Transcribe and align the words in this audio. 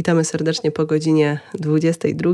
Witamy 0.00 0.24
serdecznie 0.24 0.70
po 0.70 0.86
godzinie 0.86 1.40
22 1.54 2.32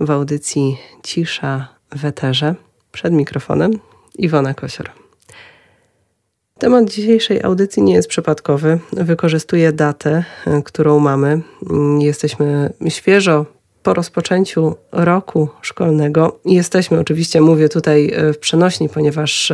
w 0.00 0.10
audycji 0.10 0.78
Cisza 1.02 1.68
w 1.96 2.04
Eterze. 2.04 2.54
Przed 2.92 3.12
mikrofonem 3.12 3.78
Iwona 4.18 4.54
Kosior. 4.54 4.90
Temat 6.58 6.90
dzisiejszej 6.90 7.42
audycji 7.42 7.82
nie 7.82 7.94
jest 7.94 8.08
przypadkowy. 8.08 8.78
Wykorzystuję 8.92 9.72
datę, 9.72 10.24
którą 10.64 10.98
mamy. 10.98 11.42
Jesteśmy 11.98 12.72
świeżo 12.88 13.46
po 13.82 13.94
rozpoczęciu 13.94 14.74
roku 14.92 15.48
szkolnego. 15.62 16.38
Jesteśmy, 16.44 17.00
oczywiście 17.00 17.40
mówię 17.40 17.68
tutaj 17.68 18.12
w 18.34 18.38
przenośni, 18.38 18.88
ponieważ 18.88 19.52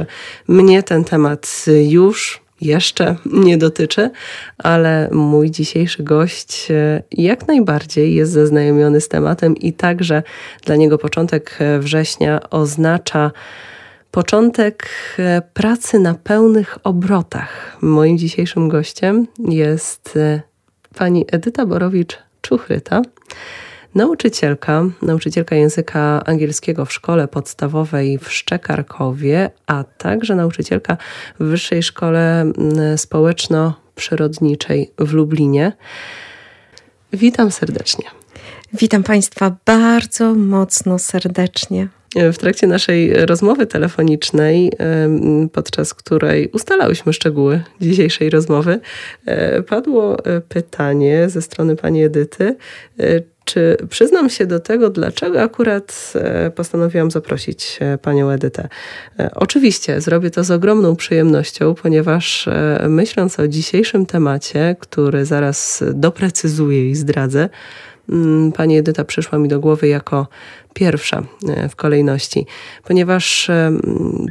mnie 0.49 0.83
ten 0.83 1.05
temat 1.05 1.65
już 1.89 2.42
jeszcze 2.63 3.17
nie 3.25 3.59
dotyczy, 3.59 4.11
ale 4.59 5.09
mój 5.13 5.51
dzisiejszy 5.51 6.03
gość 6.03 6.71
e, 6.71 7.03
jak 7.13 7.49
najbardziej 7.49 8.15
jest 8.15 8.33
zaznajomiony 8.33 9.01
z 9.01 9.09
tematem 9.09 9.57
i 9.57 9.73
także 9.73 10.23
dla 10.65 10.77
niego 10.77 10.99
początek 10.99 11.59
września 11.81 12.51
oznacza 12.51 13.31
początek 14.13 14.89
e, 15.19 15.43
pracy 15.55 15.99
na 15.99 16.15
pełnych 16.15 16.79
obrotach. 16.85 17.77
Moim 17.81 18.19
dzisiejszym 18.19 18.69
gościem 18.69 19.27
jest 19.49 20.17
e, 20.17 20.43
pani 20.95 21.25
Edyta 21.33 21.67
Borowicz-Czuchryta 21.67 23.03
nauczycielka, 23.95 24.85
nauczycielka 25.03 25.57
języka 25.57 26.25
angielskiego 26.25 26.85
w 26.85 26.93
szkole 26.93 27.29
podstawowej 27.29 28.19
w 28.19 28.33
Szczekarkowie, 28.33 29.51
a 29.67 29.85
także 29.85 30.35
nauczycielka 30.35 30.97
w 31.41 31.45
Wyższej 31.45 31.83
Szkole 31.83 32.41
mm, 32.41 32.99
Społeczno-Przyrodniczej 32.99 34.93
w 34.99 35.13
Lublinie. 35.13 35.73
Witam 37.13 37.51
serdecznie. 37.51 38.05
Witam 38.73 39.03
Państwa 39.03 39.57
bardzo 39.67 40.35
mocno 40.35 40.99
serdecznie. 40.99 41.89
W 42.33 42.39
trakcie 42.39 42.67
naszej 42.67 43.27
rozmowy 43.27 43.67
telefonicznej, 43.67 44.73
podczas 45.53 45.95
której 45.95 46.49
ustalałyśmy 46.49 47.13
szczegóły 47.13 47.63
dzisiejszej 47.81 48.31
rozmowy, 48.31 48.81
e, 49.27 49.63
padło 49.63 50.25
e, 50.25 50.41
pytanie 50.41 51.29
ze 51.29 51.43
strony 51.43 51.77
pani 51.77 52.05
Edyty, 52.05 52.57
e, 53.01 53.21
czy 53.45 53.77
przyznam 53.91 54.31
się 54.31 54.47
do 54.47 54.61
tego, 54.61 54.91
dlaczego 54.91 55.43
akurat 55.43 56.13
e, 56.15 56.51
postanowiłam 56.51 57.11
zaprosić 57.11 57.79
e, 57.81 57.99
panią 57.99 58.31
Edytę? 58.31 58.69
E, 59.19 59.31
oczywiście 59.35 60.01
zrobię 60.01 60.31
to 60.31 60.45
z 60.45 60.51
ogromną 60.51 60.97
przyjemnością, 60.97 61.75
ponieważ 61.75 62.49
myśląc 62.89 63.41
o 63.41 63.49
dzisiejszym 63.49 64.07
temacie, 64.07 64.77
który 64.81 65.25
zaraz 65.25 65.85
doprecyzuję 65.95 66.91
i 66.91 66.95
zdradzę, 66.95 67.49
pani 68.57 68.77
Edyta 68.77 69.05
przyszła 69.05 69.39
mi 69.39 69.49
do 69.49 69.61
głowy 69.61 69.89
jako 69.89 70.27
pierwsza 70.75 71.23
e, 71.49 71.69
w 71.69 71.77
kolejności, 71.77 72.47
ponieważ 72.85 73.51
e, 73.51 73.73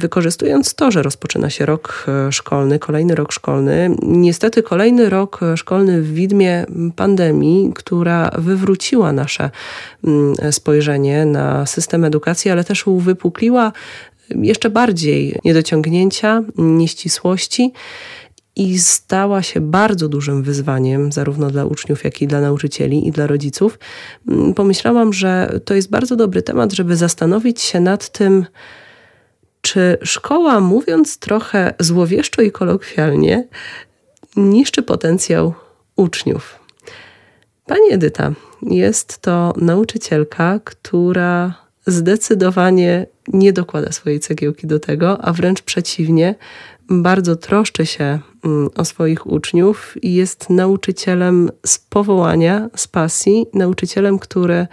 wykorzystując 0.00 0.74
to, 0.74 0.90
że 0.90 1.02
rozpoczyna 1.02 1.50
się 1.50 1.66
rok 1.66 2.06
e, 2.08 2.32
szkolny, 2.32 2.78
kolejny 2.78 3.14
rok 3.14 3.32
szkolny, 3.32 3.96
niestety 4.02 4.62
kolejny 4.62 5.10
rok 5.10 5.40
szkolny 5.56 6.02
w 6.02 6.14
widmie 6.14 6.66
pandemii, 6.96 7.72
która 7.74 8.30
wywróciła 8.38 9.12
nasze 9.12 9.50
mm, 10.04 10.34
spojrzenie 10.52 11.26
na 11.26 11.66
system 11.66 12.04
edukacji, 12.04 12.50
ale 12.50 12.64
też 12.64 12.86
uwypukliła 12.86 13.72
jeszcze 14.30 14.70
bardziej 14.70 15.38
niedociągnięcia, 15.44 16.42
nieścisłości 16.58 17.72
i 18.56 18.78
stała 18.78 19.42
się 19.42 19.60
bardzo 19.60 20.08
dużym 20.08 20.42
wyzwaniem, 20.42 21.12
zarówno 21.12 21.50
dla 21.50 21.64
uczniów, 21.64 22.04
jak 22.04 22.22
i 22.22 22.26
dla 22.26 22.40
nauczycieli 22.40 23.08
i 23.08 23.12
dla 23.12 23.26
rodziców, 23.26 23.78
mm, 24.28 24.54
pomyślałam, 24.54 25.12
że 25.12 25.60
to 25.64 25.74
jest 25.74 25.90
bardzo 25.90 26.16
dobry 26.16 26.42
temat, 26.42 26.72
żeby 26.72 26.96
zastanowić 26.96 27.60
się 27.60 27.80
nad 27.80 28.08
tym, 28.08 28.46
czy 29.60 29.98
szkoła, 30.02 30.60
mówiąc 30.60 31.18
trochę 31.18 31.74
złowieszczo 31.78 32.42
i 32.42 32.52
kolokwialnie, 32.52 33.48
niszczy 34.36 34.82
potencjał 34.82 35.54
uczniów. 35.96 36.58
Pani 37.66 37.92
Edyta 37.92 38.32
jest 38.62 39.18
to 39.18 39.52
nauczycielka, 39.56 40.60
która 40.64 41.54
zdecydowanie 41.86 43.06
nie 43.28 43.52
dokłada 43.52 43.92
swojej 43.92 44.20
cegiełki 44.20 44.66
do 44.66 44.78
tego, 44.78 45.24
a 45.24 45.32
wręcz 45.32 45.62
przeciwnie, 45.62 46.34
bardzo 46.88 47.36
troszczy 47.36 47.86
się 47.86 48.18
o 48.76 48.84
swoich 48.84 49.26
uczniów 49.26 49.94
i 50.02 50.14
jest 50.14 50.50
nauczycielem 50.50 51.50
z 51.66 51.78
powołania, 51.78 52.70
z 52.76 52.88
pasji, 52.88 53.46
nauczycielem, 53.54 54.18
który 54.18 54.66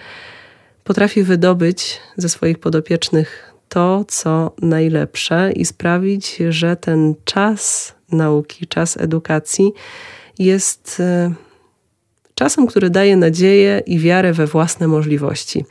potrafi 0.84 1.24
wydobyć 1.24 2.00
ze 2.18 2.30
swoich 2.30 2.59
podopiecznych 2.59 3.53
to, 3.69 4.06
co 4.07 4.52
najlepsze 4.62 5.52
i 5.52 5.66
sprawić, 5.66 6.38
że 6.50 6.75
ten 6.75 7.16
czas 7.25 7.94
nauki, 8.12 8.68
czas 8.68 8.97
edukacji 8.97 9.72
jest 10.40 11.00
y, 11.00 11.34
czasem, 12.36 12.68
który 12.68 12.90
daje 12.90 13.18
nadzieję 13.18 13.81
i 13.86 14.00
wiarę 14.00 14.34
we 14.34 14.47
własne 14.47 14.88
możliwości. 14.88 15.66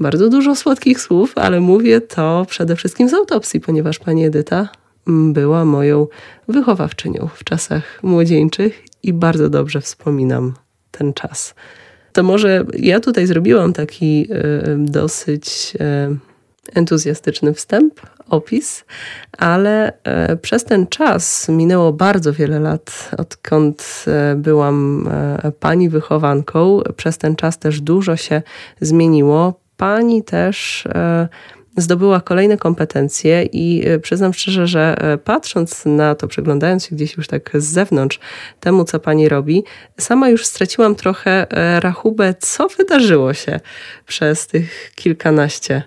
Bardzo 0.00 0.28
dużo 0.28 0.56
słodkich 0.56 1.00
słów, 1.00 1.32
ale 1.34 1.60
mówię 1.60 2.00
to 2.00 2.46
przede 2.48 2.76
wszystkim 2.76 3.08
z 3.08 3.14
autopsji, 3.14 3.60
ponieważ 3.60 3.98
pani 3.98 4.24
Edyta 4.24 4.68
była 5.08 5.64
moją 5.64 6.06
wychowawczynią 6.48 7.28
w 7.34 7.44
czasach 7.44 8.02
młodzieńczych 8.02 8.84
i 9.02 9.12
bardzo 9.12 9.50
dobrze 9.50 9.80
wspominam 9.80 10.54
ten 10.90 11.12
czas. 11.12 11.54
To 12.12 12.22
może 12.22 12.64
ja 12.78 13.00
tutaj 13.00 13.26
zrobiłam 13.26 13.72
taki 13.72 14.28
e, 14.30 14.76
dosyć 14.78 15.74
e, 15.80 16.16
entuzjastyczny 16.74 17.54
wstęp, 17.54 18.00
opis, 18.28 18.84
ale 19.38 19.92
e, 20.04 20.36
przez 20.36 20.64
ten 20.64 20.86
czas 20.86 21.48
minęło 21.48 21.92
bardzo 21.92 22.32
wiele 22.32 22.60
lat, 22.60 23.10
odkąd 23.18 24.04
byłam 24.36 25.08
pani 25.60 25.88
wychowanką. 25.88 26.80
Przez 26.96 27.18
ten 27.18 27.36
czas 27.36 27.58
też 27.58 27.80
dużo 27.80 28.16
się 28.16 28.42
zmieniło. 28.80 29.60
Pani 29.76 30.22
też 30.22 30.88
zdobyła 31.80 32.20
kolejne 32.20 32.56
kompetencje 32.56 33.42
i 33.42 33.88
e, 33.88 33.98
przyznam 33.98 34.34
szczerze, 34.34 34.66
że 34.66 34.96
e, 34.98 35.18
patrząc 35.18 35.84
na 35.86 36.14
to, 36.14 36.28
przeglądając 36.28 36.86
się 36.86 36.96
gdzieś 36.96 37.16
już 37.16 37.26
tak 37.26 37.50
z 37.54 37.64
zewnątrz 37.64 38.18
temu, 38.60 38.84
co 38.84 39.00
pani 39.00 39.28
robi, 39.28 39.64
sama 39.98 40.28
już 40.28 40.46
straciłam 40.46 40.94
trochę 40.94 41.50
e, 41.50 41.80
rachubę, 41.80 42.34
co 42.38 42.68
wydarzyło 42.68 43.34
się 43.34 43.60
przez 44.06 44.46
tych 44.46 44.92
kilkanaście 44.94 45.82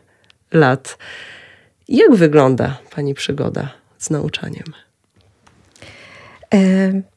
lat. 0.54 0.98
Jak 1.90 2.16
wygląda 2.16 2.78
pani 2.96 3.14
przygoda 3.14 3.70
z 3.98 4.10
nauczaniem? 4.10 4.64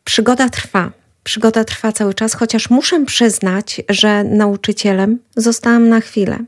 Przygoda 0.05 0.49
trwa. 0.49 0.91
Przygoda 1.25 1.65
trwa 1.65 1.93
cały 1.93 2.15
czas, 2.15 2.35
chociaż 2.35 2.71
muszę 2.71 3.05
przyznać, 3.05 3.83
że 3.89 4.25
nauczycielem 4.25 5.19
zostałam 5.37 5.89
na 5.89 6.01
chwilę. 6.01 6.39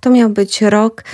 To 0.00 0.10
miał 0.10 0.30
być 0.30 0.62
rok 0.62 1.04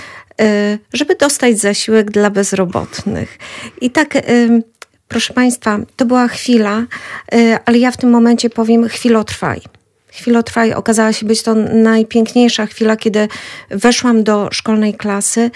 żeby 0.93 1.15
dostać 1.15 1.59
zasiłek 1.59 2.11
dla 2.11 2.29
bezrobotnych. 2.29 3.37
I 3.81 3.91
tak, 3.91 4.15
y, 4.15 4.63
proszę 5.07 5.33
Państwa, 5.33 5.79
to 5.95 6.05
była 6.05 6.27
chwila, 6.27 6.85
y, 7.33 7.57
ale 7.65 7.77
ja 7.77 7.91
w 7.91 7.97
tym 7.97 8.09
momencie 8.09 8.49
powiem 8.49 8.87
chwilotrwaj. 8.87 9.61
Chwilotrwaj 10.11 10.73
okazała 10.73 11.13
się 11.13 11.25
być 11.25 11.43
to 11.43 11.55
najpiękniejsza 11.55 12.65
chwila, 12.65 12.97
kiedy 12.97 13.27
weszłam 13.69 14.23
do 14.23 14.49
szkolnej 14.51 14.93
klasy 14.93 15.51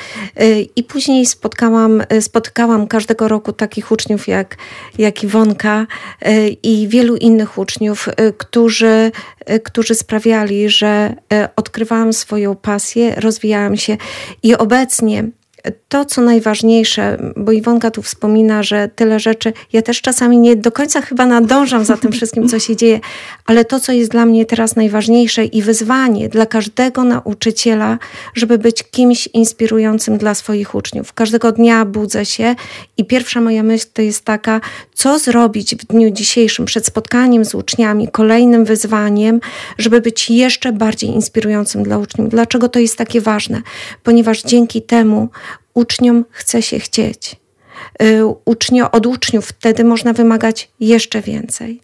i 0.76 0.84
później 0.84 1.26
spotkałam, 1.26 2.04
spotkałam 2.22 2.88
każdego 2.88 3.28
roku 3.28 3.54
takich 3.54 3.92
uczniów 3.92 4.28
jak, 4.28 4.58
jak 4.98 5.24
Iwonka 5.24 5.88
i 6.64 6.88
wielu 6.88 7.16
innych 7.16 7.58
uczniów, 7.58 8.10
którzy 8.38 9.12
Y, 9.50 9.60
którzy 9.60 9.96
sprawiali, 9.96 10.70
że 10.70 11.16
y, 11.34 11.48
odkrywałam 11.56 12.14
swoją 12.14 12.56
pasję, 12.56 13.16
rozwijałam 13.16 13.78
się 13.78 13.98
i 14.44 14.56
obecnie 14.56 15.24
to, 15.90 16.06
co 16.06 16.22
najważniejsze, 16.22 17.18
bo 17.38 17.52
Iwonka 17.52 17.92
tu 17.92 18.02
wspomina, 18.02 18.64
że 18.64 18.90
tyle 18.96 19.20
rzeczy, 19.20 19.54
ja 19.74 19.82
też 19.82 20.02
czasami 20.02 20.38
nie 20.38 20.56
do 20.56 20.72
końca 20.72 21.02
chyba 21.02 21.26
nadążam 21.26 21.86
za 21.86 21.98
tym 21.98 22.12
wszystkim, 22.12 22.50
co 22.50 22.60
się 22.60 22.76
dzieje, 22.76 23.00
ale 23.46 23.66
to, 23.66 23.80
co 23.80 23.92
jest 23.92 24.12
dla 24.12 24.26
mnie 24.26 24.46
teraz 24.46 24.76
najważniejsze 24.76 25.46
i 25.46 25.62
wyzwanie 25.62 26.30
dla 26.30 26.46
każdego 26.46 27.04
nauczyciela, 27.04 27.98
żeby 28.34 28.58
być 28.58 28.84
kimś 28.84 29.28
inspirującym 29.28 30.18
dla 30.18 30.36
swoich 30.36 30.76
uczniów. 30.76 31.14
Każdego 31.14 31.52
dnia 31.52 31.86
budzę 31.86 32.26
się 32.26 32.56
i 32.98 33.06
pierwsza 33.06 33.42
moja 33.42 33.64
myśl 33.64 33.86
to 33.94 34.02
jest 34.02 34.26
taka, 34.26 34.62
co 34.94 35.20
zrobić 35.20 35.76
w 35.76 35.86
dniu 35.86 36.10
dzisiejszym 36.10 36.66
przed 36.66 36.86
spotkaniem 36.86 37.46
z 37.46 37.56
uczniami, 37.56 38.08
kolejnym 38.08 38.66
wyzwaniem, 38.66 39.40
żeby 39.78 40.02
być 40.02 40.30
jeszcze 40.30 40.72
bardziej 40.72 41.10
inspirującym 41.10 41.84
dla 41.84 41.98
uczniów. 41.98 42.30
Dlaczego 42.30 42.70
to 42.70 42.80
jest 42.80 42.98
takie 42.98 43.22
ważne? 43.22 43.62
Ponieważ 44.04 44.44
dzięki 44.44 44.82
temu 44.82 45.30
uczniom 45.76 46.26
chce 46.32 46.62
się 46.62 46.80
chcieć. 46.80 47.36
Y, 48.02 48.26
ucznio, 48.46 48.92
od 48.92 49.06
uczniów 49.06 49.48
wtedy 49.48 49.84
można 49.84 50.14
wymagać 50.14 50.72
jeszcze 50.80 51.22
więcej. 51.22 51.82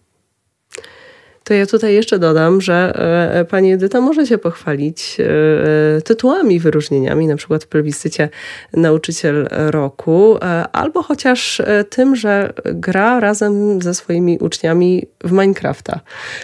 To 1.44 1.54
ja 1.54 1.66
tutaj 1.66 1.94
jeszcze 1.94 2.20
dodam, 2.20 2.62
że 2.62 2.94
e, 3.40 3.46
pani 3.46 3.74
Edyta 3.74 4.02
może 4.02 4.28
się 4.28 4.38
pochwalić 4.38 5.18
e, 5.20 6.02
tytułami, 6.02 6.60
wyróżnieniami, 6.60 7.28
na 7.28 7.36
przykład 7.36 7.64
w 7.64 7.68
plebiscycie 7.68 8.30
Nauczyciel 8.74 9.48
Roku, 9.52 10.38
e, 10.38 10.66
albo 10.72 11.04
chociaż 11.04 11.62
tym, 11.90 12.16
że 12.16 12.54
gra 12.66 13.20
razem 13.20 13.82
ze 13.82 13.94
swoimi 13.94 14.38
uczniami 14.40 15.06
w 15.24 15.32
Minecrafta. 15.32 16.00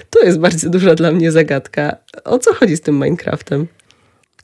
To 0.09 0.23
jest 0.23 0.39
bardzo 0.39 0.69
duża 0.69 0.95
dla 0.95 1.11
mnie 1.11 1.31
zagadka. 1.31 1.95
O 2.23 2.39
co 2.39 2.53
chodzi 2.53 2.77
z 2.77 2.81
tym 2.81 2.95
Minecraftem? 2.95 3.67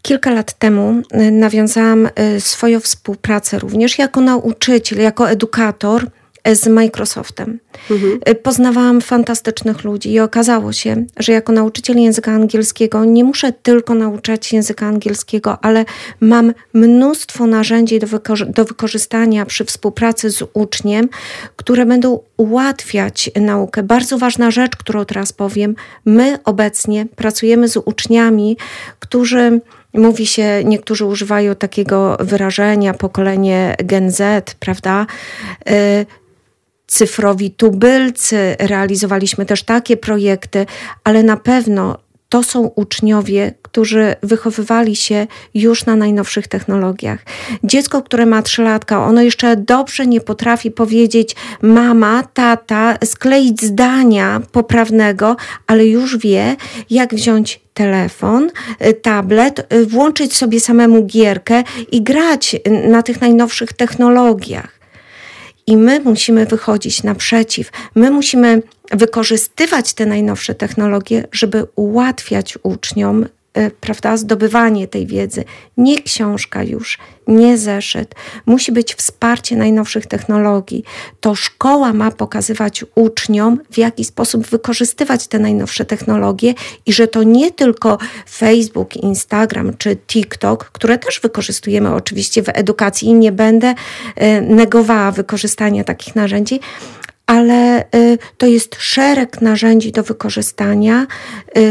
Kilka 0.06 0.32
lat 0.32 0.54
temu 0.60 1.02
nawiązałam 1.32 2.10
swoją 2.40 2.80
współpracę 2.80 3.60
również 3.60 3.98
jako 3.98 4.22
nauczyciel, 4.22 5.00
jako 5.00 5.30
edukator 5.30 6.08
z 6.54 6.68
Microsoftem. 6.68 7.60
Mhm. 7.92 8.20
Poznawałam 8.44 9.02
fantastycznych 9.02 9.84
ludzi 9.84 10.12
i 10.12 10.20
okazało 10.20 10.74
się, 10.74 11.06
że 11.18 11.32
jako 11.32 11.52
nauczyciel 11.54 11.98
języka 11.98 12.32
angielskiego 12.32 13.06
nie 13.06 13.24
muszę 13.24 13.54
tylko 13.54 13.94
nauczać 13.94 14.54
języka 14.54 14.86
angielskiego, 14.88 15.58
ale 15.62 15.86
mam 16.20 16.54
mnóstwo 16.74 17.48
narzędzi 17.48 18.00
do, 18.00 18.08
wykorzy 18.08 18.46
do 18.46 18.66
wykorzystania 18.66 19.46
przy 19.46 19.66
współpracy 19.66 20.30
z 20.30 20.44
uczniem, 20.54 21.10
które 21.56 21.86
będą 21.86 22.20
ułatwiać 22.38 23.32
naukę. 23.36 23.84
Bardzo 23.84 24.18
ważna 24.18 24.52
rzecz, 24.52 24.76
którą 24.76 25.06
teraz 25.06 25.34
powiem, 25.34 25.76
my 26.06 26.40
obecnie 26.44 27.06
pracujemy 27.16 27.68
z 27.68 27.78
uczniami, 27.78 28.58
którzy 29.00 29.62
Mówi 29.94 30.28
się, 30.28 30.64
niektórzy 30.66 31.06
używają 31.06 31.56
takiego 31.56 32.18
wyrażenia 32.20 32.94
pokolenie 32.94 33.76
Gen 33.84 34.12
Z, 34.12 34.56
prawda? 34.60 35.06
Y, 35.72 36.06
cyfrowi 36.88 37.52
tubylcy, 37.52 38.56
realizowaliśmy 38.60 39.46
też 39.46 39.64
takie 39.64 39.98
projekty, 39.98 40.66
ale 41.04 41.24
na 41.24 41.38
pewno 41.38 41.98
to 42.34 42.44
są 42.44 42.72
uczniowie, 42.76 43.54
którzy 43.62 44.16
wychowywali 44.24 44.96
się 44.96 45.28
już 45.54 45.86
na 45.86 45.96
najnowszych 45.96 46.48
technologiach. 46.48 47.20
Dziecko, 47.64 48.02
które 48.02 48.26
ma 48.26 48.42
trzylatka, 48.42 49.06
ono 49.06 49.22
jeszcze 49.22 49.58
dobrze 49.58 50.08
nie 50.08 50.22
potrafi 50.22 50.72
powiedzieć 50.72 51.36
mama, 51.62 52.24
tata, 52.34 52.98
skleić 53.06 53.62
zdania 53.62 54.42
poprawnego, 54.52 55.36
ale 55.68 55.86
już 55.86 56.18
wie, 56.18 56.56
jak 56.90 57.16
wziąć 57.16 57.60
telefon, 57.74 58.50
tablet, 59.02 59.68
włączyć 59.88 60.36
sobie 60.36 60.60
samemu 60.60 61.06
gierkę 61.06 61.64
i 61.92 62.02
grać 62.02 62.56
na 62.88 63.04
tych 63.04 63.22
najnowszych 63.22 63.74
technologiach. 63.74 64.73
I 65.68 65.78
my 65.78 66.00
musimy 66.00 66.46
wychodzić 66.46 67.04
naprzeciw. 67.04 67.72
My 67.96 68.12
musimy 68.12 68.62
wykorzystywać 68.92 69.94
te 69.94 70.06
najnowsze 70.06 70.56
technologie, 70.56 71.28
żeby 71.32 71.66
ułatwiać 71.76 72.58
uczniom 72.64 73.26
prawda, 73.82 74.18
zdobywanie 74.18 74.88
tej 74.88 75.08
wiedzy. 75.08 75.44
Nie 75.78 76.02
książka 76.02 76.64
już, 76.64 76.98
nie 77.28 77.58
zeszyt. 77.58 78.16
Musi 78.46 78.72
być 78.72 78.96
wsparcie 78.96 79.56
najnowszych 79.56 80.06
technologii. 80.06 80.84
To 81.20 81.36
szkoła 81.36 81.94
ma 81.94 82.12
pokazywać 82.12 82.86
uczniom, 82.96 83.60
w 83.72 83.78
jaki 83.78 84.06
sposób 84.06 84.48
wykorzystywać 84.48 85.28
te 85.28 85.40
najnowsze 85.40 85.86
technologie 85.86 86.54
i 86.86 86.94
że 86.94 87.08
to 87.08 87.24
nie 87.24 87.52
tylko 87.52 87.98
Facebook, 88.30 88.96
Instagram 88.96 89.78
czy 89.78 89.96
TikTok, 89.96 90.66
które 90.66 90.98
też 90.98 91.20
wykorzystujemy 91.20 91.94
oczywiście 91.94 92.44
w 92.44 92.50
edukacji 92.50 93.08
i 93.08 93.14
nie 93.14 93.32
będę 93.32 93.74
e, 94.16 94.42
negowała 94.42 95.12
wykorzystania 95.12 95.84
takich 95.84 96.16
narzędzi, 96.16 96.60
ale 97.26 97.86
y, 97.96 98.18
to 98.38 98.46
jest 98.46 98.76
szereg 98.80 99.42
narzędzi 99.42 99.92
do 99.92 100.04
wykorzystania 100.04 101.08
y, 101.58 101.62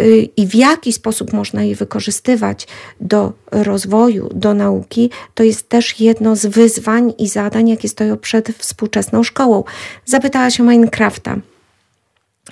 y, 0.00 0.28
i 0.36 0.46
w 0.46 0.54
jaki 0.54 0.92
sposób 0.92 1.32
można 1.32 1.62
je 1.62 1.74
wykorzystywać 1.74 2.66
do 3.00 3.32
rozwoju, 3.50 4.28
do 4.34 4.54
nauki, 4.54 5.10
to 5.34 5.42
jest 5.42 5.68
też 5.68 6.00
jedno 6.00 6.36
z 6.36 6.46
wyzwań 6.46 7.12
i 7.18 7.28
zadań, 7.28 7.68
jakie 7.68 7.88
stoją 7.88 8.16
przed 8.16 8.48
współczesną 8.48 9.22
szkołą. 9.22 9.64
Zapytała 10.04 10.50
się 10.50 10.62
Minecrafta. 10.62 11.36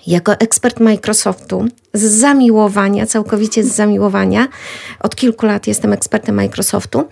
Jako 0.06 0.32
ekspert 0.32 0.80
Microsoftu 0.80 1.68
z 1.94 2.02
zamiłowania, 2.02 3.06
całkowicie 3.06 3.64
z 3.64 3.74
zamiłowania, 3.74 4.48
od 5.00 5.16
kilku 5.16 5.46
lat 5.46 5.66
jestem 5.66 5.92
ekspertem 5.92 6.34
Microsoftu, 6.34 7.04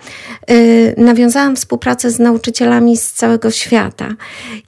yy, 0.49 0.94
nawiązałam 0.97 1.56
współpracę 1.56 2.11
z 2.11 2.19
nauczycielami 2.19 2.97
z 2.97 3.12
całego 3.12 3.50
świata. 3.50 4.09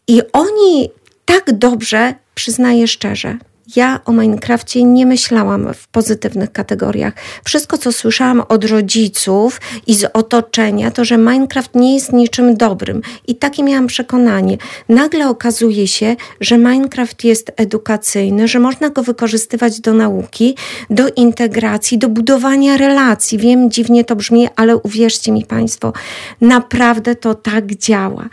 I 0.08 0.22
oni 0.32 0.90
tak 1.24 1.52
dobrze, 1.52 2.14
przyznaję 2.34 2.88
szczerze, 2.88 3.38
ja 3.76 4.00
o 4.04 4.12
Minecrafcie 4.12 4.84
nie 4.84 5.06
myślałam 5.06 5.74
w 5.74 5.88
pozytywnych 5.88 6.52
kategoriach. 6.52 7.14
Wszystko, 7.44 7.78
co 7.78 7.92
słyszałam 7.92 8.42
od 8.48 8.64
rodziców 8.64 9.60
i 9.86 9.94
z 9.94 10.04
otoczenia, 10.12 10.90
to 10.90 11.04
że 11.04 11.18
Minecraft 11.18 11.74
nie 11.74 11.94
jest 11.94 12.12
niczym 12.12 12.56
dobrym. 12.56 13.02
I 13.26 13.34
takie 13.34 13.62
miałam 13.62 13.86
przekonanie. 13.86 14.58
Nagle 14.88 15.28
okazuje 15.28 15.88
się, 15.88 16.16
że 16.40 16.58
Minecraft 16.58 17.24
jest 17.24 17.52
edukacyjny, 17.56 18.48
że 18.48 18.58
można 18.58 18.90
go 18.90 19.02
wykorzystywać 19.02 19.80
do 19.80 19.94
nauki, 19.94 20.56
do 20.90 21.08
integracji, 21.08 21.98
do 21.98 22.08
budowania 22.08 22.76
relacji. 22.76 23.38
Wiem, 23.38 23.70
dziwnie 23.70 24.04
to 24.04 24.16
brzmi, 24.16 24.48
ale 24.56 24.76
uwierzcie 24.76 25.32
mi 25.32 25.46
Państwo, 25.46 25.92
naprawdę 26.40 27.14
to 27.16 27.34
tak 27.34 27.74
działa. 27.74 28.28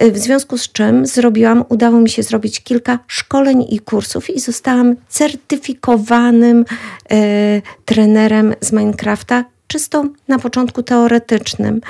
W 0.00 0.18
związku 0.18 0.58
z 0.58 0.72
czym 0.72 1.06
zrobiłam, 1.06 1.64
udało 1.68 2.00
mi 2.00 2.10
się 2.10 2.22
zrobić 2.22 2.60
kilka 2.60 2.98
szkoleń 3.06 3.66
i 3.68 3.78
kursów 3.78 4.30
i 4.30 4.40
zostałam 4.40 4.73
certyfikowanym 5.08 6.64
e, 7.10 7.62
trenerem 7.84 8.54
z 8.60 8.72
Minecrafta, 8.72 9.44
czysto 9.66 10.04
na 10.28 10.38
początku 10.38 10.82
teoretycznym. 10.82 11.80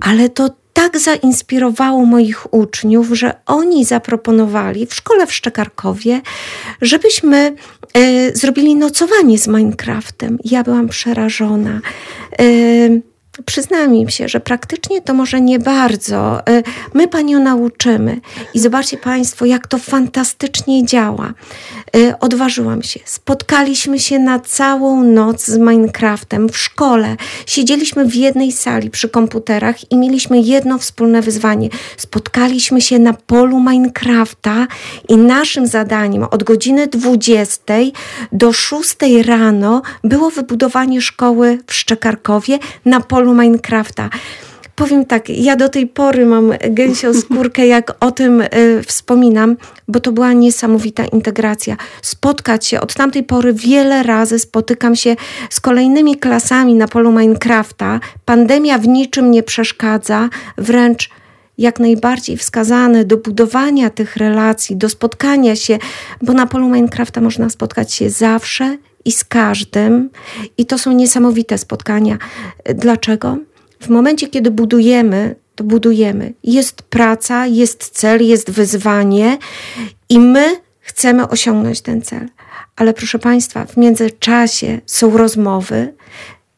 Ale 0.00 0.28
to 0.28 0.50
tak 0.72 0.98
zainspirowało 0.98 2.06
moich 2.06 2.54
uczniów, 2.54 3.08
że 3.12 3.34
oni 3.46 3.84
zaproponowali 3.84 4.86
w 4.86 4.94
szkole 4.94 5.26
w 5.26 5.32
Szczekarkowie, 5.32 6.20
żebyśmy 6.82 7.54
e, 7.94 8.36
zrobili 8.36 8.76
nocowanie 8.76 9.38
z 9.38 9.48
Minecraftem. 9.48 10.38
Ja 10.44 10.62
byłam 10.62 10.88
przerażona. 10.88 11.80
E, 12.38 13.11
Przyznam 13.46 13.94
im 13.94 14.08
się, 14.08 14.28
że 14.28 14.40
praktycznie 14.40 15.02
to 15.02 15.14
może 15.14 15.40
nie 15.40 15.58
bardzo. 15.58 16.40
Y, 16.48 16.62
my 16.94 17.08
panią 17.08 17.40
nauczymy. 17.40 18.20
I 18.54 18.60
zobaczcie 18.60 18.98
Państwo, 18.98 19.44
jak 19.44 19.66
to 19.66 19.78
fantastycznie 19.78 20.86
działa. 20.86 21.32
Y, 21.96 22.18
odważyłam 22.18 22.82
się. 22.82 23.00
Spotkaliśmy 23.04 23.98
się 23.98 24.18
na 24.18 24.40
całą 24.40 25.02
noc 25.02 25.46
z 25.46 25.58
Minecraftem 25.58 26.48
w 26.48 26.58
szkole. 26.58 27.16
Siedzieliśmy 27.46 28.04
w 28.04 28.14
jednej 28.14 28.52
sali 28.52 28.90
przy 28.90 29.08
komputerach 29.08 29.92
i 29.92 29.96
mieliśmy 29.96 30.40
jedno 30.40 30.78
wspólne 30.78 31.22
wyzwanie. 31.22 31.68
Spotkaliśmy 31.96 32.80
się 32.80 32.98
na 32.98 33.12
polu 33.12 33.60
Minecrafta 33.60 34.66
i 35.08 35.16
naszym 35.16 35.66
zadaniem 35.66 36.24
od 36.30 36.44
godziny 36.44 36.86
20 36.86 37.62
do 38.32 38.52
6 38.52 38.96
rano 39.26 39.82
było 40.04 40.30
wybudowanie 40.30 41.02
szkoły 41.02 41.58
w 41.66 41.74
Szczekarkowie 41.74 42.58
na 42.84 43.00
polu 43.00 43.31
Minecrafta. 43.34 44.10
Powiem 44.76 45.04
tak, 45.04 45.28
ja 45.28 45.56
do 45.56 45.68
tej 45.68 45.86
pory 45.86 46.26
mam 46.26 46.52
gęsią 46.70 47.14
skórkę, 47.22 47.66
jak 47.66 47.96
o 48.00 48.10
tym 48.10 48.40
y, 48.40 48.48
wspominam, 48.86 49.56
bo 49.88 50.00
to 50.00 50.12
była 50.12 50.32
niesamowita 50.32 51.04
integracja. 51.04 51.76
Spotkać 52.02 52.66
się, 52.66 52.80
od 52.80 52.94
tamtej 52.94 53.22
pory 53.22 53.52
wiele 53.52 54.02
razy 54.02 54.38
spotykam 54.38 54.96
się 54.96 55.16
z 55.50 55.60
kolejnymi 55.60 56.16
klasami 56.16 56.74
na 56.74 56.88
polu 56.88 57.12
Minecrafta. 57.12 58.00
Pandemia 58.24 58.78
w 58.78 58.88
niczym 58.88 59.30
nie 59.30 59.42
przeszkadza, 59.42 60.28
wręcz 60.58 61.10
jak 61.58 61.80
najbardziej 61.80 62.36
wskazane 62.36 63.04
do 63.04 63.16
budowania 63.16 63.90
tych 63.90 64.16
relacji, 64.16 64.76
do 64.76 64.88
spotkania 64.88 65.56
się, 65.56 65.78
bo 66.22 66.32
na 66.32 66.46
polu 66.46 66.68
Minecrafta 66.68 67.20
można 67.20 67.50
spotkać 67.50 67.94
się 67.94 68.10
zawsze 68.10 68.76
i 69.04 69.12
z 69.12 69.24
każdym, 69.24 70.10
i 70.58 70.66
to 70.66 70.78
są 70.78 70.92
niesamowite 70.92 71.58
spotkania. 71.58 72.18
Dlaczego? 72.74 73.38
W 73.80 73.88
momencie, 73.88 74.28
kiedy 74.28 74.50
budujemy, 74.50 75.34
to 75.54 75.64
budujemy. 75.64 76.32
Jest 76.44 76.82
praca, 76.82 77.46
jest 77.46 77.90
cel, 77.90 78.26
jest 78.26 78.50
wyzwanie 78.50 79.38
i 80.08 80.20
my 80.20 80.56
chcemy 80.80 81.28
osiągnąć 81.28 81.80
ten 81.80 82.02
cel. 82.02 82.28
Ale 82.76 82.94
proszę 82.94 83.18
Państwa, 83.18 83.64
w 83.64 83.76
międzyczasie 83.76 84.80
są 84.86 85.16
rozmowy, 85.16 85.94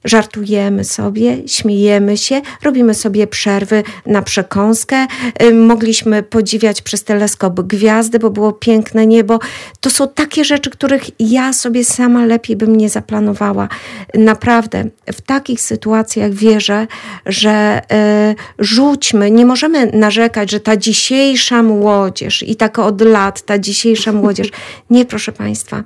żartujemy 0.04 0.84
sobie, 0.84 1.36
śmiejemy 1.46 2.16
się, 2.16 2.40
robimy 2.62 2.94
sobie 2.94 3.26
przerwy 3.26 3.82
na 4.06 4.22
przekąskę. 4.22 5.06
Y, 5.42 5.54
mogliśmy 5.54 6.22
podziwiać 6.22 6.82
przez 6.82 7.04
teleskop 7.04 7.60
gwiazdy, 7.60 8.18
bo 8.18 8.30
było 8.30 8.52
piękne 8.52 9.06
niebo. 9.06 9.38
To 9.80 9.90
są 9.90 10.08
takie 10.08 10.44
rzeczy, 10.44 10.70
których 10.70 11.02
ja 11.20 11.52
sobie 11.52 11.84
sama 11.84 12.26
lepiej 12.26 12.56
bym 12.56 12.76
nie 12.76 12.88
zaplanowała. 12.88 13.68
Naprawdę, 14.14 14.84
w 15.12 15.20
takich 15.20 15.60
sytuacjach 15.60 16.32
wierzę, 16.32 16.86
że 17.26 17.82
y, 18.30 18.64
rzućmy, 18.64 19.30
nie 19.30 19.46
możemy 19.46 19.86
narzekać, 19.86 20.50
że 20.50 20.60
ta 20.60 20.76
dzisiejsza 20.76 21.62
młodzież 21.62 22.42
i 22.42 22.56
tak 22.56 22.78
od 22.78 23.00
lat, 23.00 23.42
ta 23.42 23.58
dzisiejsza 23.58 24.12
młodzież. 24.22 24.48
Nie, 24.90 25.04
proszę 25.04 25.32
Państwa. 25.32 25.82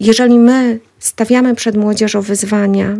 Jeżeli 0.00 0.38
my 0.38 0.80
stawiamy 0.98 1.54
przed 1.54 1.76
młodzieżą 1.76 2.20
wyzwania, 2.20 2.96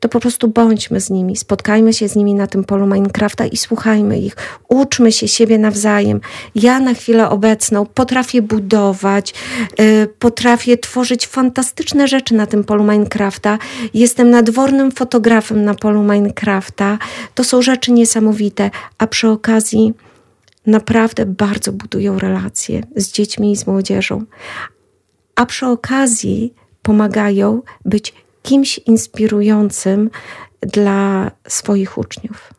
to 0.00 0.08
po 0.08 0.20
prostu 0.20 0.48
bądźmy 0.48 1.00
z 1.00 1.10
nimi, 1.10 1.36
spotkajmy 1.36 1.92
się 1.92 2.08
z 2.08 2.16
nimi 2.16 2.34
na 2.34 2.46
tym 2.46 2.64
polu 2.64 2.86
Minecrafta 2.86 3.46
i 3.46 3.56
słuchajmy 3.56 4.18
ich, 4.18 4.36
uczmy 4.68 5.12
się 5.12 5.28
siebie 5.28 5.58
nawzajem. 5.58 6.20
Ja 6.54 6.80
na 6.80 6.94
chwilę 6.94 7.28
obecną 7.28 7.86
potrafię 7.86 8.42
budować, 8.42 9.34
yy, 9.78 10.08
potrafię 10.18 10.78
tworzyć 10.78 11.26
fantastyczne 11.26 12.08
rzeczy 12.08 12.34
na 12.34 12.46
tym 12.46 12.64
polu 12.64 12.84
Minecrafta. 12.84 13.58
Jestem 13.94 14.30
nadwornym 14.30 14.92
fotografem 14.92 15.64
na 15.64 15.74
polu 15.74 16.02
Minecrafta. 16.02 16.98
To 17.34 17.44
są 17.44 17.62
rzeczy 17.62 17.92
niesamowite, 17.92 18.70
a 18.98 19.06
przy 19.06 19.28
okazji 19.28 19.94
naprawdę 20.66 21.26
bardzo 21.26 21.72
budują 21.72 22.18
relacje 22.18 22.82
z 22.96 23.12
dziećmi 23.12 23.52
i 23.52 23.56
z 23.56 23.66
młodzieżą. 23.66 24.24
A 25.34 25.46
przy 25.46 25.66
okazji 25.66 26.54
pomagają 26.82 27.62
być 27.84 28.14
kimś 28.42 28.78
inspirującym 28.78 30.10
dla 30.60 31.30
swoich 31.48 31.98
uczniów. 31.98 32.50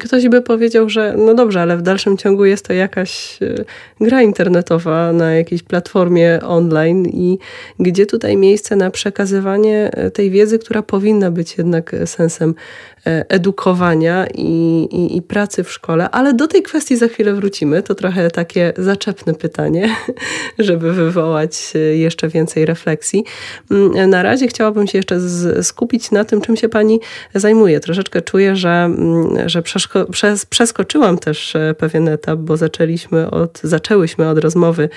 Ktoś 0.00 0.28
by 0.28 0.42
powiedział, 0.42 0.88
że 0.88 1.14
no 1.18 1.34
dobrze, 1.34 1.62
ale 1.62 1.76
w 1.76 1.82
dalszym 1.82 2.16
ciągu 2.16 2.44
jest 2.44 2.66
to 2.66 2.72
jakaś 2.72 3.42
e, 3.42 3.64
gra 4.00 4.22
internetowa 4.22 5.12
na 5.12 5.34
jakiejś 5.34 5.62
platformie 5.62 6.40
online 6.42 7.06
i 7.06 7.38
gdzie 7.78 8.06
tutaj 8.06 8.36
miejsce 8.36 8.76
na 8.76 8.90
przekazywanie 8.90 9.90
e, 9.92 10.10
tej 10.10 10.30
wiedzy, 10.30 10.58
która 10.58 10.82
powinna 10.82 11.30
być 11.30 11.58
jednak 11.58 11.96
sensem 12.04 12.54
E, 12.95 12.95
edukowania 13.06 14.26
i, 14.34 14.88
i, 14.90 15.16
i, 15.16 15.22
pracy 15.22 15.64
w 15.64 15.72
szkole, 15.72 16.10
ale 16.10 16.34
do 16.34 16.48
tej 16.48 16.62
kwestii 16.62 16.96
za 16.96 17.08
chwilę 17.08 17.34
wrócimy. 17.34 17.82
To 17.82 17.94
trochę 17.94 18.30
takie 18.30 18.72
zaczepne 18.76 19.34
pytanie, 19.34 19.96
żeby 20.58 20.92
wywołać 20.92 21.72
e, 21.74 21.78
jeszcze 21.78 22.28
więcej 22.28 22.66
refleksji. 22.66 23.24
Mm, 23.70 24.10
na 24.10 24.22
razie 24.22 24.46
chciałabym 24.48 24.86
się 24.86 24.98
jeszcze 24.98 25.20
skupić 25.62 26.10
na 26.10 26.24
tym, 26.24 26.40
czym 26.40 26.56
się 26.56 26.68
Pani 26.68 27.00
zajmuje. 27.34 27.80
Troszeczkę 27.80 28.22
czuję, 28.22 28.56
że, 28.56 28.70
mm, 28.70 29.48
że 29.48 29.62
przez, 29.62 30.46
przeskoczyłam 30.46 31.18
też 31.18 31.56
e, 31.56 31.74
pewien 31.78 32.08
etap, 32.08 32.38
bo 32.38 32.56
zaczęliśmy 32.56 33.30
od, 33.30 33.60
zaczęłyśmy 33.62 34.28
od 34.28 34.38
rozmowy 34.38 34.88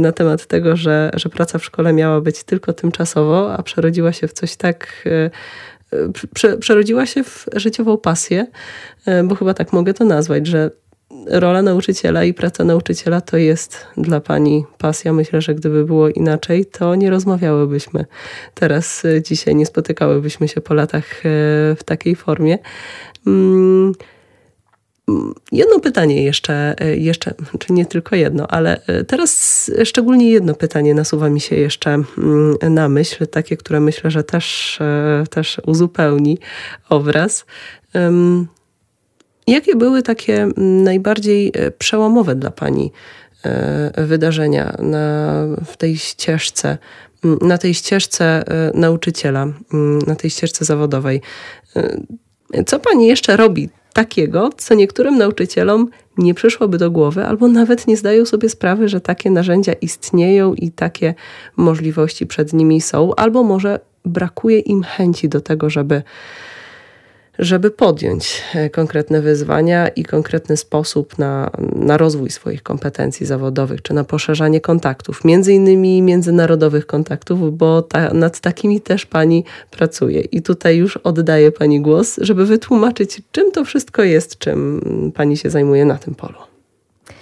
na 0.00 0.12
temat 0.12 0.46
tego, 0.46 0.76
że, 0.76 1.10
że 1.14 1.28
praca 1.28 1.58
w 1.58 1.64
szkole 1.64 1.92
miała 1.92 2.20
być 2.20 2.44
tylko 2.44 2.72
tymczasowo, 2.72 3.52
a 3.56 3.62
przerodziła 3.62 4.12
się 4.12 4.28
w 4.28 4.32
coś 4.32 4.56
tak 4.56 5.04
prze, 6.34 6.56
przerodziła 6.56 7.06
się 7.06 7.24
w 7.24 7.46
życiową 7.56 7.98
pasję, 7.98 8.46
e, 9.06 9.24
bo 9.24 9.34
chyba 9.34 9.54
tak 9.54 9.72
mogę 9.72 9.94
to 9.94 10.04
nazwać, 10.04 10.46
że 10.46 10.70
rola 11.26 11.62
nauczyciela 11.62 12.24
i 12.24 12.34
praca 12.34 12.64
nauczyciela 12.64 13.20
to 13.20 13.36
jest 13.36 13.86
dla 13.96 14.20
pani 14.20 14.64
pasja. 14.78 15.12
Myślę, 15.12 15.40
że 15.40 15.54
gdyby 15.54 15.84
było 15.84 16.08
inaczej, 16.08 16.66
to 16.66 16.94
nie 16.94 17.10
rozmawiałybyśmy 17.10 18.04
teraz, 18.54 19.04
e, 19.04 19.22
dzisiaj, 19.22 19.54
nie 19.54 19.66
spotykałybyśmy 19.66 20.48
się 20.48 20.60
po 20.60 20.74
latach 20.74 21.04
e, 21.18 21.20
w 21.76 21.80
takiej 21.84 22.16
formie. 22.16 22.58
Jedno 25.52 25.80
pytanie 25.80 26.24
jeszcze, 26.24 26.74
e, 26.80 26.96
jeszcze, 26.96 27.34
czy 27.58 27.72
nie 27.72 27.86
tylko 27.86 28.16
jedno, 28.16 28.46
ale 28.46 28.86
e, 28.86 29.04
teraz 29.04 29.70
szczególnie 29.84 30.30
jedno 30.30 30.54
pytanie 30.54 30.94
nasuwa 30.94 31.30
mi 31.30 31.40
się 31.40 31.56
jeszcze 31.56 31.90
mm, 31.90 32.56
na 32.70 32.88
myśl, 32.88 33.26
takie, 33.26 33.56
które 33.56 33.80
myślę, 33.80 34.10
że 34.10 34.24
też, 34.24 34.78
e, 34.80 35.24
też 35.30 35.60
uzupełni 35.66 36.38
obraz. 36.88 37.46
Jakie 39.46 39.76
były 39.76 40.02
takie 40.02 40.48
najbardziej 40.56 41.52
przełomowe 41.78 42.34
dla 42.34 42.50
Pani 42.50 42.92
wydarzenia 43.96 44.76
na, 44.78 45.32
w 45.64 45.76
tej 45.76 45.96
ścieżce, 45.96 46.78
na 47.40 47.58
tej 47.58 47.74
ścieżce 47.74 48.44
nauczyciela, 48.74 49.46
na 50.06 50.16
tej 50.16 50.30
ścieżce 50.30 50.64
zawodowej? 50.64 51.20
Co 52.66 52.80
Pani 52.80 53.06
jeszcze 53.06 53.36
robi 53.36 53.68
takiego, 53.94 54.50
co 54.56 54.74
niektórym 54.74 55.18
nauczycielom 55.18 55.88
nie 56.18 56.34
przyszłoby 56.34 56.78
do 56.78 56.90
głowy, 56.90 57.26
albo 57.26 57.48
nawet 57.48 57.86
nie 57.86 57.96
zdają 57.96 58.24
sobie 58.24 58.48
sprawy, 58.48 58.88
że 58.88 59.00
takie 59.00 59.30
narzędzia 59.30 59.72
istnieją 59.72 60.54
i 60.54 60.70
takie 60.70 61.14
możliwości 61.56 62.26
przed 62.26 62.52
nimi 62.52 62.80
są, 62.80 63.14
albo 63.14 63.42
może 63.42 63.80
brakuje 64.04 64.58
im 64.58 64.82
chęci 64.82 65.28
do 65.28 65.40
tego, 65.40 65.70
żeby 65.70 66.02
żeby 67.38 67.70
podjąć 67.70 68.42
e, 68.54 68.70
konkretne 68.70 69.20
wyzwania 69.20 69.88
i 69.88 70.04
konkretny 70.04 70.56
sposób 70.56 71.18
na, 71.18 71.50
na 71.76 71.96
rozwój 71.96 72.30
swoich 72.30 72.62
kompetencji 72.62 73.26
zawodowych, 73.26 73.82
czy 73.82 73.94
na 73.94 74.04
poszerzanie 74.04 74.60
kontaktów, 74.60 75.24
między 75.24 75.52
innymi 75.52 76.02
międzynarodowych 76.02 76.86
kontaktów, 76.86 77.58
bo 77.58 77.82
ta, 77.82 78.14
nad 78.14 78.40
takimi 78.40 78.80
też 78.80 79.06
Pani 79.06 79.44
pracuje. 79.70 80.20
I 80.20 80.42
tutaj 80.42 80.76
już 80.76 80.96
oddaję 80.96 81.52
Pani 81.52 81.80
głos, 81.80 82.16
żeby 82.20 82.46
wytłumaczyć, 82.46 83.22
czym 83.32 83.52
to 83.52 83.64
wszystko 83.64 84.02
jest, 84.02 84.38
czym 84.38 84.80
Pani 85.14 85.36
się 85.36 85.50
zajmuje 85.50 85.84
na 85.84 85.98
tym 85.98 86.14
polu. 86.14 86.38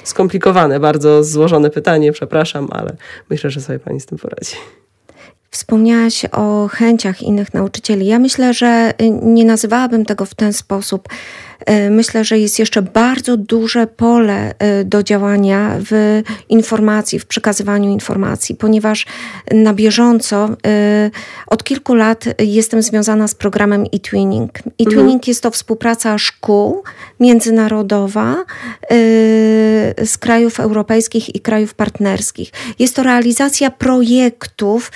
Skomplikowane, 0.05 0.81
bardzo 0.81 1.25
złożone 1.25 1.71
pytanie, 1.71 2.13
przepraszam, 2.13 2.69
ale 2.71 2.97
myślę, 3.31 3.51
że 3.51 3.61
sobie 3.61 3.79
Pani 3.79 4.01
z 4.01 4.07
tym 4.07 4.19
poradzi. 4.19 4.57
Wspomniałaś 5.53 6.25
o 6.33 6.69
chęciach 6.69 7.23
innych 7.23 7.55
nauczycieli. 7.55 8.07
Ja 8.07 8.19
myślę, 8.19 8.55
że 8.55 8.95
y, 9.03 9.11
nie 9.11 9.45
nazywałabym 9.45 10.05
tego 10.05 10.25
w 10.25 10.35
ten 10.35 10.53
sposób. 10.53 11.09
Y, 11.71 11.91
myślę, 11.91 12.25
że 12.25 12.39
jest 12.39 12.59
jeszcze 12.59 12.83
bardzo 12.83 13.37
duże 13.37 13.87
pole 13.87 14.55
y, 14.81 14.85
do 14.85 15.03
działania 15.03 15.77
w 15.91 16.23
informacji, 16.49 17.19
w 17.19 17.27
przekazywaniu 17.27 17.91
informacji, 17.91 18.55
ponieważ 18.55 19.07
na 19.51 19.75
bieżąco 19.75 20.49
od 21.47 21.65
kilku 21.65 21.95
lat 21.95 22.25
jestem 22.39 22.83
związana 22.83 23.29
z 23.29 23.35
programem 23.35 23.85
e-twinning. 23.93 24.59
E-twinning 24.59 25.01
mhm. 25.01 25.21
jest 25.27 25.43
to 25.43 25.51
współpraca 25.51 26.19
szkół 26.19 26.83
międzynarodowa 27.21 28.37
z 30.05 30.19
krajów 30.21 30.61
europejskich 30.61 31.35
i 31.35 31.41
krajów 31.41 31.75
partnerskich. 31.75 32.51
Jest 32.79 32.97
to 32.97 33.03
realizacja 33.03 33.71
projektów 33.71 34.91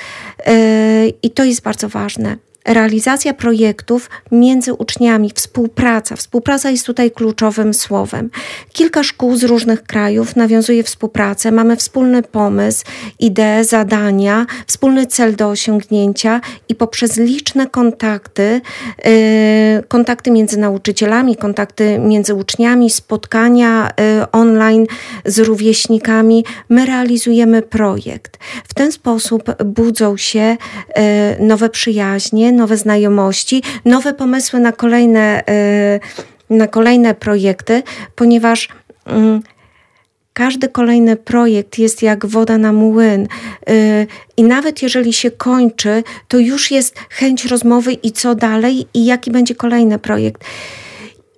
i 1.22 1.30
to 1.30 1.44
jest 1.44 1.62
bardzo 1.62 1.88
ważne 1.88 2.36
realizacja 2.66 3.34
projektów 3.34 4.10
między 4.32 4.74
uczniami, 4.74 5.30
współpraca. 5.34 6.16
Współpraca 6.16 6.70
jest 6.70 6.86
tutaj 6.86 7.10
kluczowym 7.10 7.74
słowem. 7.74 8.30
Kilka 8.72 9.02
szkół 9.02 9.36
z 9.36 9.44
różnych 9.44 9.82
krajów 9.82 10.36
nawiązuje 10.36 10.82
współpracę, 10.82 11.52
mamy 11.52 11.76
wspólny 11.76 12.22
pomysł, 12.22 12.84
ideę, 13.18 13.64
zadania, 13.64 14.46
wspólny 14.66 15.06
cel 15.06 15.36
do 15.36 15.48
osiągnięcia 15.48 16.40
i 16.68 16.74
poprzez 16.74 17.16
liczne 17.16 17.66
kontakty, 17.66 18.60
yy, 19.04 19.12
kontakty 19.88 20.30
między 20.30 20.58
nauczycielami, 20.58 21.36
kontakty 21.36 21.98
między 21.98 22.34
uczniami, 22.34 22.90
spotkania 22.90 23.90
yy, 24.18 24.30
online 24.30 24.86
z 25.24 25.38
rówieśnikami, 25.38 26.44
my 26.68 26.86
realizujemy 26.86 27.62
projekt. 27.62 28.38
W 28.68 28.74
ten 28.74 28.92
sposób 28.92 29.62
budzą 29.64 30.16
się 30.16 30.56
yy, 30.96 31.02
nowe 31.46 31.68
przyjaźnie, 31.68 32.52
nowe 32.56 32.76
znajomości, 32.76 33.62
nowe 33.84 34.14
pomysły 34.14 34.60
na 34.60 34.72
kolejne, 34.72 35.42
y, 36.50 36.54
na 36.54 36.66
kolejne 36.68 37.14
projekty, 37.14 37.82
ponieważ 38.14 38.68
mm, 39.06 39.42
każdy 40.32 40.68
kolejny 40.68 41.16
projekt 41.16 41.78
jest 41.78 42.02
jak 42.02 42.26
woda 42.26 42.58
na 42.58 42.72
młyn. 42.72 43.28
Y, 43.70 44.06
I 44.36 44.42
nawet 44.42 44.82
jeżeli 44.82 45.12
się 45.12 45.30
kończy, 45.30 46.02
to 46.28 46.38
już 46.38 46.70
jest 46.70 46.98
chęć 47.10 47.44
rozmowy 47.44 47.92
i 47.92 48.12
co 48.12 48.34
dalej, 48.34 48.86
i 48.94 49.04
jaki 49.04 49.30
będzie 49.30 49.54
kolejny 49.54 49.98
projekt. 49.98 50.44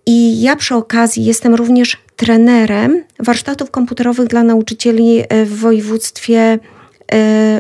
I 0.07 0.41
ja 0.41 0.57
przy 0.57 0.75
okazji 0.75 1.25
jestem 1.25 1.55
również 1.55 1.99
trenerem 2.17 3.05
warsztatów 3.19 3.71
komputerowych 3.71 4.29
dla 4.29 4.43
nauczycieli 4.43 5.21
y, 5.21 5.45
w 5.47 5.59
województwie 5.59 6.59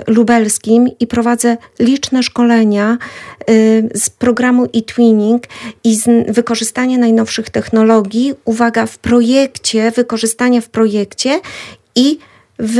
lubelskim 0.07 0.89
i 1.01 1.07
prowadzę 1.07 1.57
liczne 1.79 2.23
szkolenia 2.23 2.99
y, 3.51 3.89
z 3.95 4.11
programu 4.11 4.65
e-twinning 4.65 5.45
i 5.85 5.95
z 5.95 6.35
wykorzystania 6.35 6.99
najnowszych 6.99 7.51
technologii. 7.51 8.35
Uwaga, 8.45 8.87
w 8.87 8.99
projekcie, 8.99 9.91
wykorzystanie 9.91 10.63
w 10.63 10.69
projekcie 10.69 11.41
i 11.95 12.19
w 12.59 12.79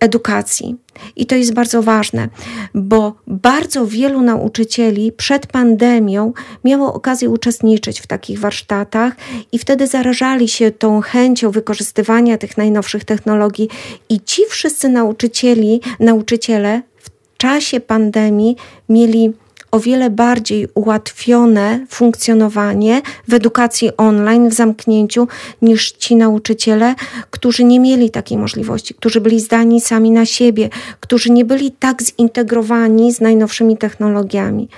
edukacji. 0.00 0.76
I 1.16 1.26
to 1.26 1.34
jest 1.34 1.54
bardzo 1.54 1.82
ważne, 1.82 2.28
bo 2.74 3.14
bardzo 3.26 3.86
wielu 3.86 4.22
nauczycieli 4.22 5.12
przed 5.12 5.46
pandemią 5.46 6.32
miało 6.64 6.94
okazję 6.94 7.30
uczestniczyć 7.30 8.00
w 8.00 8.06
takich 8.06 8.38
warsztatach 8.40 9.16
i 9.52 9.58
wtedy 9.58 9.86
zarażali 9.86 10.48
się 10.48 10.70
tą 10.70 11.00
chęcią 11.00 11.50
wykorzystywania 11.50 12.38
tych 12.38 12.56
najnowszych 12.56 13.04
technologii 13.04 13.68
i 14.08 14.20
ci 14.20 14.42
wszyscy 14.48 14.88
nauczycieli, 14.88 15.80
nauczyciele 16.00 16.82
w 16.96 17.10
czasie 17.36 17.80
pandemii 17.80 18.56
mieli 18.88 19.32
o 19.70 19.80
wiele 19.80 20.10
bardziej 20.10 20.68
ułatwione 20.74 21.86
funkcjonowanie 21.88 23.02
w 23.28 23.34
edukacji 23.34 23.96
online, 23.96 24.48
w 24.48 24.54
zamknięciu, 24.54 25.28
niż 25.62 25.92
ci 25.92 26.16
nauczyciele, 26.16 26.94
którzy 27.30 27.64
nie 27.64 27.80
mieli 27.80 28.10
takiej 28.10 28.38
możliwości, 28.38 28.94
którzy 28.94 29.20
byli 29.20 29.40
zdani 29.40 29.80
sami 29.80 30.10
na 30.10 30.26
siebie, 30.26 30.68
którzy 31.00 31.30
nie 31.30 31.44
byli 31.44 31.70
tak 31.70 32.02
zintegrowani 32.02 33.12
z 33.12 33.20
najnowszymi 33.20 33.76
technologiami. 33.76 34.68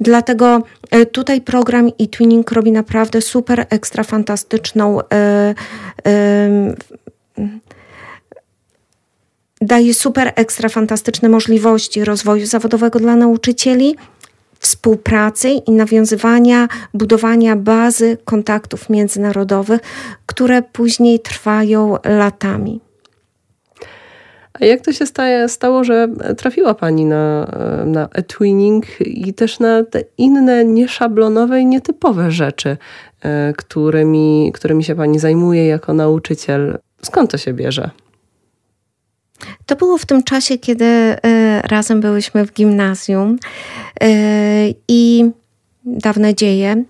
Dlatego 0.00 0.62
e, 0.90 1.06
tutaj 1.06 1.40
program 1.40 1.88
e-twinning 2.00 2.52
robi 2.52 2.72
naprawdę 2.72 3.20
super, 3.20 3.66
ekstra 3.70 4.04
fantastyczną. 4.04 4.98
Yy, 4.98 5.54
yy, 6.12 7.58
daje 9.60 9.94
super 9.94 10.32
ekstra 10.36 10.68
fantastyczne 10.68 11.28
możliwości 11.28 12.04
rozwoju 12.04 12.46
zawodowego 12.46 12.98
dla 12.98 13.16
nauczycieli, 13.16 13.96
współpracy 14.64 15.48
i 15.50 15.72
nawiązywania, 15.72 16.68
budowania 16.94 17.56
bazy 17.56 18.18
kontaktów 18.24 18.90
międzynarodowych, 18.90 19.80
które 20.26 20.62
później 20.62 21.20
trwają 21.20 21.96
latami. 22.04 22.80
A 24.60 24.64
jak 24.64 24.80
to 24.80 24.92
się 24.92 25.06
staje, 25.06 25.48
stało, 25.48 25.84
że 25.84 26.08
trafiła 26.36 26.74
Pani 26.74 27.04
na, 27.04 27.50
na 27.86 28.08
e-twinning 28.14 28.86
i 29.00 29.34
też 29.34 29.58
na 29.58 29.84
te 29.84 30.04
inne 30.18 30.64
nieszablonowe 30.64 31.60
i 31.60 31.66
nietypowe 31.66 32.30
rzeczy, 32.30 32.76
e, 33.22 33.52
którymi, 33.56 34.50
którymi 34.54 34.84
się 34.84 34.94
Pani 34.94 35.18
zajmuje 35.18 35.66
jako 35.66 35.94
nauczyciel? 35.94 36.78
Skąd 37.02 37.30
to 37.30 37.38
się 37.38 37.52
bierze? 37.52 37.90
To 39.66 39.76
było 39.76 39.98
w 39.98 40.06
tym 40.06 40.22
czasie, 40.22 40.58
kiedy 40.58 40.84
e, 40.84 41.16
razem 41.62 42.00
byłyśmy 42.00 42.46
w 42.46 42.52
gimnazjum 42.52 43.38
e, 44.00 44.08
i 44.88 45.30
dawne 45.84 46.34
dzieje. 46.34 46.84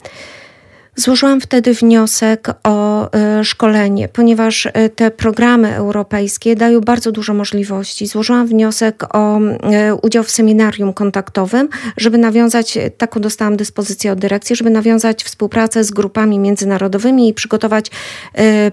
Złożyłam 0.96 1.40
wtedy 1.40 1.74
wniosek 1.74 2.48
o 2.64 3.08
e, 3.12 3.44
szkolenie, 3.44 4.08
ponieważ 4.08 4.66
e, 4.66 4.88
te 4.88 5.10
programy 5.10 5.74
europejskie 5.74 6.56
dają 6.56 6.80
bardzo 6.80 7.12
dużo 7.12 7.34
możliwości. 7.34 8.06
Złożyłam 8.06 8.46
wniosek 8.46 9.04
o 9.16 9.38
e, 9.38 9.94
udział 9.94 10.24
w 10.24 10.30
seminarium 10.30 10.92
kontaktowym, 10.92 11.68
żeby 11.96 12.18
nawiązać, 12.18 12.78
taką 12.98 13.20
dostałam 13.20 13.56
dyspozycję 13.56 14.12
od 14.12 14.18
dyrekcji, 14.18 14.56
żeby 14.56 14.70
nawiązać 14.70 15.24
współpracę 15.24 15.84
z 15.84 15.90
grupami 15.90 16.38
międzynarodowymi 16.38 17.28
i 17.28 17.34
przygotować 17.34 17.90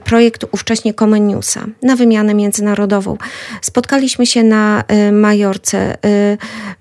projekt 0.04 0.46
ówcześnie 0.52 0.94
Comeniusa 0.94 1.66
na 1.82 1.96
wymianę 1.96 2.34
międzynarodową. 2.34 3.18
Spotkaliśmy 3.62 4.26
się 4.26 4.44
na 4.44 4.84
Majorce. 5.12 5.98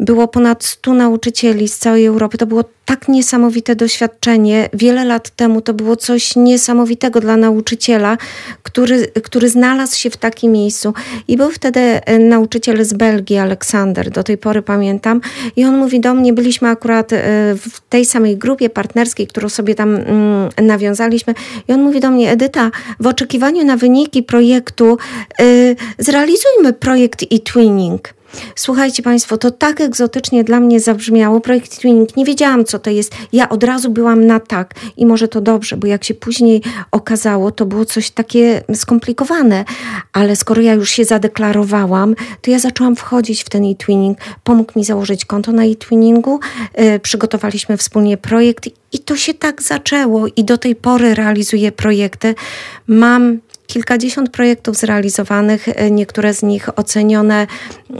Było 0.01 0.29
ponad 0.29 0.65
100 0.65 0.95
nauczycieli 0.95 1.69
z 1.69 1.79
całej 1.79 2.07
Europy. 2.07 2.39
To 2.39 2.47
było 2.47 2.65
tak 2.91 3.09
niesamowite 3.09 3.77
doświadczenie. 3.77 4.69
Wiele 4.73 5.05
lat 5.05 5.30
temu 5.37 5.61
to 5.61 5.75
było 5.75 5.97
coś 5.97 6.37
niesamowitego 6.37 7.21
dla 7.21 7.37
nauczyciela, 7.37 8.19
który, 8.63 9.07
który 9.07 9.49
znalazł 9.49 9.99
się 9.99 10.11
w 10.11 10.17
takim 10.17 10.53
miejscu. 10.53 10.95
I 11.29 11.37
był 11.37 11.51
wtedy 11.51 11.81
e, 11.81 12.19
nauczyciel 12.19 12.85
z 12.85 12.93
Belgii, 12.93 13.39
Aleksander, 13.39 14.11
do 14.11 14.23
tej 14.23 14.39
pory 14.39 14.63
pamiętam. 14.63 15.21
I 15.57 15.65
on 15.65 15.79
mówi 15.79 16.01
do 16.01 16.15
mnie, 16.15 16.33
byliśmy 16.33 16.69
akurat 16.69 17.13
e, 17.13 17.17
w 17.55 17.81
tej 17.89 18.05
samej 18.05 18.37
grupie 18.37 18.71
partnerskiej, 18.71 19.27
którą 19.27 19.49
sobie 19.49 19.75
tam 19.75 19.97
mm, 19.97 20.49
nawiązaliśmy. 20.63 21.35
I 21.69 21.73
on 21.73 21.83
mówi 21.83 22.01
do 22.01 22.11
mnie, 22.11 22.31
Edyta, 22.31 22.71
w 23.01 23.07
oczekiwaniu 23.07 23.65
na 23.65 23.77
wyniki 23.77 24.23
projektu 24.23 24.99
y, 25.41 25.77
zrealizujmy 25.99 26.73
projekt 26.73 27.23
e-twinning. 27.23 28.20
Słuchajcie 28.57 29.03
Państwo, 29.03 29.39
to 29.39 29.51
tak 29.51 29.81
egzotycznie 29.81 30.45
dla 30.45 30.61
mnie 30.61 30.81
zabrzmiało. 30.81 31.41
Projekt 31.41 31.79
Twinning, 31.79 32.17
nie 32.17 32.25
wiedziałam 32.25 32.65
co 32.65 32.79
to 32.79 32.91
jest. 32.91 33.13
Ja 33.33 33.49
od 33.49 33.65
razu 33.65 33.91
byłam 33.91 34.27
na 34.27 34.41
tak 34.41 34.75
i 34.97 35.07
może 35.07 35.29
to 35.29 35.41
dobrze, 35.41 35.77
bo 35.77 35.87
jak 35.87 36.05
się 36.05 36.15
później 36.15 36.63
okazało, 36.91 37.51
to 37.51 37.67
było 37.67 37.85
coś 37.85 38.11
takie 38.11 38.63
skomplikowane. 38.75 39.65
Ale 40.13 40.37
skoro 40.37 40.63
ja 40.63 40.75
już 40.75 40.91
się 40.91 41.05
zadeklarowałam, 41.05 42.15
to 42.43 42.51
ja 42.51 42.59
zaczęłam 42.59 42.97
wchodzić 42.97 43.45
w 43.45 43.49
ten 43.49 43.65
e-twinning. 43.65 44.19
Pomógł 44.45 44.73
mi 44.77 44.85
założyć 44.85 45.25
konto 45.25 45.53
na 45.53 45.65
e-twinningu. 45.65 46.41
Yy, 46.79 47.01
przygotowaliśmy 47.01 47.77
wspólnie 47.77 48.17
projekt 48.17 48.69
i 48.93 48.99
to 48.99 49.17
się 49.17 49.35
tak 49.35 49.63
zaczęło 49.63 50.27
i 50.37 50.45
do 50.45 50.59
tej 50.59 50.77
pory 50.77 51.15
realizuję 51.15 51.73
projekty. 51.73 52.35
Mam 52.87 53.39
kilkadziesiąt 53.71 54.31
projektów 54.31 54.77
zrealizowanych, 54.77 55.69
e, 55.69 55.91
niektóre 55.91 56.35
z 56.35 56.43
nich 56.43 56.79
ocenione 56.79 57.47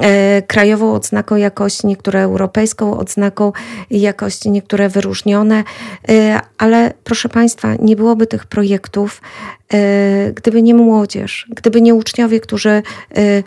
e, 0.01 0.43
krajową 0.43 0.95
odznaką 0.95 1.37
jakości, 1.37 1.87
niektóre 1.87 2.21
europejską 2.21 2.99
odznaką 2.99 3.53
jakości, 3.91 4.51
niektóre 4.51 4.89
wyróżnione, 4.89 5.65
e, 6.09 6.41
ale 6.59 6.93
proszę 7.05 7.29
Państwa, 7.29 7.75
nie 7.75 7.97
byłoby 7.97 8.27
tych 8.27 8.47
projektów, 8.47 9.23
gdyby 10.35 10.63
nie 10.63 10.75
młodzież, 10.75 11.47
gdyby 11.57 11.81
nie 11.81 11.95
uczniowie, 11.95 12.41
którzy 12.41 12.83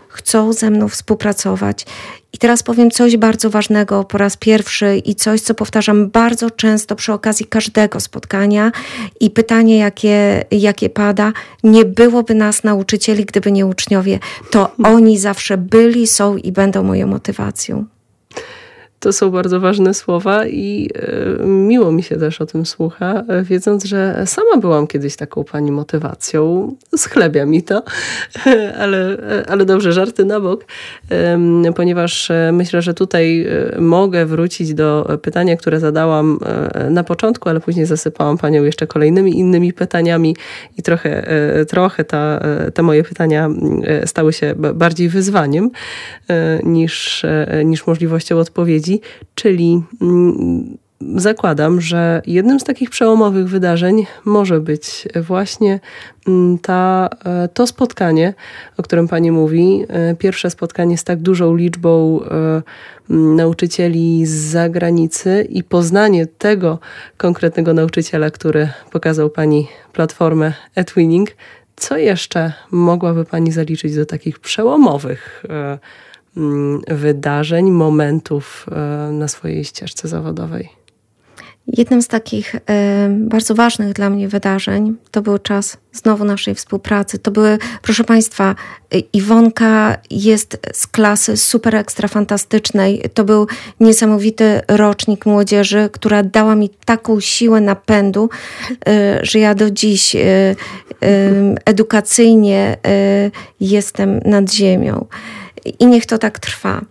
chcą 0.07 0.53
ze 0.53 0.69
mną 0.69 0.87
współpracować 0.87 1.85
i 2.33 2.37
teraz 2.37 2.63
powiem 2.63 2.91
coś 2.91 3.17
bardzo 3.17 3.49
ważnego 3.49 4.03
po 4.03 4.17
raz 4.17 4.37
pierwszy 4.37 4.97
i 4.97 5.15
coś, 5.15 5.41
co 5.41 5.53
powtarzam 5.53 6.09
bardzo 6.09 6.51
często 6.51 6.95
przy 6.95 7.13
okazji 7.13 7.45
każdego 7.45 7.99
spotkania 7.99 8.71
i 9.19 9.29
pytanie, 9.29 9.77
jakie, 9.77 10.45
jakie 10.51 10.89
pada, 10.89 11.33
nie 11.63 11.85
byłoby 11.85 12.35
nas 12.35 12.63
nauczycieli, 12.63 13.25
gdyby 13.25 13.51
nie 13.51 13.65
uczniowie. 13.65 14.19
To 14.51 14.71
oni 14.83 15.17
zawsze 15.17 15.57
byli, 15.57 16.07
są 16.07 16.37
i 16.37 16.51
będą 16.51 16.83
moją 16.83 17.07
motywacją. 17.07 17.92
To 19.03 19.13
są 19.13 19.31
bardzo 19.31 19.59
ważne 19.59 19.93
słowa 19.93 20.47
i 20.47 20.89
e, 21.41 21.45
miło 21.45 21.91
mi 21.91 22.03
się 22.03 22.17
też 22.17 22.41
o 22.41 22.45
tym 22.45 22.65
słucha, 22.65 23.23
e, 23.27 23.43
wiedząc, 23.43 23.83
że 23.83 24.23
sama 24.25 24.57
byłam 24.57 24.87
kiedyś 24.87 25.15
taką 25.15 25.43
pani 25.43 25.71
motywacją. 25.71 26.71
Schlebia 26.97 27.45
mi 27.45 27.63
to, 27.63 27.83
ale, 28.83 29.17
e, 29.39 29.49
ale 29.49 29.65
dobrze, 29.65 29.93
żarty 29.93 30.25
na 30.25 30.39
bok, 30.39 30.65
ponieważ 31.75 32.31
myślę, 32.51 32.81
że 32.81 32.93
tutaj 32.93 33.47
mogę 33.79 34.25
wrócić 34.25 34.73
do 34.73 35.19
pytania, 35.21 35.57
które 35.57 35.79
zadałam 35.79 36.39
na 36.89 37.03
początku, 37.03 37.49
ale 37.49 37.59
później 37.59 37.85
zasypałam 37.85 38.37
panią 38.37 38.63
jeszcze 38.63 38.87
kolejnymi 38.87 39.39
innymi 39.39 39.73
pytaniami 39.73 40.35
i 40.77 40.83
trochę, 40.83 41.27
trochę 41.67 42.03
ta, 42.03 42.39
te 42.73 42.81
moje 42.81 43.03
pytania 43.03 43.49
stały 44.05 44.33
się 44.33 44.55
bardziej 44.73 45.09
wyzwaniem 45.09 45.71
niż, 46.63 47.25
niż 47.65 47.87
możliwością 47.87 48.37
odpowiedzi 48.37 48.92
czyli 49.35 49.81
mm, 50.01 50.77
zakładam, 51.15 51.81
że 51.81 52.21
jednym 52.27 52.59
z 52.59 52.63
takich 52.63 52.89
przełomowych 52.89 53.49
wydarzeń 53.49 54.05
może 54.25 54.59
być 54.59 55.07
właśnie 55.21 55.79
mm, 56.27 56.57
ta, 56.57 57.09
e, 57.25 57.47
to 57.47 57.67
spotkanie, 57.67 58.33
o 58.77 58.83
którym 58.83 59.07
Pani 59.07 59.31
mówi. 59.31 59.85
E, 59.89 60.15
pierwsze 60.15 60.49
spotkanie 60.49 60.97
z 60.97 61.03
tak 61.03 61.19
dużą 61.19 61.55
liczbą 61.55 62.19
e, 62.23 62.61
nauczycieli 63.09 64.25
z 64.25 64.31
zagranicy 64.31 65.47
i 65.49 65.63
poznanie 65.63 66.25
tego 66.25 66.79
konkretnego 67.17 67.73
nauczyciela, 67.73 68.31
który 68.31 68.69
pokazał 68.91 69.29
Pani 69.29 69.67
platformę 69.93 70.53
eTwinning. 70.75 71.29
Co 71.75 71.97
jeszcze 71.97 72.53
mogłaby 72.71 73.25
Pani 73.25 73.51
zaliczyć 73.51 73.95
do 73.95 74.05
takich 74.05 74.39
przełomowych 74.39 75.43
Mm, 75.49 75.79
wydarzeń, 76.87 77.71
momentów 77.71 78.65
e, 78.71 79.11
na 79.11 79.27
swojej 79.27 79.63
ścieżce 79.65 80.07
zawodowej? 80.07 80.83
Jednym 81.67 82.01
z 82.01 82.07
takich 82.07 82.55
y, 82.55 82.59
bardzo 83.09 83.55
ważnych 83.55 83.93
dla 83.93 84.09
mnie 84.09 84.27
wydarzeń 84.27 84.95
to 85.11 85.21
był 85.21 85.37
czas 85.37 85.77
znowu 85.91 86.25
naszej 86.25 86.55
współpracy. 86.55 87.19
To 87.19 87.31
były, 87.31 87.57
proszę 87.81 88.03
Państwa, 88.03 88.55
Iwonka 89.13 89.97
jest 90.09 90.57
z 90.73 90.87
klasy 90.87 91.37
super 91.37 91.75
ekstra 91.75 92.07
fantastycznej. 92.07 93.03
To 93.13 93.23
był 93.23 93.47
niesamowity 93.79 94.61
rocznik 94.67 95.25
młodzieży, 95.25 95.89
która 95.91 96.23
dała 96.23 96.55
mi 96.55 96.69
taką 96.69 97.19
siłę 97.19 97.61
napędu, 97.61 98.29
y, 98.71 98.75
że 99.21 99.39
ja 99.39 99.55
do 99.55 99.71
dziś 99.71 100.15
y, 100.15 100.55
edukacyjnie 101.65 102.77
jestem 103.59 104.19
nad 104.25 104.53
ziemią 104.53 105.05
i 105.65 105.85
niech 105.85 106.05
to 106.05 106.17
tak 106.17 106.39
trwa. 106.39 106.81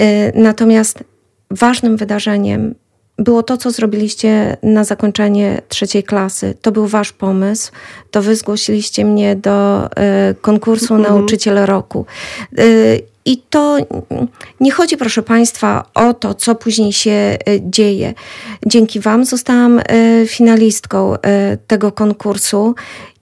Y, 0.00 0.32
natomiast 0.34 1.04
ważnym 1.50 1.96
wydarzeniem 1.96 2.74
było 3.18 3.42
to, 3.42 3.56
co 3.56 3.70
zrobiliście 3.70 4.56
na 4.62 4.84
zakończenie 4.84 5.62
trzeciej 5.68 6.02
klasy. 6.02 6.54
To 6.62 6.72
był 6.72 6.86
wasz 6.86 7.12
pomysł. 7.12 7.72
To 8.10 8.22
wy 8.22 8.36
zgłosiliście 8.36 9.04
mnie 9.04 9.36
do 9.36 9.86
y, 10.30 10.34
konkursu 10.34 10.94
mhm. 10.94 11.14
Nauczyciel 11.14 11.66
Roku. 11.66 12.06
Y, 12.58 13.02
I 13.24 13.38
to 13.50 13.76
nie 14.60 14.70
chodzi, 14.70 14.96
proszę 14.96 15.22
Państwa, 15.22 15.84
o 15.94 16.14
to, 16.14 16.34
co 16.34 16.54
później 16.54 16.92
się 16.92 17.38
dzieje. 17.60 18.14
Dzięki 18.66 19.00
Wam 19.00 19.24
zostałam 19.24 19.80
finalistką 20.26 21.14
tego 21.66 21.92
konkursu. 21.92 22.74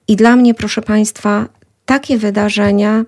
I 0.09 0.17
dla 0.17 0.37
mnie, 0.37 0.55
proszę 0.55 0.83
Państwa, 0.83 1.47
takie 1.87 2.19
wydarzenia 2.19 3.05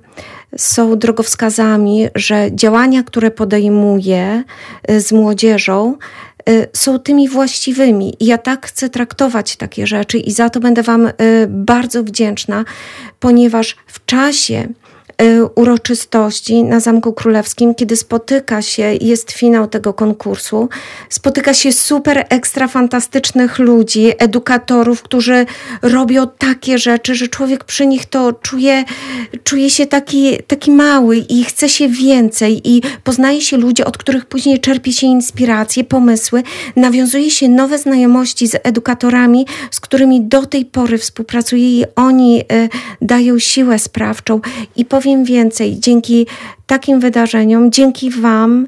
są 0.56 0.98
drogowskazami, 0.98 2.08
że 2.14 2.48
działania, 2.52 3.02
które 3.02 3.30
podejmuję 3.30 4.44
y, 4.90 5.00
z 5.00 5.12
młodzieżą, 5.12 5.96
y, 6.48 6.66
są 6.72 6.98
tymi 6.98 7.28
właściwymi. 7.28 8.16
I 8.20 8.26
ja 8.26 8.38
tak 8.38 8.66
chcę 8.66 8.88
traktować 8.88 9.56
takie 9.56 9.86
rzeczy 9.86 10.18
i 10.18 10.32
za 10.32 10.50
to 10.50 10.60
będę 10.60 10.82
Wam 10.82 11.06
y, 11.06 11.12
bardzo 11.48 12.04
wdzięczna, 12.04 12.64
ponieważ 13.20 13.76
w 13.86 14.04
czasie, 14.04 14.68
uroczystości 15.54 16.64
na 16.64 16.80
Zamku 16.80 17.12
Królewskim, 17.12 17.74
kiedy 17.74 17.96
spotyka 17.96 18.62
się, 18.62 18.94
jest 19.00 19.32
finał 19.32 19.66
tego 19.66 19.92
konkursu, 19.92 20.68
spotyka 21.08 21.54
się 21.54 21.72
super 21.72 22.26
ekstra 22.28 22.68
fantastycznych 22.68 23.58
ludzi, 23.58 24.12
edukatorów, 24.18 25.02
którzy 25.02 25.46
robią 25.82 26.26
takie 26.38 26.78
rzeczy, 26.78 27.14
że 27.14 27.28
człowiek 27.28 27.64
przy 27.64 27.86
nich 27.86 28.06
to 28.06 28.32
czuje, 28.32 28.84
czuje 29.44 29.70
się 29.70 29.86
taki, 29.86 30.36
taki 30.46 30.70
mały 30.70 31.16
i 31.16 31.44
chce 31.44 31.68
się 31.68 31.88
więcej 31.88 32.60
i 32.64 32.82
poznaje 33.04 33.40
się 33.40 33.56
ludzi, 33.56 33.84
od 33.84 33.98
których 33.98 34.24
później 34.24 34.60
czerpie 34.60 34.92
się 34.92 35.06
inspiracje, 35.06 35.84
pomysły, 35.84 36.42
nawiązuje 36.76 37.30
się 37.30 37.48
nowe 37.48 37.78
znajomości 37.78 38.46
z 38.46 38.56
edukatorami, 38.62 39.46
z 39.70 39.80
którymi 39.80 40.20
do 40.20 40.46
tej 40.46 40.64
pory 40.64 40.98
współpracuje 40.98 41.80
i 41.80 41.84
oni 41.96 42.40
y, 42.40 42.68
dają 43.02 43.38
siłę 43.38 43.78
sprawczą. 43.78 44.40
I 44.76 44.84
powiem 44.84 45.05
powiem 45.06 45.24
więcej, 45.24 45.80
dzięki 45.80 46.26
takim 46.66 47.00
wydarzeniom, 47.00 47.72
dzięki 47.72 48.10
Wam 48.10 48.66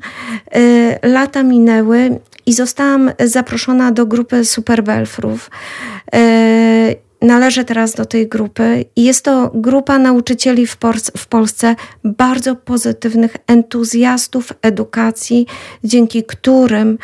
y, 0.57 0.99
lata 1.03 1.43
minęły 1.43 2.21
i 2.47 2.53
zostałam 2.53 3.11
zaproszona 3.25 3.93
do 3.93 4.07
grupy 4.07 4.45
Superbelfrów. 4.45 5.51
Y, 7.23 7.27
należę 7.27 7.65
teraz 7.65 7.95
do 7.95 8.05
tej 8.05 8.29
grupy 8.29 8.85
i 8.97 9.05
jest 9.05 9.25
to 9.25 9.51
grupa 9.55 9.99
nauczycieli 9.99 10.67
w, 10.67 10.77
w 11.17 11.27
Polsce 11.27 11.77
bardzo 12.05 12.57
pozytywnych 12.57 13.37
entuzjastów 13.47 14.53
edukacji, 14.63 15.47
dzięki 15.85 16.25
którym 16.25 16.99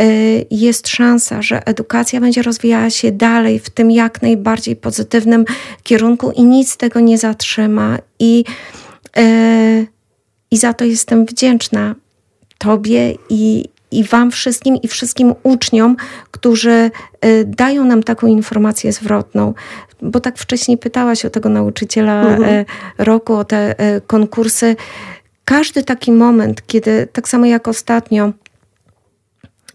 y, 0.00 0.46
jest 0.50 0.88
szansa, 0.88 1.42
że 1.42 1.66
edukacja 1.66 2.20
będzie 2.20 2.42
rozwijała 2.42 2.90
się 2.90 3.12
dalej 3.12 3.58
w 3.58 3.70
tym 3.70 3.90
jak 3.90 4.22
najbardziej 4.22 4.76
pozytywnym 4.76 5.44
kierunku 5.82 6.30
i 6.30 6.44
nic 6.44 6.76
tego 6.76 7.00
nie 7.00 7.18
zatrzyma. 7.18 7.98
I, 8.18 8.44
yy, 9.16 9.86
i 10.50 10.56
za 10.56 10.74
to 10.74 10.84
jestem 10.84 11.26
wdzięczna 11.26 11.94
Tobie 12.58 13.14
i, 13.28 13.64
i 13.96 14.04
Wam 14.04 14.30
wszystkim 14.30 14.76
i 14.76 14.88
wszystkim 14.88 15.34
uczniom, 15.42 15.96
którzy 16.30 16.90
y, 17.24 17.44
dają 17.44 17.84
nam 17.84 18.02
taką 18.02 18.26
informację 18.26 18.92
zwrotną. 18.92 19.54
Bo 20.02 20.20
tak 20.20 20.38
wcześniej 20.38 20.78
pytałaś 20.78 21.24
o 21.24 21.30
tego 21.30 21.48
nauczyciela 21.48 22.22
mhm. 22.22 22.64
roku, 22.98 23.34
o 23.34 23.44
te 23.44 23.80
y, 23.96 24.00
konkursy. 24.00 24.76
Każdy 25.44 25.84
taki 25.84 26.12
moment, 26.12 26.66
kiedy 26.66 27.08
tak 27.12 27.28
samo 27.28 27.46
jak 27.46 27.68
ostatnio 27.68 28.32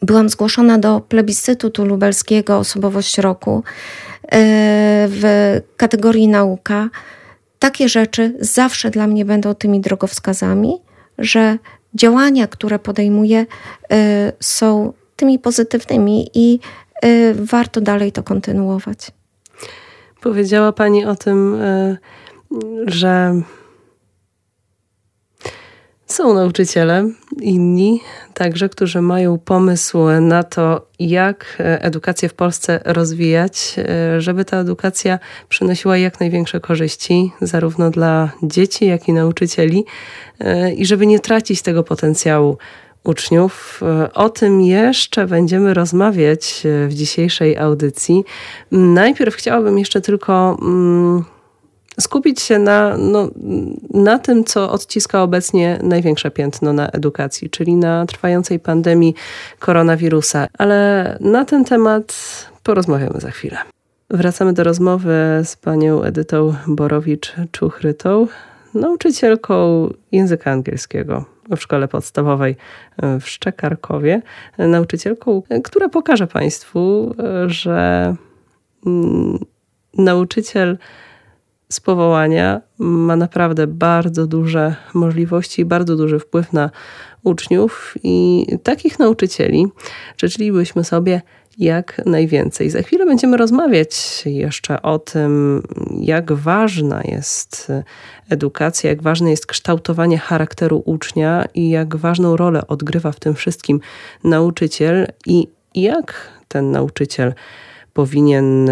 byłam 0.01 0.29
zgłoszona 0.29 0.77
do 0.77 0.99
plebiscytu 0.99 1.86
lubelskiego 1.86 2.57
Osobowość 2.57 3.17
Roku 3.17 3.63
w 5.07 5.57
kategorii 5.77 6.27
nauka, 6.27 6.89
takie 7.60 7.89
rzeczy 7.89 8.34
zawsze 8.39 8.89
dla 8.89 9.07
mnie 9.07 9.25
będą 9.25 9.55
tymi 9.55 9.79
drogowskazami, 9.81 10.73
że 11.17 11.57
działania, 11.95 12.47
które 12.47 12.80
podejmuję, 12.80 13.39
y, 13.41 13.95
są 14.39 14.93
tymi 15.15 15.39
pozytywnymi 15.39 16.30
i 16.34 16.60
y, 17.06 17.36
warto 17.36 17.82
dalej 17.82 18.12
to 18.12 18.23
kontynuować. 18.23 19.12
Powiedziała 20.21 20.71
Pani 20.71 21.06
o 21.06 21.15
tym, 21.15 21.56
y, 21.56 21.97
że 22.86 23.41
są 26.12 26.34
nauczyciele, 26.34 27.10
inni 27.41 28.02
także, 28.34 28.69
którzy 28.69 29.02
mają 29.02 29.38
pomysł 29.38 29.97
na 30.21 30.43
to, 30.43 30.88
jak 31.00 31.58
edukację 31.60 32.30
w 32.30 32.34
Polsce 32.34 32.80
rozwijać, 32.86 33.76
żeby 34.17 34.45
ta 34.45 34.58
edukacja 34.58 35.19
przynosiła 35.50 35.97
jak 35.97 36.19
największe 36.19 36.60
korzyści, 36.60 37.32
zarówno 37.41 37.89
dla 37.89 38.32
dzieci, 38.43 38.86
jak 38.86 39.08
i 39.08 39.13
nauczycieli, 39.13 39.86
i 40.76 40.86
żeby 40.86 41.06
nie 41.06 41.19
tracić 41.19 41.62
tego 41.62 41.84
potencjału 41.84 42.58
uczniów. 43.04 43.82
O 44.13 44.30
tym 44.30 44.62
jeszcze 44.62 45.28
będziemy 45.28 45.74
rozmawiać 45.74 46.63
w 46.88 46.93
dzisiejszej 46.93 47.58
audycji. 47.58 48.24
Najpierw 48.71 49.36
chciałabym 49.36 49.80
jeszcze 49.80 50.02
tylko. 50.02 50.58
Mm, 50.62 51.24
skupić 51.99 52.41
się 52.41 52.60
na, 52.60 52.97
no, 52.97 53.30
na 53.93 54.19
tym, 54.19 54.43
co 54.43 54.71
odciska 54.71 55.23
obecnie 55.23 55.80
największe 55.84 56.32
piętno 56.32 56.73
na 56.73 56.89
edukacji, 56.89 57.49
czyli 57.49 57.75
na 57.75 58.06
trwającej 58.06 58.60
pandemii 58.60 59.15
koronawirusa. 59.60 60.47
Ale 60.58 61.17
na 61.19 61.45
ten 61.45 61.65
temat 61.65 62.13
porozmawiamy 62.63 63.19
za 63.19 63.32
chwilę. 63.32 63.58
Wracamy 64.10 64.54
do 64.54 64.63
rozmowy 64.63 65.41
z 65.43 65.56
panią 65.56 66.04
Edytą 66.04 66.56
Borowicz-Czuchrytą, 66.67 68.27
nauczycielką 68.73 69.88
języka 70.12 70.51
angielskiego 70.51 71.25
w 71.58 71.62
szkole 71.62 71.88
podstawowej 71.88 72.56
w 73.19 73.27
Szczekarkowie, 73.30 74.21
nauczycielką, 74.58 75.43
która 75.63 75.89
pokaże 75.89 76.27
Państwu, 76.27 77.15
że 77.47 78.15
mm, 78.86 79.39
nauczyciel 79.97 80.77
z 81.71 81.79
powołania 81.79 82.62
ma 82.79 83.15
naprawdę 83.15 83.67
bardzo 83.67 84.27
duże 84.27 84.75
możliwości 84.93 85.62
i 85.62 85.65
bardzo 85.65 85.95
duży 85.95 86.19
wpływ 86.19 86.53
na 86.53 86.69
uczniów 87.23 87.95
i 88.03 88.45
takich 88.63 88.99
nauczycieli 88.99 89.67
życzylibyśmy 90.17 90.84
sobie 90.84 91.21
jak 91.57 92.01
najwięcej. 92.05 92.69
Za 92.69 92.81
chwilę 92.81 93.05
będziemy 93.05 93.38
rozmawiać 93.38 94.23
jeszcze 94.25 94.81
o 94.81 94.99
tym, 94.99 95.63
jak 95.99 96.31
ważna 96.31 97.01
jest 97.03 97.71
edukacja, 98.29 98.89
jak 98.89 99.01
ważne 99.01 99.29
jest 99.31 99.45
kształtowanie 99.45 100.17
charakteru 100.17 100.84
ucznia 100.86 101.45
i 101.53 101.69
jak 101.69 101.95
ważną 101.95 102.38
rolę 102.38 102.67
odgrywa 102.67 103.12
w 103.12 103.19
tym 103.19 103.36
wszystkim 103.36 103.79
nauczyciel 104.23 105.07
i 105.25 105.47
jak 105.75 106.13
ten 106.47 106.71
nauczyciel 106.71 107.34
powinien 107.93 108.69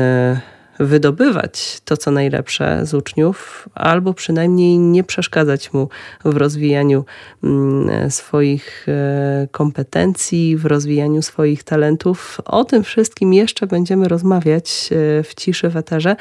wydobywać 0.80 1.82
to, 1.86 1.98
co 1.98 2.12
najlepsze 2.12 2.86
z 2.86 2.94
uczniów, 2.94 3.70
albo 3.76 4.14
przynajmniej 4.14 4.78
nie 4.78 5.04
przeszkadzać 5.04 5.74
mu 5.74 5.90
w 6.26 6.38
rozwijaniu 6.38 7.06
mm, 7.44 8.12
swoich 8.12 8.86
e, 8.90 9.48
kompetencji, 9.52 10.58
w 10.58 10.66
rozwijaniu 10.66 11.22
swoich 11.22 11.64
talentów. 11.64 12.42
O 12.46 12.66
tym 12.66 12.84
wszystkim 12.84 13.34
jeszcze 13.34 13.68
będziemy 13.68 14.08
rozmawiać 14.08 14.90
e, 14.92 15.24
w 15.24 15.36
ciszy 15.36 15.70
w 15.70 15.78
eterze, 15.78 16.16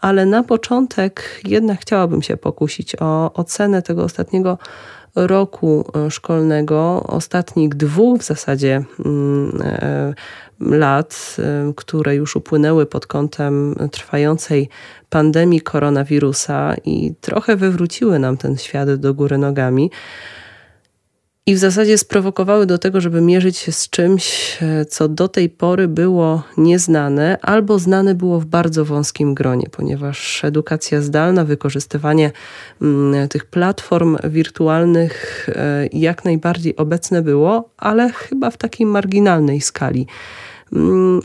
ale 0.00 0.26
na 0.26 0.42
początek 0.42 1.40
jednak 1.44 1.80
chciałabym 1.80 2.22
się 2.22 2.36
pokusić 2.36 2.96
o 3.00 3.32
ocenę 3.32 3.82
tego 3.82 4.04
ostatniego 4.04 4.58
roku 5.26 5.84
e, 6.06 6.10
szkolnego, 6.10 7.02
ostatnich 7.06 7.74
dwóch 7.74 8.20
w 8.20 8.24
zasadzie 8.24 8.84
mm, 9.04 9.62
e, 9.62 10.14
lat, 10.60 11.36
e, 11.38 11.72
które 11.76 12.14
już 12.14 12.36
upłynęły 12.36 12.86
pod 12.86 13.06
kątem 13.06 13.74
trwającej 13.90 14.68
pandemii 15.10 15.60
koronawirusa 15.60 16.74
i 16.84 17.14
trochę 17.20 17.56
wywróciły 17.56 18.18
nam 18.18 18.36
ten 18.36 18.56
świat 18.56 18.94
do 18.94 19.14
góry 19.14 19.38
nogami 19.38 19.90
i 21.48 21.54
w 21.54 21.58
zasadzie 21.58 21.98
sprowokowały 21.98 22.66
do 22.66 22.78
tego, 22.78 23.00
żeby 23.00 23.20
mierzyć 23.20 23.56
się 23.56 23.72
z 23.72 23.90
czymś, 23.90 24.58
e, 24.62 24.84
co 24.84 25.08
do 25.08 25.28
tej 25.28 25.48
pory 25.48 25.88
było 25.88 26.42
nieznane 26.56 27.38
albo 27.42 27.78
znane 27.78 28.14
było 28.14 28.40
w 28.40 28.44
bardzo 28.44 28.84
wąskim 28.84 29.34
gronie, 29.34 29.66
ponieważ 29.70 30.44
edukacja 30.44 31.02
zdalna, 31.02 31.44
wykorzystywanie 31.44 32.32
mm, 32.82 33.28
tych 33.28 33.44
platform 33.44 34.16
wirtualnych 34.24 35.46
e, 35.48 35.86
jak 35.92 36.24
najbardziej 36.24 36.76
obecne 36.76 37.22
było, 37.22 37.70
ale 37.76 38.12
chyba 38.12 38.50
w 38.50 38.56
takiej 38.56 38.86
marginalnej 38.86 39.60
skali. 39.60 40.06
Mm, 40.72 41.20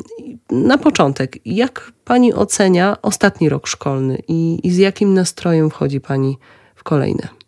na 0.52 0.78
początek, 0.78 1.38
jak 1.46 1.92
pani 2.06 2.34
ocenia 2.34 2.98
ostatni 3.02 3.50
rok 3.50 3.68
szkolny 3.68 4.18
i, 4.28 4.60
i 4.64 4.72
z 4.72 4.78
jakim 4.78 5.14
nastrojem 5.14 5.70
wchodzi 5.70 6.02
pani 6.02 6.38
w 6.76 6.84
kolejne? 6.84 7.43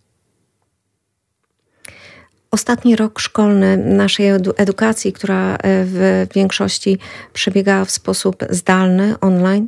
Ostatni 2.56 2.96
rok 2.96 3.20
szkolny 3.20 3.78
naszej 3.78 4.28
edukacji, 4.58 5.14
która 5.14 5.58
w 5.64 6.28
większości 6.36 6.98
przebiegała 7.34 7.86
w 7.86 7.92
sposób 7.92 8.44
zdalny, 8.50 9.20
online, 9.20 9.68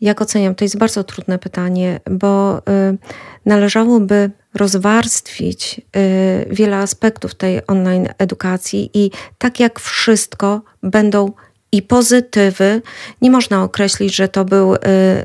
jak 0.00 0.22
oceniam? 0.22 0.54
To 0.54 0.64
jest 0.64 0.78
bardzo 0.78 1.04
trudne 1.04 1.38
pytanie, 1.38 2.00
bo 2.10 2.62
należałoby 3.46 4.30
rozwarstwić 4.54 5.80
wiele 6.50 6.76
aspektów 6.76 7.34
tej 7.34 7.66
online 7.66 8.08
edukacji 8.18 8.90
i 8.94 9.10
tak 9.38 9.60
jak 9.60 9.80
wszystko 9.80 10.62
będą 10.82 11.32
i 11.74 11.82
pozytywy. 11.82 12.82
Nie 13.22 13.30
można 13.30 13.62
określić, 13.62 14.14
że 14.14 14.28
to 14.28 14.44
był 14.44 14.74
y, 14.74 14.78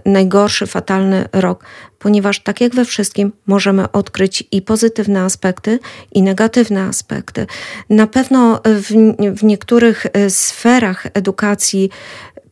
najgorszy, 0.06 0.68
fatalny 0.68 1.26
rok, 1.34 1.64
ponieważ 2.00 2.40
tak 2.40 2.62
jak 2.62 2.76
we 2.76 2.86
wszystkim 2.86 3.32
możemy 3.48 3.92
odkryć 3.92 4.44
i 4.52 4.62
pozytywne 4.62 5.22
aspekty, 5.22 5.80
i 6.12 6.22
negatywne 6.22 6.82
aspekty. 6.82 7.48
Na 7.90 8.08
pewno 8.08 8.62
w, 8.66 8.92
w 9.40 9.44
niektórych 9.44 10.06
y, 10.06 10.30
sferach 10.30 11.08
edukacji 11.14 11.90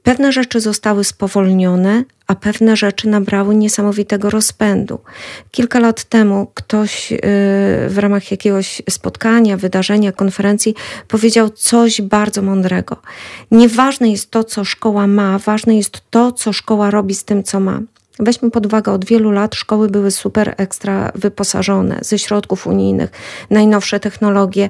Pewne 0.08 0.32
rzeczy 0.32 0.60
zostały 0.60 1.04
spowolnione, 1.04 2.04
a 2.28 2.36
pewne 2.36 2.78
rzeczy 2.78 3.08
nabrały 3.08 3.56
niesamowitego 3.56 4.30
rozpędu. 4.30 5.00
Kilka 5.52 5.80
lat 5.80 6.04
temu 6.04 6.52
ktoś 6.54 7.12
y, 7.12 7.18
w 7.90 7.98
ramach 7.98 8.32
jakiegoś 8.32 8.82
spotkania, 8.90 9.58
wydarzenia, 9.58 10.12
konferencji 10.12 10.76
powiedział 11.08 11.50
coś 11.50 12.02
bardzo 12.02 12.42
mądrego. 12.42 12.98
Nieważne 13.52 14.10
jest 14.10 14.32
to, 14.32 14.44
co 14.44 14.64
szkoła 14.64 15.08
ma, 15.08 15.40
ważne 15.40 15.78
jest 15.78 16.02
to, 16.10 16.32
co 16.32 16.54
szkoła 16.54 16.92
robi 16.92 17.16
z 17.16 17.24
tym, 17.24 17.44
co 17.44 17.60
ma. 17.60 17.80
Weźmy 18.20 18.52
pod 18.52 18.66
uwagę, 18.66 18.92
od 18.92 19.06
wielu 19.06 19.32
lat 19.32 19.56
szkoły 19.56 19.90
były 19.90 20.12
super 20.12 20.54
ekstra 20.58 21.12
wyposażone 21.16 22.00
ze 22.02 22.20
środków 22.20 22.68
unijnych, 22.68 23.10
najnowsze 23.50 24.00
technologie. 24.00 24.70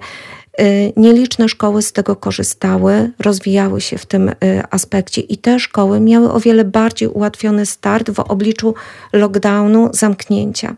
Y, 0.61 0.93
nieliczne 0.95 1.49
szkoły 1.49 1.81
z 1.81 1.93
tego 1.93 2.15
korzystały, 2.15 3.11
rozwijały 3.19 3.81
się 3.81 3.97
w 3.97 4.05
tym 4.05 4.29
y, 4.29 4.33
aspekcie 4.69 5.21
i 5.21 5.37
te 5.37 5.59
szkoły 5.59 5.99
miały 5.99 6.31
o 6.31 6.39
wiele 6.39 6.65
bardziej 6.65 7.09
ułatwiony 7.09 7.65
start 7.65 8.11
w 8.11 8.19
obliczu 8.19 8.73
lockdownu, 9.13 9.89
zamknięcia. 9.93 10.75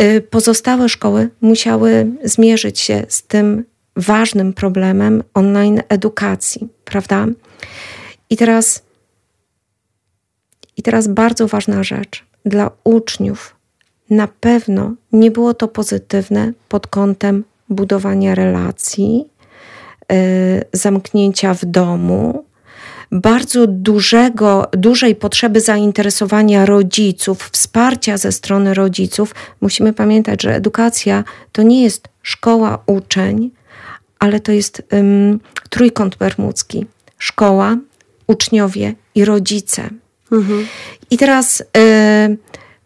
Y, 0.00 0.20
pozostałe 0.30 0.88
szkoły 0.88 1.28
musiały 1.40 2.06
zmierzyć 2.24 2.80
się 2.80 3.06
z 3.08 3.22
tym 3.22 3.64
ważnym 3.96 4.52
problemem 4.52 5.22
online 5.34 5.82
edukacji, 5.88 6.68
prawda? 6.84 7.26
I 8.30 8.36
teraz, 8.36 8.82
i 10.76 10.82
teraz 10.82 11.08
bardzo 11.08 11.48
ważna 11.48 11.82
rzecz. 11.82 12.24
Dla 12.44 12.70
uczniów 12.84 13.56
na 14.10 14.28
pewno 14.28 14.94
nie 15.12 15.30
było 15.30 15.54
to 15.54 15.68
pozytywne 15.68 16.52
pod 16.68 16.86
kątem 16.86 17.44
budowania 17.68 18.34
relacji, 18.34 19.24
y, 20.12 20.64
zamknięcia 20.72 21.54
w 21.54 21.64
domu, 21.64 22.44
bardzo 23.12 23.66
dużego, 23.66 24.68
dużej 24.72 25.14
potrzeby 25.14 25.60
zainteresowania 25.60 26.66
rodziców, 26.66 27.48
wsparcia 27.52 28.16
ze 28.16 28.32
strony 28.32 28.74
rodziców. 28.74 29.34
Musimy 29.60 29.92
pamiętać, 29.92 30.42
że 30.42 30.54
edukacja 30.54 31.24
to 31.52 31.62
nie 31.62 31.82
jest 31.82 32.08
szkoła 32.22 32.78
uczeń, 32.86 33.50
ale 34.18 34.40
to 34.40 34.52
jest 34.52 34.82
um, 34.92 35.40
trójkąt 35.70 36.16
bermudzki. 36.16 36.86
Szkoła, 37.18 37.76
uczniowie 38.26 38.94
i 39.14 39.24
rodzice. 39.24 39.90
Mhm. 40.32 40.66
I 41.10 41.16
teraz 41.16 41.60
y, 41.60 41.64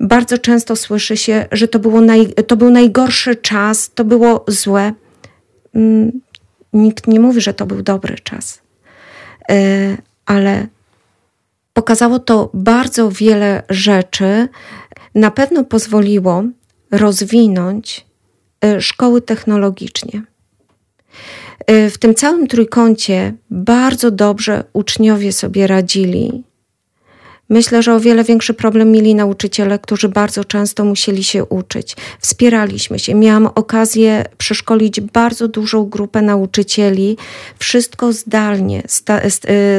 bardzo 0.01 0.39
często 0.39 0.77
słyszy 0.77 1.17
się, 1.17 1.47
że 1.53 1.69
to, 1.69 1.79
było 1.79 2.01
naj, 2.01 2.35
to 2.47 2.57
był 2.57 2.71
najgorszy 2.71 3.37
czas, 3.37 3.91
to 3.95 4.05
było 4.05 4.45
złe. 4.49 4.93
Mm, 5.75 6.21
nikt 6.73 7.07
nie 7.07 7.21
mówi, 7.21 7.41
że 7.41 7.55
to 7.55 7.67
był 7.67 7.83
dobry 7.83 8.17
czas, 8.19 8.63
e, 9.51 9.97
ale 10.27 10.67
pokazało 11.73 12.19
to 12.19 12.51
bardzo 12.55 13.11
wiele 13.11 13.63
rzeczy. 13.69 14.49
Na 15.15 15.31
pewno 15.31 15.65
pozwoliło 15.65 16.45
rozwinąć 16.91 18.07
e, 18.65 18.81
szkoły 18.81 19.23
technologicznie. 19.23 20.23
E, 21.67 21.91
w 21.91 21.99
tym 21.99 22.15
całym 22.15 22.47
trójkącie 22.47 23.35
bardzo 23.51 24.11
dobrze 24.11 24.65
uczniowie 24.73 25.33
sobie 25.33 25.67
radzili 25.67 26.45
Myślę, 27.51 27.83
że 27.83 27.95
o 27.95 28.01
wiele 28.01 28.25
większy 28.25 28.55
problem 28.55 28.93
mieli 28.93 29.15
nauczyciele, 29.15 29.79
którzy 29.79 30.09
bardzo 30.09 30.45
często 30.45 30.85
musieli 30.85 31.25
się 31.25 31.45
uczyć. 31.45 31.97
Wspieraliśmy 32.21 32.99
się. 32.99 33.15
Miałam 33.15 33.47
okazję 33.47 34.25
przeszkolić 34.39 35.01
bardzo 35.01 35.49
dużą 35.49 35.85
grupę 35.85 36.23
nauczycieli, 36.23 37.17
wszystko 37.59 38.13
zdalnie, 38.13 38.83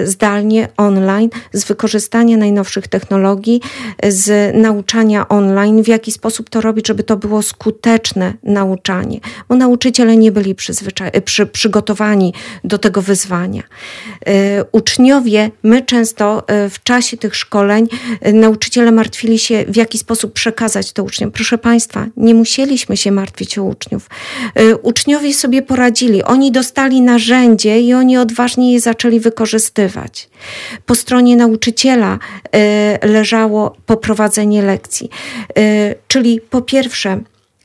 y, 0.04 0.08
zdalnie 0.08 0.68
online, 0.78 1.30
z 1.54 1.66
wykorzystania 1.66 2.38
najnowszych 2.38 2.88
technologii, 2.88 3.62
z 4.04 4.56
nauczania 4.56 5.28
online, 5.28 5.84
w 5.84 5.88
jaki 5.88 6.12
sposób 6.12 6.50
to 6.50 6.62
robić, 6.62 6.88
żeby 6.88 7.04
to 7.04 7.18
było 7.18 7.42
skuteczne 7.42 8.34
nauczanie, 8.44 9.20
bo 9.50 9.56
nauczyciele 9.56 10.18
nie 10.18 10.32
byli 10.32 10.56
przy, 11.26 11.46
przygotowani 11.46 12.34
do 12.64 12.78
tego 12.78 13.02
wyzwania. 13.02 13.64
Y, 14.30 14.34
uczniowie, 14.72 15.52
my 15.64 15.82
często 15.82 16.44
y, 16.66 16.70
w 16.70 16.84
czasie 16.84 17.18
tych 17.18 17.36
szkół, 17.36 17.59
szkoleń 17.60 17.88
y, 18.28 18.34
nauczyciele 18.34 18.92
martwili 18.92 19.40
się, 19.40 19.66
w 19.68 19.76
jaki 19.76 19.98
sposób 19.98 20.34
przekazać 20.34 20.92
to 20.92 21.04
uczniom. 21.04 21.32
Proszę 21.32 21.58
Państwa, 21.58 22.06
nie 22.18 22.34
musieliśmy 22.34 22.98
się 22.98 23.12
martwić 23.12 23.58
o 23.58 23.64
uczniów. 23.64 24.10
Y, 24.60 24.78
uczniowie 24.78 25.34
sobie 25.34 25.62
poradzili. 25.62 26.24
Oni 26.24 26.52
dostali 26.52 27.02
narzędzie 27.02 27.82
i 27.82 27.94
oni 27.94 28.18
odważnie 28.18 28.74
je 28.74 28.80
zaczęli 28.80 29.20
wykorzystywać. 29.20 30.30
Po 30.86 30.96
stronie 30.96 31.36
nauczyciela 31.36 32.20
y, 33.04 33.08
leżało 33.08 33.76
poprowadzenie 33.86 34.62
lekcji. 34.62 35.10
Czyli 36.08 36.42
po 36.42 36.62
pierwsze, 36.62 37.20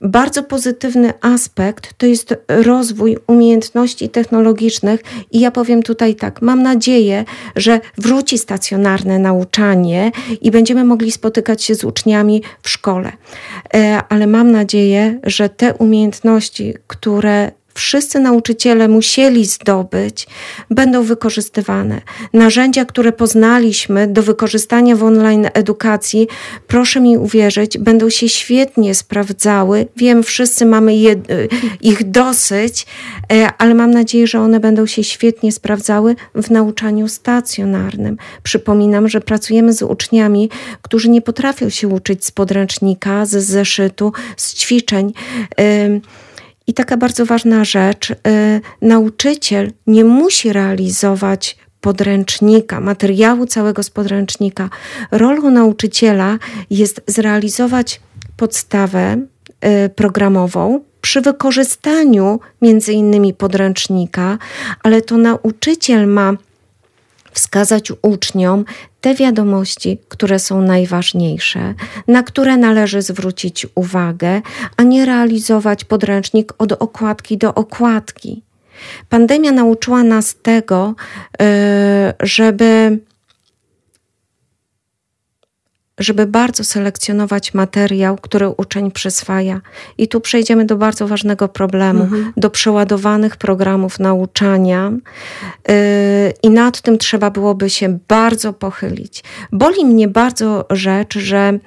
bardzo 0.04 0.42
pozytywny 0.42 1.12
aspekt 1.20 1.94
to 1.98 2.06
jest 2.06 2.34
rozwój 2.48 3.16
umiejętności 3.26 4.08
technologicznych 4.08 5.00
i 5.32 5.40
ja 5.40 5.50
powiem 5.50 5.82
tutaj 5.82 6.14
tak, 6.14 6.42
mam 6.42 6.62
nadzieję, 6.62 7.24
że 7.56 7.80
wróci 7.98 8.38
stacjonarne 8.38 9.18
nauczanie 9.18 10.12
i 10.40 10.50
będziemy 10.50 10.84
mogli 10.84 11.12
spotykać 11.12 11.64
się 11.64 11.74
z 11.74 11.84
uczniami 11.84 12.42
w 12.62 12.70
szkole. 12.70 13.12
E, 13.74 14.00
ale 14.08 14.26
mam 14.26 14.52
nadzieję, 14.52 15.20
że 15.24 15.48
te 15.48 15.74
umiejętności, 15.74 16.74
które 16.86 17.52
wszyscy 17.74 18.20
nauczyciele 18.20 18.88
musieli 18.88 19.44
zdobyć, 19.46 20.26
będą 20.70 21.02
wykorzystywane. 21.02 22.00
Narzędzia, 22.32 22.84
które 22.84 23.12
poznaliśmy 23.12 24.06
do 24.06 24.22
wykorzystania 24.22 24.96
w 24.96 25.02
online 25.02 25.48
edukacji, 25.54 26.28
proszę 26.66 27.00
mi 27.00 27.18
uwierzyć, 27.18 27.78
będą 27.78 28.10
się 28.10 28.28
świetnie 28.28 28.94
sprawdzały. 28.94 29.86
Wiem, 29.96 30.22
wszyscy 30.22 30.66
mamy 30.66 30.96
je, 30.96 31.16
ich 31.80 32.10
dosyć, 32.10 32.86
e, 33.32 33.48
ale 33.58 33.74
mam 33.74 33.90
nadzieję, 33.90 34.26
że 34.26 34.40
one 34.40 34.60
będą 34.60 34.86
się 34.86 35.04
świetnie 35.04 35.52
sprawdzały 35.52 36.16
w 36.34 36.50
nauczaniu 36.50 37.08
stacjonarnym. 37.08 38.16
Przypominam, 38.42 39.08
że 39.08 39.20
pracujemy 39.20 39.72
z 39.72 39.82
uczniami, 39.82 40.50
którzy 40.82 41.10
nie 41.10 41.22
potrafią 41.22 41.68
się 41.70 41.88
uczyć 41.88 42.24
z 42.24 42.30
podręcznika, 42.30 43.26
z 43.26 43.30
zeszytu, 43.30 44.12
z 44.36 44.54
ćwiczeń. 44.54 45.12
I 46.66 46.74
taka 46.74 46.96
bardzo 46.96 47.26
ważna 47.26 47.64
rzecz, 47.64 48.10
y, 48.10 48.14
nauczyciel 48.82 49.72
nie 49.86 50.04
musi 50.04 50.52
realizować 50.52 51.56
podręcznika, 51.80 52.80
materiału 52.80 53.46
całego 53.46 53.82
z 53.82 53.90
podręcznika. 53.90 54.70
Rolą 55.10 55.50
nauczyciela 55.50 56.38
jest 56.70 57.00
zrealizować 57.06 58.00
podstawę 58.36 59.16
y, 59.16 59.88
programową 59.88 60.80
przy 61.00 61.20
wykorzystaniu 61.20 62.40
między 62.62 62.92
innymi 62.92 63.34
podręcznika, 63.34 64.38
ale 64.82 65.02
to 65.02 65.16
nauczyciel 65.16 66.06
ma 66.06 66.32
wskazać 67.32 67.92
uczniom 68.02 68.64
te 69.04 69.14
wiadomości, 69.14 69.98
które 70.08 70.38
są 70.38 70.62
najważniejsze, 70.62 71.74
na 72.08 72.22
które 72.22 72.56
należy 72.56 73.02
zwrócić 73.02 73.66
uwagę, 73.74 74.42
a 74.76 74.82
nie 74.82 75.06
realizować 75.06 75.84
podręcznik 75.84 76.52
od 76.58 76.72
okładki 76.72 77.38
do 77.38 77.54
okładki. 77.54 78.42
Pandemia 79.08 79.52
nauczyła 79.52 80.02
nas 80.02 80.36
tego, 80.42 80.94
y, 81.42 81.44
żeby 82.20 82.98
żeby 85.98 86.26
bardzo 86.26 86.64
selekcjonować 86.64 87.54
materiał, 87.54 88.16
który 88.16 88.48
uczeń 88.48 88.90
przyswaja. 88.90 89.60
I 89.98 90.08
tu 90.08 90.20
przejdziemy 90.20 90.64
do 90.64 90.76
bardzo 90.76 91.08
ważnego 91.08 91.48
problemu, 91.48 92.02
mhm. 92.02 92.32
do 92.36 92.50
przeładowanych 92.50 93.36
programów 93.36 93.98
nauczania. 93.98 94.92
Yy, 95.68 95.74
I 96.42 96.50
nad 96.50 96.80
tym 96.80 96.98
trzeba 96.98 97.30
byłoby 97.30 97.70
się 97.70 97.98
bardzo 98.08 98.52
pochylić. 98.52 99.24
Boli 99.52 99.84
mnie 99.84 100.08
bardzo 100.08 100.66
rzecz, 100.70 101.18
że 101.18 101.58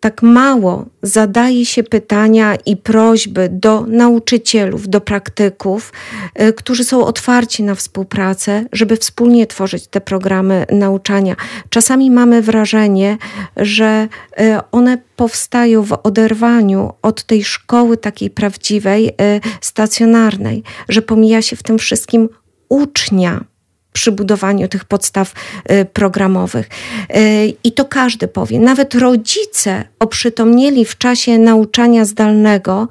tak 0.00 0.22
mało 0.22 0.86
zadaje 1.02 1.66
się 1.66 1.82
pytania 1.82 2.56
i 2.66 2.76
prośby 2.76 3.48
do 3.52 3.84
nauczycielów, 3.86 4.88
do 4.88 5.00
praktyków, 5.00 5.92
y, 6.42 6.52
którzy 6.52 6.84
są 6.84 7.04
otwarci 7.04 7.62
na 7.62 7.74
współpracę, 7.74 8.64
żeby 8.72 8.96
wspólnie 8.96 9.46
tworzyć 9.46 9.86
te 9.86 10.00
programy 10.00 10.66
nauczania. 10.72 11.36
Czasami 11.68 12.10
mamy 12.10 12.42
wrażenie, 12.42 13.18
że 13.56 14.08
y, 14.40 14.44
one 14.72 14.98
powstają 15.16 15.82
w 15.82 15.98
oderwaniu 16.02 16.92
od 17.02 17.24
tej 17.24 17.44
szkoły 17.44 17.96
takiej 17.96 18.30
prawdziwej, 18.30 19.08
y, 19.08 19.12
stacjonarnej, 19.60 20.62
że 20.88 21.02
pomija 21.02 21.42
się 21.42 21.56
w 21.56 21.62
tym 21.62 21.78
wszystkim 21.78 22.28
ucznia 22.68 23.44
przy 23.92 24.12
budowaniu 24.12 24.68
tych 24.68 24.84
podstaw 24.84 25.32
y, 25.72 25.84
programowych. 25.84 26.68
Y, 27.16 27.54
I 27.64 27.72
to 27.72 27.84
każdy 27.84 28.28
powie. 28.28 28.60
Nawet 28.60 28.94
rodzice 28.94 29.84
oprzytomnieli 29.98 30.84
w 30.84 30.98
czasie 30.98 31.38
nauczania 31.38 32.04
zdalnego, 32.04 32.88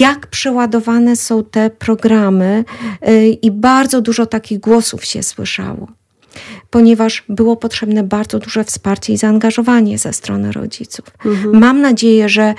jak 0.00 0.26
przeładowane 0.26 1.16
są 1.16 1.44
te 1.44 1.70
programy, 1.70 2.64
y, 3.08 3.26
i 3.42 3.50
bardzo 3.50 4.00
dużo 4.00 4.26
takich 4.26 4.60
głosów 4.60 5.04
się 5.04 5.22
słyszało. 5.22 5.88
Ponieważ 6.70 7.24
było 7.28 7.56
potrzebne 7.56 8.02
bardzo 8.02 8.38
duże 8.38 8.64
wsparcie 8.64 9.12
i 9.12 9.16
zaangażowanie 9.16 9.98
ze 9.98 10.12
strony 10.12 10.52
rodziców. 10.52 11.04
Mhm. 11.24 11.58
Mam 11.58 11.80
nadzieję, 11.80 12.28
że 12.28 12.54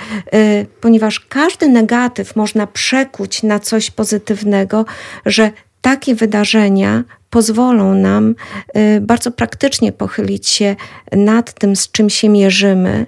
ponieważ 0.80 1.20
każdy 1.20 1.68
negatyw 1.68 2.36
można 2.36 2.66
przekuć 2.66 3.42
na 3.42 3.58
coś 3.58 3.90
pozytywnego, 3.90 4.84
że 5.26 5.50
takie 5.80 6.14
wydarzenia 6.14 7.04
pozwolą 7.30 7.94
nam 7.94 8.34
y, 8.76 9.00
bardzo 9.00 9.30
praktycznie 9.30 9.92
pochylić 9.92 10.48
się 10.48 10.76
nad 11.12 11.52
tym, 11.52 11.76
z 11.76 11.90
czym 11.90 12.10
się 12.10 12.28
mierzymy 12.28 13.06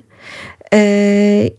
y, 0.74 1.50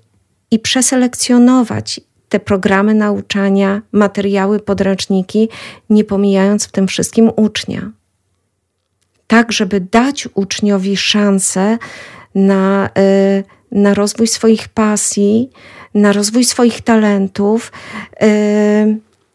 i 0.51 0.59
przeselekcjonować 0.59 2.01
te 2.29 2.39
programy 2.39 2.93
nauczania, 2.93 3.81
materiały, 3.91 4.59
podręczniki, 4.59 5.49
nie 5.89 6.03
pomijając 6.03 6.67
w 6.67 6.71
tym 6.71 6.87
wszystkim 6.87 7.31
ucznia. 7.35 7.91
Tak, 9.27 9.51
żeby 9.51 9.81
dać 9.81 10.27
uczniowi 10.33 10.97
szansę 10.97 11.77
na, 12.35 12.89
y, 12.97 13.43
na 13.71 13.93
rozwój 13.93 14.27
swoich 14.27 14.67
pasji, 14.67 15.49
na 15.93 16.13
rozwój 16.13 16.45
swoich 16.45 16.81
talentów 16.81 17.71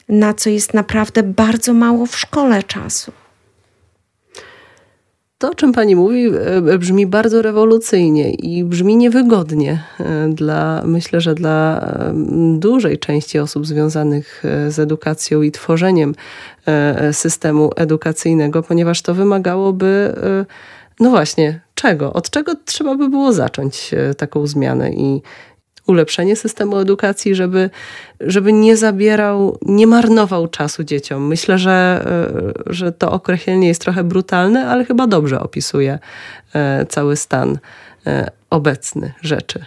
na 0.09 0.35
co 0.35 0.51
jest 0.51 0.75
naprawdę 0.75 1.23
bardzo 1.23 1.75
mało 1.75 2.07
w 2.07 2.17
szkole 2.17 2.63
czasu. 2.63 3.13
To, 5.39 5.51
o 5.51 5.55
czym 5.55 5.73
pani 5.73 5.97
mówi, 5.97 6.27
e, 6.27 6.79
brzmi 6.79 7.07
bardzo 7.07 7.43
rewolucyjnie 7.43 8.31
i 8.31 8.65
brzmi 8.65 8.97
niewygodnie 8.97 9.83
e, 10.01 10.29
dla, 10.29 10.83
myślę, 10.85 11.21
że 11.21 11.35
dla 11.35 11.81
e, 11.81 12.13
dużej 12.59 12.99
części 12.99 13.39
osób 13.39 13.67
związanych 13.67 14.43
z 14.69 14.79
edukacją 14.79 15.43
i 15.43 15.53
tworzeniem 15.53 16.15
systemu 17.13 17.71
edukacyjnego, 17.77 18.63
ponieważ 18.63 19.03
to 19.03 19.15
wymagałoby, 19.15 20.15
no 21.01 21.11
właśnie, 21.11 21.61
czego? 21.75 22.13
Od 22.13 22.31
czego 22.31 22.53
trzeba 22.65 22.95
by 22.95 23.09
było 23.09 23.33
zacząć 23.33 23.95
taką 24.17 24.47
zmianę 24.47 24.93
i 24.93 25.23
ulepszenie 25.89 26.37
systemu 26.37 26.79
edukacji, 26.79 27.35
żeby, 27.35 27.71
żeby 28.21 28.53
nie 28.53 28.77
zabierał, 28.77 29.59
nie 29.63 29.87
marnował 29.87 30.49
czasu 30.49 30.85
dzieciom. 30.85 31.27
Myślę, 31.27 31.59
że, 31.59 32.07
e, 32.69 32.73
że 32.73 32.93
to 32.93 33.13
określenie 33.13 33.69
jest 33.69 33.81
trochę 33.81 34.05
brutalne, 34.05 34.69
ale 34.69 34.85
chyba 34.85 35.07
dobrze 35.07 35.41
opisuje 35.41 35.99
e, 36.55 36.87
cały 36.87 37.17
stan 37.17 37.59
e, 38.07 38.31
obecny 38.51 39.13
rzeczy. 39.23 39.65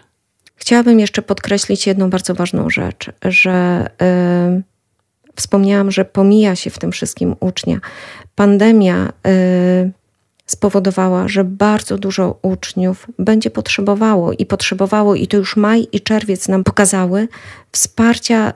Chciałabym 0.56 1.00
jeszcze 1.00 1.22
podkreślić 1.22 1.88
jedną 1.88 2.10
bardzo 2.10 2.36
ważną 2.36 2.70
rzecz, 2.70 3.12
że 3.24 3.90
yy, 4.56 4.62
wspomniałam, 5.36 5.92
że 5.92 6.06
pomija 6.06 6.56
się 6.56 6.70
w 6.70 6.80
tym 6.80 6.92
wszystkim 6.92 7.36
ucznia. 7.40 7.80
Pandemia 8.36 9.14
yy, 9.26 9.92
spowodowała, 10.52 11.28
że 11.28 11.44
bardzo 11.44 11.98
dużo 11.98 12.40
uczniów 12.42 13.08
będzie 13.20 13.50
potrzebowało 13.50 14.34
i 14.34 14.46
potrzebowało, 14.46 15.16
i 15.16 15.28
to 15.28 15.38
już 15.38 15.56
maj 15.58 15.88
i 15.92 16.02
czerwiec 16.02 16.48
nam 16.48 16.64
pokazały, 16.64 17.28
wsparcia 17.72 18.54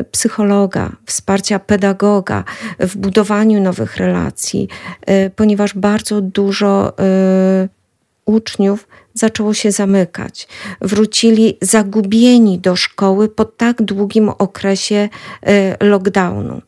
y, 0.00 0.04
psychologa, 0.04 0.92
wsparcia 1.06 1.58
pedagoga 1.58 2.44
w 2.80 2.96
budowaniu 2.96 3.62
nowych 3.62 3.96
relacji, 3.96 4.68
y, 5.10 5.30
ponieważ 5.36 5.74
bardzo 5.74 6.20
dużo 6.20 6.92
y, 7.64 7.68
uczniów 8.26 8.88
zaczęło 9.14 9.54
się 9.54 9.72
zamykać. 9.72 10.48
Wrócili 10.80 11.58
zagubieni 11.62 12.58
do 12.58 12.76
szkoły 12.76 13.28
po 13.28 13.44
tak 13.44 13.82
długim 13.82 14.28
okresie 14.28 15.08
lockdownu. 15.80 16.62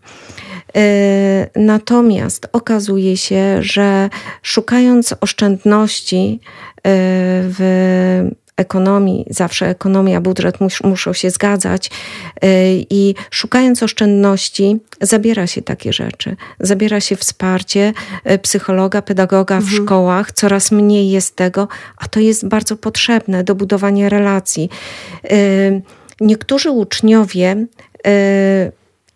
Y, 0.76 1.50
natomiast 1.56 2.48
okazuje 2.52 3.16
się, 3.16 3.62
że 3.62 4.10
szukając 4.42 5.14
oszczędności 5.20 6.40
y, 6.76 6.80
w 7.58 8.30
ekonomii, 8.56 9.26
zawsze 9.30 9.68
ekonomia, 9.68 10.20
budżet 10.20 10.60
mus, 10.60 10.80
muszą 10.84 11.12
się 11.12 11.30
zgadzać 11.30 11.86
y, 11.86 11.90
i 12.90 13.14
szukając 13.30 13.82
oszczędności 13.82 14.80
zabiera 15.00 15.46
się 15.46 15.62
takie 15.62 15.92
rzeczy. 15.92 16.36
Zabiera 16.60 17.00
się 17.00 17.16
wsparcie 17.16 17.92
psychologa, 18.42 19.02
pedagoga 19.02 19.60
w 19.60 19.62
mhm. 19.62 19.82
szkołach, 19.82 20.32
coraz 20.32 20.72
mniej 20.72 21.10
jest 21.10 21.36
tego, 21.36 21.68
a 21.96 22.08
to 22.08 22.20
jest 22.20 22.48
bardzo 22.48 22.76
potrzebne 22.76 23.44
do 23.44 23.54
budowania 23.54 24.08
relacji. 24.08 24.70
Niektórzy 26.20 26.70
uczniowie 26.70 27.66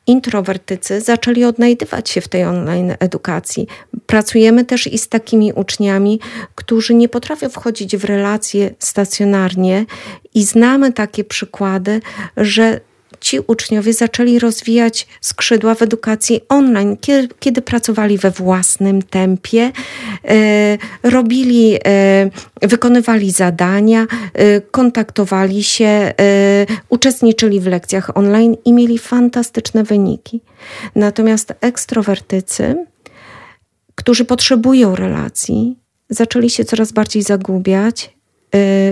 introwertycy 0.06 1.00
zaczęli 1.00 1.44
odnajdywać 1.44 2.10
się 2.10 2.20
w 2.20 2.28
tej 2.28 2.44
online 2.44 2.94
edukacji. 2.98 3.66
Pracujemy 4.06 4.64
też 4.64 4.86
i 4.86 4.98
z 4.98 5.08
takimi 5.08 5.52
uczniami, 5.52 6.20
którzy 6.54 6.94
nie 6.94 7.08
potrafią 7.08 7.48
wchodzić 7.48 7.96
w 7.96 8.04
relacje 8.04 8.74
stacjonarnie 8.78 9.86
i 10.34 10.44
znamy 10.44 10.92
takie 10.92 11.24
przykłady, 11.24 12.00
że 12.36 12.80
ci 13.24 13.40
uczniowie 13.46 13.92
zaczęli 13.92 14.38
rozwijać 14.38 15.06
skrzydła 15.20 15.74
w 15.74 15.82
edukacji 15.82 16.40
online, 16.48 16.96
kiedy, 17.40 17.62
pracowali 17.62 18.18
we 18.18 18.30
własnym 18.30 19.02
tempie, 19.02 19.72
e, 20.24 20.78
robili, 21.02 21.78
e, 21.86 22.30
wykonywali 22.62 23.30
zadania, 23.30 24.06
e, 24.34 24.60
kontaktowali 24.60 25.64
się, 25.64 26.12
uczestniczyli 26.88 27.60
w 27.60 27.66
lekcjach 27.66 28.16
online 28.16 28.56
i 28.64 28.72
mieli 28.72 28.98
fantastyczne 28.98 29.84
wyniki. 29.84 30.40
Natomiast 30.94 31.54
ekstrowertycy, 31.60 32.86
którzy 33.94 34.24
potrzebują 34.24 34.96
relacji, 34.96 35.78
zaczęli 36.10 36.50
się 36.50 36.64
coraz 36.64 36.92
bardziej 36.92 37.22
zagubiać, 37.22 38.16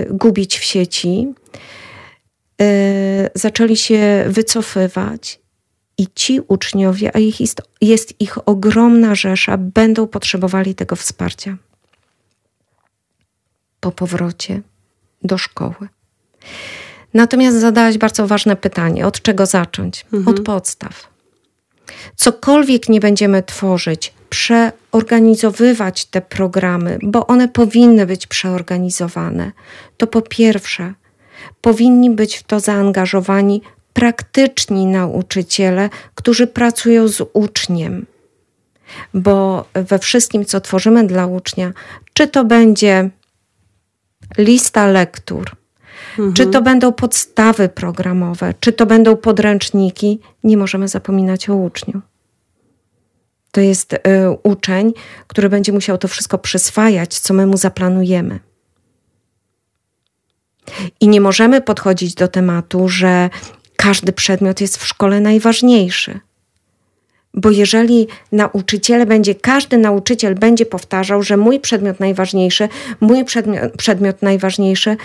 gubić 0.09 0.59
w 0.59 0.63
sieci 0.63 1.33
zaczęli 3.35 3.77
się 3.77 4.25
wycofywać. 4.27 5.39
I 5.97 6.07
ci 6.15 6.39
uczniowie, 6.47 7.15
a 7.15 7.19
ich 7.19 7.41
jest, 7.41 7.61
jest 7.81 8.21
ich 8.21 8.49
ogromna 8.49 9.15
rzesza, 9.15 9.57
będą 9.57 10.07
potrzebowali 10.07 10.75
tego 10.75 10.95
wsparcia 10.95 11.57
po 13.79 13.91
powrocie 13.91 14.61
do 15.23 15.37
szkoły. 15.37 15.87
Natomiast 17.13 17.59
zadałaś 17.59 17.97
bardzo 17.97 18.27
ważne 18.27 18.55
pytanie: 18.55 19.07
od 19.07 19.21
czego 19.21 19.45
zacząć? 19.45 20.05
Mhm. 20.13 20.27
Od 20.27 20.45
podstaw. 20.45 21.07
Cokolwiek 22.15 22.89
nie 22.89 22.99
będziemy 22.99 23.43
tworzyć, 23.43 24.13
przeorganizowywać 24.29 26.05
te 26.05 26.21
programy, 26.21 26.99
bo 27.03 27.27
one 27.27 27.47
powinny 27.47 28.05
być 28.05 28.27
przeorganizowane, 28.27 29.51
to 29.97 30.07
po 30.07 30.21
pierwsze 30.21 30.93
powinni 31.61 32.09
być 32.09 32.37
w 32.37 32.43
to 32.43 32.59
zaangażowani 32.59 33.61
praktyczni 33.93 34.85
nauczyciele, 34.85 35.89
którzy 36.15 36.47
pracują 36.47 37.07
z 37.07 37.21
uczniem. 37.33 38.05
Bo 39.13 39.65
we 39.73 39.99
wszystkim, 39.99 40.45
co 40.45 40.61
tworzymy 40.61 41.07
dla 41.07 41.25
ucznia, 41.25 41.73
czy 42.13 42.27
to 42.27 42.45
będzie 42.45 43.09
lista 44.37 44.87
lektur, 44.87 45.51
mhm. 46.09 46.33
czy 46.33 46.47
to 46.47 46.61
będą 46.61 46.93
podstawy 46.93 47.69
programowe, 47.69 48.53
czy 48.59 48.73
to 48.73 48.85
będą 48.85 49.15
podręczniki, 49.15 50.19
nie 50.43 50.57
możemy 50.57 50.87
zapominać 50.87 51.49
o 51.49 51.55
uczniu. 51.55 52.01
To 53.51 53.61
jest 53.61 53.93
y, 53.93 53.97
uczeń, 54.43 54.93
który 55.27 55.49
będzie 55.49 55.71
musiał 55.71 55.97
to 55.97 56.07
wszystko 56.07 56.37
przyswajać, 56.37 57.19
co 57.19 57.33
my 57.33 57.47
mu 57.47 57.57
zaplanujemy. 57.57 58.39
I 60.99 61.07
nie 61.07 61.21
możemy 61.21 61.61
podchodzić 61.61 62.13
do 62.13 62.27
tematu, 62.27 62.89
że 62.89 63.29
każdy 63.75 64.13
przedmiot 64.13 64.61
jest 64.61 64.77
w 64.77 64.85
szkole 64.85 65.19
najważniejszy. 65.19 66.19
Bo 67.33 67.51
jeżeli 67.51 68.07
nauczyciele 68.31 69.05
będzie, 69.05 69.35
każdy 69.35 69.77
nauczyciel 69.77 70.35
będzie 70.35 70.65
powtarzał, 70.65 71.23
że 71.23 71.37
mój 71.37 71.59
przedmiot 71.59 71.99
najważniejszy, 71.99 72.69
mój 73.01 73.25
przedmiot, 73.25 73.77
przedmiot 73.77 74.21
najważniejszy, 74.21 74.97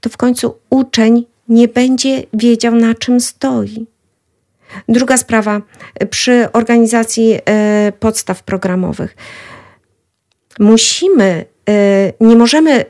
to 0.00 0.10
w 0.10 0.16
końcu 0.16 0.58
uczeń 0.70 1.24
nie 1.48 1.68
będzie 1.68 2.22
wiedział, 2.32 2.74
na 2.74 2.94
czym 2.94 3.20
stoi. 3.20 3.86
Druga 4.88 5.16
sprawa 5.16 5.62
przy 6.10 6.48
organizacji 6.52 7.38
e, 7.44 7.92
podstaw 8.00 8.42
programowych. 8.42 9.16
Musimy, 10.58 11.44
e, 11.68 12.12
nie 12.20 12.36
możemy 12.36 12.84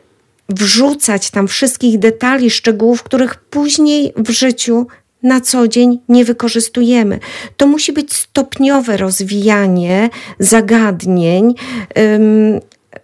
wrzucać 0.49 1.31
tam 1.31 1.49
wszystkich 1.49 1.99
detali, 1.99 2.51
szczegółów, 2.51 3.03
których 3.03 3.35
później 3.35 4.13
w 4.17 4.31
życiu 4.31 4.87
na 5.23 5.41
co 5.41 5.69
dzień 5.69 5.99
nie 6.09 6.25
wykorzystujemy. 6.25 7.19
To 7.57 7.67
musi 7.67 7.93
być 7.93 8.13
stopniowe 8.13 8.97
rozwijanie 8.97 10.11
zagadnień, 10.39 11.55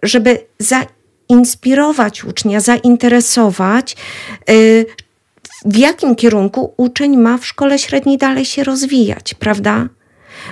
żeby 0.03 0.39
zainspirować 1.29 2.23
ucznia, 2.23 2.59
zainteresować, 2.59 3.95
y, 4.49 4.85
w 5.65 5.77
jakim 5.77 6.15
kierunku 6.15 6.73
uczeń 6.77 7.17
ma 7.17 7.37
w 7.37 7.45
szkole 7.45 7.79
średniej 7.79 8.17
dalej 8.17 8.45
się 8.45 8.63
rozwijać, 8.63 9.33
prawda? 9.33 9.89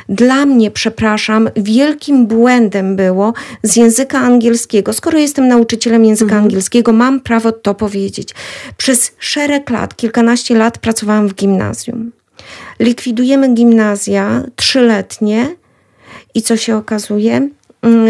Dla 0.09 0.45
mnie, 0.45 0.71
przepraszam, 0.71 1.49
wielkim 1.55 2.27
błędem 2.27 2.95
było 2.95 3.33
z 3.63 3.75
języka 3.75 4.19
angielskiego. 4.19 4.93
Skoro 4.93 5.19
jestem 5.19 5.47
nauczycielem 5.47 6.05
języka 6.05 6.25
mhm. 6.25 6.43
angielskiego, 6.43 6.93
mam 6.93 7.19
prawo 7.19 7.51
to 7.51 7.75
powiedzieć. 7.75 8.29
Przez 8.77 9.11
szereg 9.19 9.69
lat, 9.69 9.95
kilkanaście 9.95 10.55
lat 10.55 10.77
pracowałam 10.77 11.27
w 11.27 11.35
gimnazjum. 11.35 12.11
Likwidujemy 12.79 13.53
gimnazja 13.53 14.43
trzyletnie 14.55 15.55
i 16.33 16.41
co 16.41 16.57
się 16.57 16.75
okazuje? 16.75 17.49
Mm, 17.81 18.07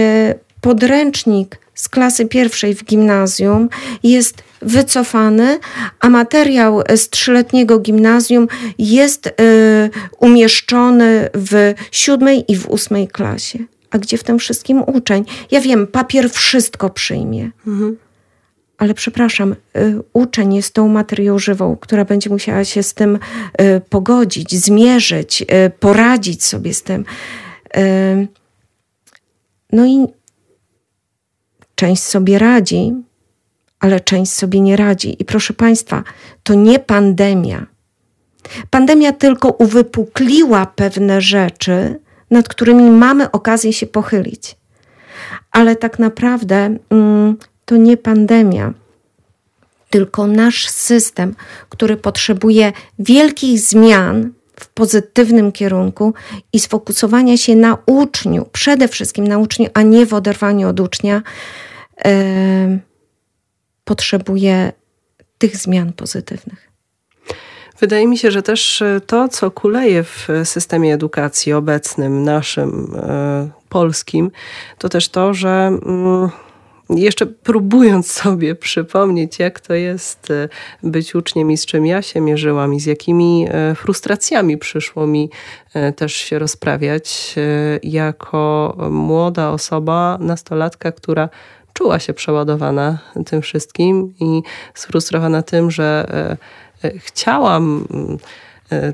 podręcznik 0.62 1.60
z 1.74 1.90
klasy 1.90 2.26
pierwszej 2.26 2.76
w 2.76 2.86
gimnazjum 2.86 3.70
jest 4.04 4.44
wycofany, 4.62 5.60
a 6.00 6.10
materiał 6.10 6.82
z 6.96 7.10
trzyletniego 7.10 7.80
gimnazjum 7.80 8.48
jest 8.78 9.28
y, 9.28 9.32
umieszczony 10.20 11.30
w 11.34 11.74
siódmej 11.92 12.52
i 12.52 12.56
w 12.56 12.70
ósmej 12.70 13.08
klasie. 13.08 13.60
A 13.92 13.98
gdzie 13.98 14.18
w 14.18 14.24
tym 14.24 14.40
wszystkim 14.40 14.84
uczeń? 14.88 15.26
Ja 15.52 15.62
wiem, 15.62 15.88
papier 15.88 16.30
wszystko 16.30 16.90
przyjmie. 16.90 17.52
Mhm. 17.68 17.98
Ale 18.78 18.94
przepraszam, 18.94 19.56
y, 19.78 20.00
uczeń 20.14 20.54
jest 20.56 20.74
tą 20.74 20.88
materią 20.88 21.40
żywą, 21.40 21.78
która 21.82 22.06
będzie 22.06 22.30
musiała 22.30 22.66
się 22.66 22.84
z 22.84 22.94
tym 22.94 23.20
y, 23.62 23.82
pogodzić, 23.90 24.56
zmierzyć, 24.56 25.46
poradzić 25.80 26.44
sobie 26.44 26.74
z 26.74 26.84
tym. 26.84 27.06
No 29.74 29.86
i 29.86 30.06
część 31.76 32.04
sobie 32.04 32.40
radzi, 32.40 32.94
ale 33.82 34.00
część 34.00 34.32
sobie 34.32 34.62
nie 34.62 34.78
radzi. 34.78 35.16
I 35.20 35.26
proszę 35.26 35.54
Państwa, 35.54 36.04
to 36.44 36.54
nie 36.54 36.80
pandemia. 36.80 37.66
Pandemia 38.70 39.14
tylko 39.14 39.50
uwypukliła 39.50 40.66
pewne 40.66 41.22
rzeczy, 41.22 42.00
nad 42.32 42.48
którymi 42.48 42.92
mamy 42.92 43.32
okazję 43.32 43.74
się 43.74 43.88
pochylić. 43.88 44.56
Ale 45.52 45.76
tak 45.76 46.00
naprawdę 46.00 46.78
mm, 46.90 47.38
to 47.66 47.78
nie 47.78 47.98
pandemia, 47.98 48.74
tylko 49.90 50.28
nasz 50.28 50.68
system, 50.68 51.36
który 51.70 51.98
potrzebuje 51.98 52.74
wielkich 53.00 53.60
zmian 53.60 54.32
w 54.60 54.68
pozytywnym 54.70 55.52
kierunku 55.52 56.14
i 56.54 56.60
sfokusowania 56.60 57.38
się 57.38 57.56
na 57.56 57.78
uczniu, 57.86 58.46
przede 58.52 58.88
wszystkim 58.88 59.28
na 59.28 59.38
uczniu, 59.38 59.68
a 59.74 59.82
nie 59.82 60.06
w 60.06 60.14
oderwaniu 60.14 60.70
od 60.70 60.80
ucznia. 60.80 61.22
Yy, 62.06 62.91
potrzebuje 63.92 64.72
tych 65.38 65.58
zmian 65.58 65.94
pozytywnych. 65.94 66.72
Wydaje 67.80 68.08
mi 68.08 68.18
się, 68.18 68.32
że 68.32 68.42
też 68.42 68.82
e, 68.82 69.02
to, 69.06 69.30
co 69.30 69.52
kuleje 69.52 70.04
w 70.04 70.28
systemie 70.44 70.94
edukacji 70.94 71.54
obecnym, 71.54 72.24
naszym, 72.24 72.96
e, 72.96 73.50
polskim, 73.70 74.32
to 74.78 74.90
też 74.90 75.10
to, 75.10 75.34
że 75.34 75.50
mm, 75.50 76.30
jeszcze 76.90 77.26
próbując 77.26 78.12
sobie 78.22 78.56
przypomnieć, 78.56 79.40
jak 79.40 79.60
to 79.60 79.74
jest 79.74 80.32
e, 80.32 80.50
być 80.84 81.16
uczniem 81.16 81.52
i 81.52 81.58
z 81.58 81.66
czym 81.66 81.86
ja 81.86 82.02
się 82.02 82.22
mierzyłam 82.22 82.74
i 82.74 82.80
z 82.80 82.86
jakimi 82.86 83.48
frustracjami 83.76 84.58
przyszło 84.58 85.08
mi 85.08 85.30
też 85.96 86.14
się 86.14 86.40
rozprawiać 86.40 87.36
jako 87.84 88.76
młoda 88.92 89.50
osoba, 89.50 90.18
nastolatka, 90.22 90.92
która 90.92 91.30
czuła 91.82 92.00
się 92.00 92.14
przeładowana 92.14 92.98
tym 93.26 93.42
wszystkim 93.42 94.14
i 94.20 94.42
sfrustrowana 94.74 95.42
tym, 95.42 95.72
że 95.72 96.06
e, 96.84 96.88
e, 96.88 97.00
chciałam 97.00 97.88
e, 97.94 98.18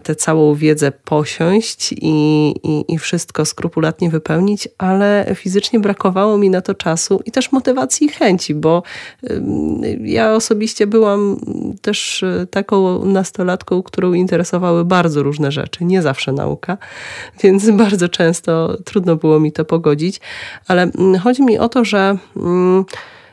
tę 0.04 0.16
całą 0.16 0.56
wiedzę 0.56 0.92
posiąść 0.92 1.92
i, 1.92 2.54
i, 2.64 2.94
i, 2.94 2.98
wszystko 2.98 3.46
skrupulatnie 3.46 4.10
wypełnić, 4.10 4.68
ale 4.78 5.26
fizycznie 5.36 5.80
brakowało 5.80 6.38
mi 6.38 6.50
na 6.50 6.62
to 6.62 6.74
czasu 6.74 7.22
i 7.26 7.32
też 7.32 7.52
motywacji 7.52 8.08
i 8.08 8.10
chęci, 8.10 8.56
bo 8.56 8.84
ja 10.02 10.34
osobiście 10.34 10.88
byłam 10.88 11.40
też 11.82 12.26
taką 12.52 13.06
nastolatką, 13.06 13.84
którą 13.84 14.14
interesowały 14.14 14.86
bardzo 14.86 15.24
różne 15.24 15.52
rzeczy, 15.52 15.86
nie 15.86 16.02
zawsze 16.02 16.32
nauka, 16.32 16.78
więc 17.44 17.70
bardzo 17.70 18.10
często 18.10 18.78
trudno 18.86 19.16
było 19.16 19.40
mi 19.40 19.52
to 19.52 19.66
pogodzić, 19.66 20.22
ale 20.68 20.92
chodzi 21.24 21.44
mi 21.44 21.60
o 21.60 21.70
to, 21.70 21.86
że 21.86 22.18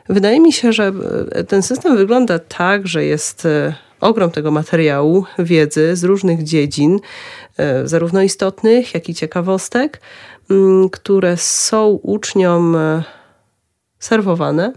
Wydaje 0.09 0.39
mi 0.39 0.53
się, 0.53 0.73
że 0.73 0.93
ten 1.47 1.61
system 1.61 1.97
wygląda 1.97 2.39
tak, 2.39 2.87
że 2.87 3.05
jest 3.05 3.47
ogrom 4.05 4.31
tego 4.31 4.51
materiału, 4.51 5.25
wiedzy 5.39 5.95
z 5.95 6.03
różnych 6.03 6.43
dziedzin, 6.43 6.99
e, 7.57 7.87
zarówno 7.87 8.21
istotnych, 8.21 8.93
jak 8.93 9.09
i 9.09 9.13
ciekawostek, 9.13 10.01
mm, 10.49 10.89
które 10.89 11.37
są 11.37 11.87
uczniom 11.87 12.75
e, 12.75 13.03
serwowane 13.99 14.73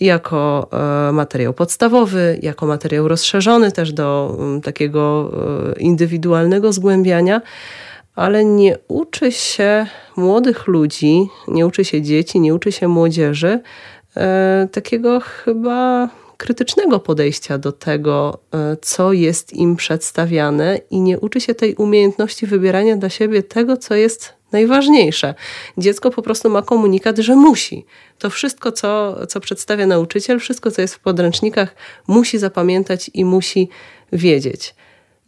jako 0.00 0.68
e, 1.08 1.12
materiał 1.12 1.52
podstawowy, 1.52 2.38
jako 2.42 2.66
materiał 2.66 3.08
rozszerzony 3.08 3.72
też 3.72 3.92
do 3.92 4.36
mm, 4.38 4.60
takiego 4.60 5.30
indywidualnego 5.76 6.72
zgłębiania, 6.72 7.40
ale 8.14 8.44
nie 8.44 8.78
uczy 8.88 9.32
się 9.32 9.86
młodych 10.16 10.66
ludzi, 10.66 11.28
nie 11.48 11.66
uczy 11.66 11.84
się 11.84 12.02
dzieci, 12.02 12.40
nie 12.40 12.54
uczy 12.54 12.72
się 12.72 12.88
młodzieży 12.88 13.60
takiego 14.72 15.20
chyba 15.20 16.08
krytycznego 16.40 17.00
podejścia 17.00 17.58
do 17.58 17.72
tego, 17.72 18.38
e, 18.54 18.76
co 18.82 19.12
jest 19.12 19.52
im 19.52 19.76
przedstawiane 19.76 20.80
i 20.90 21.00
nie 21.00 21.20
uczy 21.20 21.40
się 21.40 21.54
tej 21.54 21.74
umiejętności 21.74 22.46
wybierania 22.46 22.96
dla 22.96 23.08
siebie 23.08 23.42
tego, 23.42 23.76
co 23.76 23.94
jest 23.94 24.32
najważniejsze. 24.52 25.34
Dziecko 25.78 26.10
po 26.10 26.22
prostu 26.22 26.50
ma 26.50 26.62
komunikat, 26.62 27.18
że 27.18 27.36
musi. 27.36 27.84
To 28.18 28.30
wszystko, 28.30 28.72
co, 28.72 29.16
co 29.26 29.40
przedstawia 29.40 29.86
nauczyciel, 29.86 30.38
wszystko, 30.38 30.70
co 30.70 30.82
jest 30.82 30.94
w 30.94 30.98
podręcznikach, 30.98 31.74
musi 32.06 32.38
zapamiętać 32.38 33.10
i 33.14 33.24
musi 33.24 33.68
wiedzieć 34.12 34.74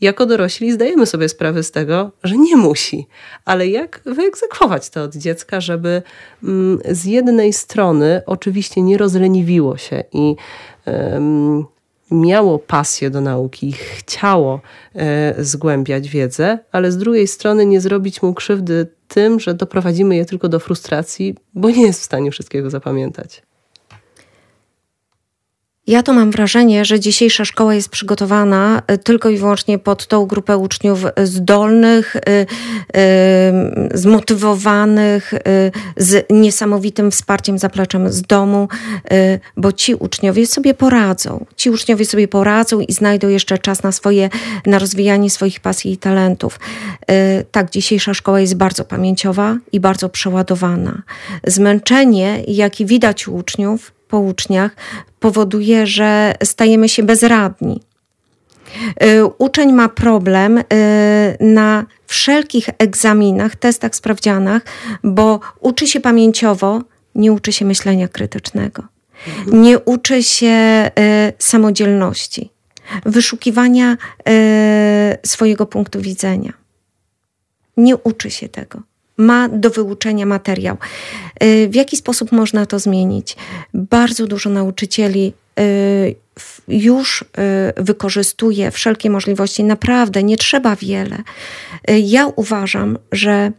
jako 0.03 0.27
dorośli 0.27 0.73
zdajemy 0.73 1.07
sobie 1.07 1.29
sprawę 1.29 1.63
z 1.63 1.71
tego, 1.71 2.11
że 2.23 2.37
nie 2.37 2.57
musi, 2.57 3.07
ale 3.45 3.69
jak 3.69 4.01
wyegzekwować 4.05 4.91
to 4.91 5.03
od 5.03 5.17
dziecka, 5.17 5.61
żeby 5.61 6.03
mm, 6.45 6.79
z 6.91 7.05
jednej 7.05 7.53
strony 7.53 8.23
oczywiście 8.27 8.83
nie 8.83 8.99
rozleniwiło 8.99 9.77
się 9.77 10.05
i 10.13 10.37
miało 12.11 12.59
pasję 12.59 13.11
do 13.11 13.21
nauki 13.21 13.73
chciało 13.73 14.61
e, 14.95 15.35
zgłębiać 15.45 16.09
wiedzę, 16.09 16.59
ale 16.73 16.93
z 16.93 16.97
drugiej 16.97 17.29
strony 17.29 17.67
nie 17.67 17.81
zrobić 17.81 18.23
mu 18.23 18.35
krzywdy 18.35 18.87
tym, 19.09 19.41
że 19.41 19.55
doprowadzimy 19.55 20.17
je 20.17 20.25
tylko 20.25 20.49
do 20.49 20.61
frustracji, 20.61 21.35
bo 21.55 21.71
nie 21.71 21.83
jest 21.83 22.01
w 22.01 22.05
stanie 22.05 22.31
wszystkiego 22.31 22.71
zapamiętać. 22.71 23.43
Ja 25.87 26.03
to 26.03 26.13
mam 26.13 26.31
wrażenie, 26.31 26.85
że 26.85 27.01
dzisiejsza 27.01 27.45
szkoła 27.45 27.75
jest 27.75 27.89
przygotowana 27.89 28.83
e, 28.87 28.99
tylko 28.99 29.29
i 29.29 29.37
wyłącznie 29.37 29.79
pod 29.79 30.07
tą 30.07 30.27
grupę 30.27 30.57
uczniów 30.57 31.05
zdolnych, 31.25 32.17
e, 32.17 32.21
e, 32.97 33.89
zmotywowanych, 33.95 35.35
z 35.97 36.27
niesamowitym 36.31 37.11
wsparciem, 37.11 37.59
zapleczem 37.59 38.13
z 38.13 38.23
domu, 38.23 38.69
bo 39.57 39.73
ci 39.73 39.95
uczniowie 39.95 40.47
sobie 40.47 40.75
poradzą. 40.75 41.47
Ci 41.57 41.71
uczniowie 41.71 42.05
sobie 42.05 42.29
poradzą 42.29 42.81
i 42.81 42.93
znajdą 42.93 43.29
jeszcze 43.29 43.59
czas 43.59 43.83
na 43.83 43.93
swoje, 43.93 44.29
na 44.67 44.79
rozwijanie 44.79 45.31
swoich 45.31 45.61
pasji 45.61 45.93
i 45.93 45.97
talentów. 45.97 46.61
Tak, 47.53 47.71
dzisiejsza 47.71 48.15
szkoła 48.15 48.41
jest 48.41 48.55
bardzo 48.55 48.85
pamięciowa 48.85 49.57
i 49.73 49.81
bardzo 49.81 50.09
przeładowana. 50.09 51.03
Zmęczenie, 51.47 52.43
jakie 52.47 52.85
widać 52.87 53.29
u 53.29 53.35
uczniów, 53.35 53.93
po 54.13 54.19
uczniach 54.19 54.77
powoduje, 55.21 55.87
że 55.87 56.35
stajemy 56.45 56.89
się 56.89 57.03
bezradni. 57.03 57.81
Y, 59.03 59.25
uczeń 59.39 59.73
ma 59.73 59.89
problem 59.89 60.59
y, 60.59 60.65
na 61.41 61.87
wszelkich 62.07 62.69
egzaminach, 62.79 63.57
testach, 63.57 63.97
sprawdzianach, 63.97 64.63
bo 65.05 65.41
uczy 65.61 65.87
się 65.87 66.01
pamięciowo, 66.01 66.81
nie 67.15 67.33
uczy 67.33 67.53
się 67.53 67.65
myślenia 67.65 68.09
krytycznego. 68.09 68.83
Nie 69.47 69.79
uczy 69.79 70.23
się 70.23 70.91
samodzielności, 71.39 72.51
wyszukiwania 73.05 73.97
swojego 75.27 75.67
punktu 75.67 76.01
widzenia. 76.01 76.53
Nie 77.77 77.97
uczy 77.97 78.31
się 78.31 78.49
tego 78.49 78.92
ma 79.17 79.49
do 79.49 79.71
wyuczenia 79.71 80.27
materiał. 80.27 80.77
Y, 81.43 81.69
w 81.69 81.75
jaki 81.75 81.97
sposób 81.97 82.33
można 82.33 82.67
to 82.67 82.79
zmienić? 82.79 83.37
Bardzo 83.75 84.27
dużo 84.27 84.51
nauczycieli 84.51 85.33
y, 85.61 86.15
już 86.69 87.23
y, 87.23 87.25
wykorzystuje 87.77 88.71
wszelkie 88.71 89.11
możliwości, 89.11 89.65
naprawdę 89.65 90.23
nie 90.23 90.37
trzeba 90.37 90.77
wiele. 90.77 91.17
Ja 92.03 92.27
uważam, 92.27 92.99
że 93.13 93.53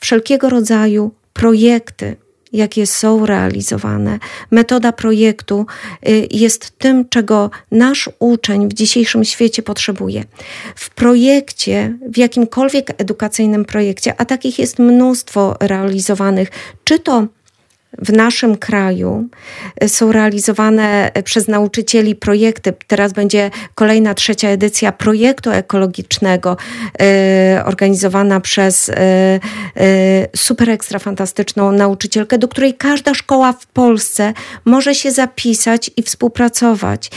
wszelkiego 0.00 0.50
rodzaju 0.50 1.10
projekty, 1.32 2.16
jakie 2.52 2.86
są 2.86 3.26
realizowane. 3.26 4.18
Metoda 4.50 4.92
projektu 4.92 5.66
y, 6.08 6.28
jest 6.30 6.78
tym, 6.78 7.08
czego 7.08 7.50
nasz 7.70 8.10
uczeń 8.18 8.68
w 8.68 8.72
dzisiejszym 8.72 9.24
świecie 9.24 9.62
potrzebuje. 9.62 10.24
W 10.76 10.90
projekcie, 10.90 11.98
w 12.08 12.18
jakimkolwiek 12.18 12.94
edukacyjnym 12.98 13.64
projekcie, 13.64 14.20
a 14.20 14.24
takich 14.24 14.58
jest 14.58 14.78
mnóstwo 14.78 15.56
realizowanych, 15.60 16.50
czy 16.84 16.98
to 16.98 17.26
w 17.98 18.12
naszym 18.12 18.56
kraju 18.56 19.28
e, 19.76 19.88
są 19.88 20.12
realizowane 20.12 21.14
e, 21.14 21.22
przez 21.22 21.48
nauczycieli 21.48 22.14
projekty. 22.14 22.72
Teraz 22.86 23.12
będzie 23.12 23.50
kolejna 23.74 24.14
trzecia 24.14 24.48
edycja 24.48 24.92
projektu 24.92 25.50
ekologicznego, 25.50 26.56
e, 27.00 27.62
organizowana 27.66 28.40
przez 28.40 28.90
super 30.36 30.70
ekstra 30.70 30.98
fantastyczną 30.98 31.72
nauczycielkę, 31.72 32.38
do 32.38 32.48
której 32.48 32.74
każda 32.74 33.14
szkoła 33.14 33.52
w 33.52 33.66
Polsce 33.66 34.32
może 34.64 34.94
się 34.94 35.10
zapisać 35.10 35.90
i 35.96 36.02
współpracować. 36.02 37.10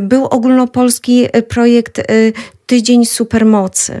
Był 0.00 0.24
ogólnopolski 0.24 1.26
projekt 1.48 2.00
Tydzień 2.66 3.06
Supermocy. 3.06 4.00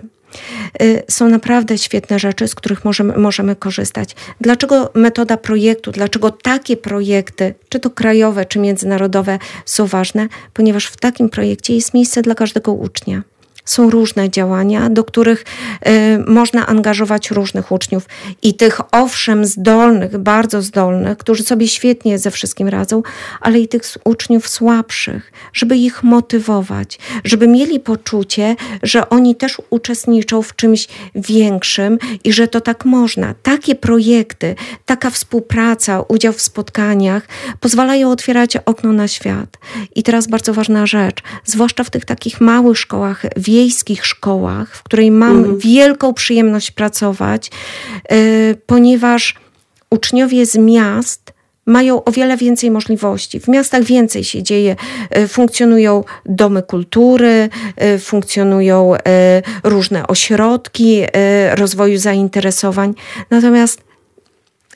Y, 0.82 1.02
są 1.08 1.28
naprawdę 1.28 1.78
świetne 1.78 2.18
rzeczy, 2.18 2.48
z 2.48 2.54
których 2.54 2.84
możemy, 2.84 3.18
możemy 3.18 3.56
korzystać. 3.56 4.16
Dlaczego 4.40 4.90
metoda 4.94 5.36
projektu, 5.36 5.92
dlaczego 5.92 6.30
takie 6.30 6.76
projekty, 6.76 7.54
czy 7.68 7.80
to 7.80 7.90
krajowe, 7.90 8.44
czy 8.44 8.58
międzynarodowe, 8.58 9.38
są 9.64 9.86
ważne? 9.86 10.28
Ponieważ 10.54 10.86
w 10.86 10.96
takim 10.96 11.28
projekcie 11.28 11.74
jest 11.74 11.94
miejsce 11.94 12.22
dla 12.22 12.34
każdego 12.34 12.72
ucznia 12.72 13.22
są 13.70 13.90
różne 13.90 14.30
działania, 14.30 14.90
do 14.90 15.04
których 15.04 15.44
y, 15.86 16.18
można 16.26 16.66
angażować 16.66 17.30
różnych 17.30 17.72
uczniów. 17.72 18.06
I 18.42 18.54
tych 18.54 18.80
owszem 18.92 19.44
zdolnych, 19.44 20.18
bardzo 20.18 20.62
zdolnych, 20.62 21.18
którzy 21.18 21.42
sobie 21.42 21.68
świetnie 21.68 22.18
ze 22.18 22.30
wszystkim 22.30 22.68
radzą, 22.68 23.02
ale 23.40 23.58
i 23.58 23.68
tych 23.68 23.82
uczniów 24.04 24.48
słabszych, 24.48 25.32
żeby 25.52 25.76
ich 25.76 26.02
motywować, 26.02 26.98
żeby 27.24 27.48
mieli 27.48 27.80
poczucie, 27.80 28.56
że 28.82 29.08
oni 29.08 29.36
też 29.36 29.62
uczestniczą 29.70 30.42
w 30.42 30.56
czymś 30.56 30.88
większym 31.14 31.98
i 32.24 32.32
że 32.32 32.48
to 32.48 32.60
tak 32.60 32.84
można. 32.84 33.34
Takie 33.42 33.74
projekty, 33.74 34.54
taka 34.86 35.10
współpraca, 35.10 36.02
udział 36.08 36.32
w 36.32 36.40
spotkaniach 36.40 37.28
pozwalają 37.60 38.10
otwierać 38.10 38.56
okno 38.56 38.92
na 38.92 39.08
świat. 39.08 39.58
I 39.94 40.02
teraz 40.02 40.26
bardzo 40.26 40.54
ważna 40.54 40.86
rzecz, 40.86 41.22
zwłaszcza 41.44 41.84
w 41.84 41.90
tych 41.90 42.04
takich 42.04 42.40
małych 42.40 42.78
szkołach, 42.78 43.22
wiejskich 43.36 43.57
szkołach, 44.04 44.76
w 44.76 44.82
której 44.82 45.10
mam 45.10 45.36
mhm. 45.36 45.58
wielką 45.58 46.14
przyjemność 46.14 46.70
pracować, 46.70 47.50
y, 48.12 48.56
ponieważ 48.66 49.34
uczniowie 49.90 50.46
z 50.46 50.56
miast 50.56 51.32
mają 51.66 52.04
o 52.04 52.12
wiele 52.12 52.36
więcej 52.36 52.70
możliwości. 52.70 53.40
W 53.40 53.48
miastach 53.48 53.82
więcej 53.82 54.24
się 54.24 54.42
dzieje. 54.42 54.76
Y, 55.16 55.28
funkcjonują 55.28 56.04
domy 56.26 56.62
kultury, 56.62 57.48
y, 57.94 57.98
funkcjonują 57.98 58.94
różne 59.64 60.06
ośrodki 60.06 61.02
rozwoju 61.50 61.98
zainteresowań. 61.98 62.94
Natomiast 63.30 63.80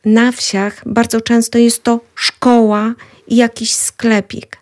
na 0.05 0.33
wsiach 0.33 0.83
bardzo 0.87 1.20
często 1.20 1.59
jest 1.59 1.83
to 1.83 2.01
szkoła 2.14 2.95
i 3.28 3.37
jakiś 3.37 3.74
sklepik. 3.74 4.61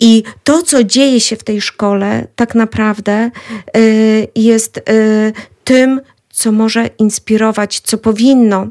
I 0.00 0.22
to, 0.44 0.62
co 0.62 0.84
dzieje 0.84 1.20
się 1.20 1.36
w 1.36 1.44
tej 1.44 1.60
szkole, 1.60 2.26
tak 2.36 2.54
naprawdę 2.54 3.30
y, 3.76 4.28
jest 4.34 4.76
y, 4.78 5.32
tym, 5.64 6.00
co 6.30 6.52
może 6.52 6.86
inspirować, 6.98 7.80
co 7.80 7.98
powinno 7.98 8.66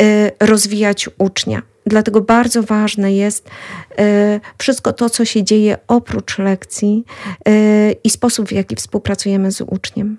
y, 0.00 0.30
rozwijać 0.40 1.08
ucznia. 1.18 1.62
Dlatego 1.86 2.20
bardzo 2.20 2.62
ważne 2.62 3.12
jest 3.12 3.50
wszystko 4.58 4.92
to, 4.92 5.10
co 5.10 5.24
się 5.24 5.44
dzieje 5.44 5.78
oprócz 5.88 6.38
lekcji 6.38 7.04
i 8.04 8.10
sposób, 8.10 8.48
w 8.48 8.52
jaki 8.52 8.76
współpracujemy 8.76 9.52
z 9.52 9.60
uczniem. 9.60 10.16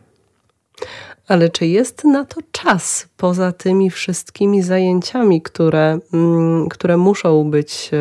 Ale 1.27 1.49
czy 1.49 1.65
jest 1.65 2.03
na 2.03 2.25
to 2.25 2.41
czas 2.51 3.07
poza 3.17 3.51
tymi 3.51 3.89
wszystkimi 3.89 4.63
zajęciami, 4.63 5.41
które, 5.41 5.99
mm, 6.13 6.69
które 6.69 6.97
muszą 6.97 7.51
być 7.51 7.91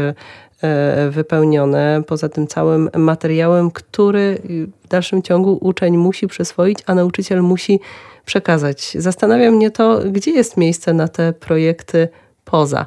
wypełnione, 1.11 2.03
poza 2.07 2.29
tym 2.29 2.47
całym 2.47 2.91
materiałem, 2.97 3.71
który 3.71 4.43
w 4.85 4.89
dalszym 4.89 5.23
ciągu 5.23 5.59
uczeń 5.61 5.97
musi 5.97 6.27
przyswoić, 6.27 6.79
a 6.87 6.95
nauczyciel 6.95 7.43
musi 7.43 7.81
przekazać. 8.25 8.97
Zastanawia 8.99 9.51
mnie 9.51 9.71
to, 9.71 10.01
gdzie 10.13 10.31
jest 10.31 10.57
miejsce 10.57 10.93
na 10.95 11.09
te 11.09 11.33
projekty 11.33 12.09
poza. 12.45 12.87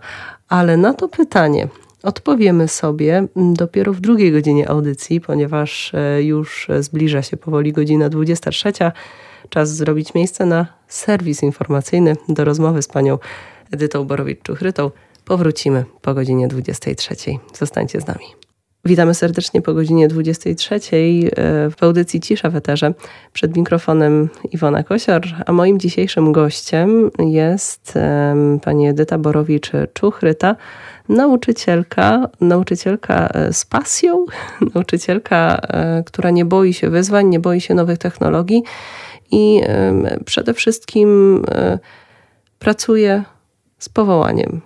Ale 0.49 0.77
na 0.77 0.93
to 0.93 1.07
pytanie 1.07 1.67
odpowiemy 2.03 2.67
sobie 2.67 3.27
dopiero 3.35 3.93
w 3.93 3.99
drugiej 3.99 4.31
godzinie 4.31 4.69
audycji, 4.69 5.21
ponieważ 5.21 5.93
e, 5.93 6.23
już 6.23 6.67
zbliża 6.79 7.21
się 7.21 7.37
powoli 7.37 7.73
godzina 7.73 8.09
23. 8.09 8.71
Czas 9.49 9.75
zrobić 9.75 10.13
miejsce 10.13 10.45
na 10.45 10.65
serwis 10.87 11.43
informacyjny 11.43 12.15
do 12.29 12.43
rozmowy 12.45 12.81
z 12.81 12.87
panią 12.87 13.17
Edytą 13.71 14.05
Borowicz-Czuchrytą. 14.05 14.89
Powrócimy 15.25 15.85
po 16.01 16.13
godzinie 16.13 16.47
23. 16.47 17.15
Zostańcie 17.53 18.01
z 18.01 18.07
nami. 18.07 18.41
Witamy 18.85 19.13
serdecznie 19.13 19.61
po 19.61 19.73
godzinie 19.73 20.07
23 20.07 20.75
e, 20.75 20.79
w 21.69 21.83
audycji 21.83 22.19
Cisza 22.19 22.49
w 22.49 22.55
Eterze. 22.55 22.93
Przed 23.33 23.57
mikrofonem 23.57 24.29
Iwona 24.51 24.83
Kosior, 24.83 25.21
a 25.45 25.51
moim 25.51 25.79
dzisiejszym 25.79 26.31
gościem 26.31 27.11
jest 27.19 27.93
pani 28.63 28.87
Edyta 28.87 29.17
Borowicz-Czuchryta, 29.17 30.55
nauczycielka, 31.09 32.29
nauczycielka 32.41 33.27
e, 33.27 33.53
z 33.53 33.65
pasją, 33.65 34.25
nauczycielka, 34.75 35.57
e, 35.61 36.03
która 36.03 36.29
nie 36.29 36.45
boi 36.45 36.73
się 36.73 36.89
wyzwań, 36.89 37.27
nie 37.27 37.39
boi 37.39 37.61
się 37.61 37.73
nowych 37.73 37.97
technologii 37.97 38.63
i 39.31 39.61
przede 40.25 40.53
wszystkim 40.53 41.41
pracuje 42.59 43.23
z 43.79 43.89
powołaniem 43.89 44.61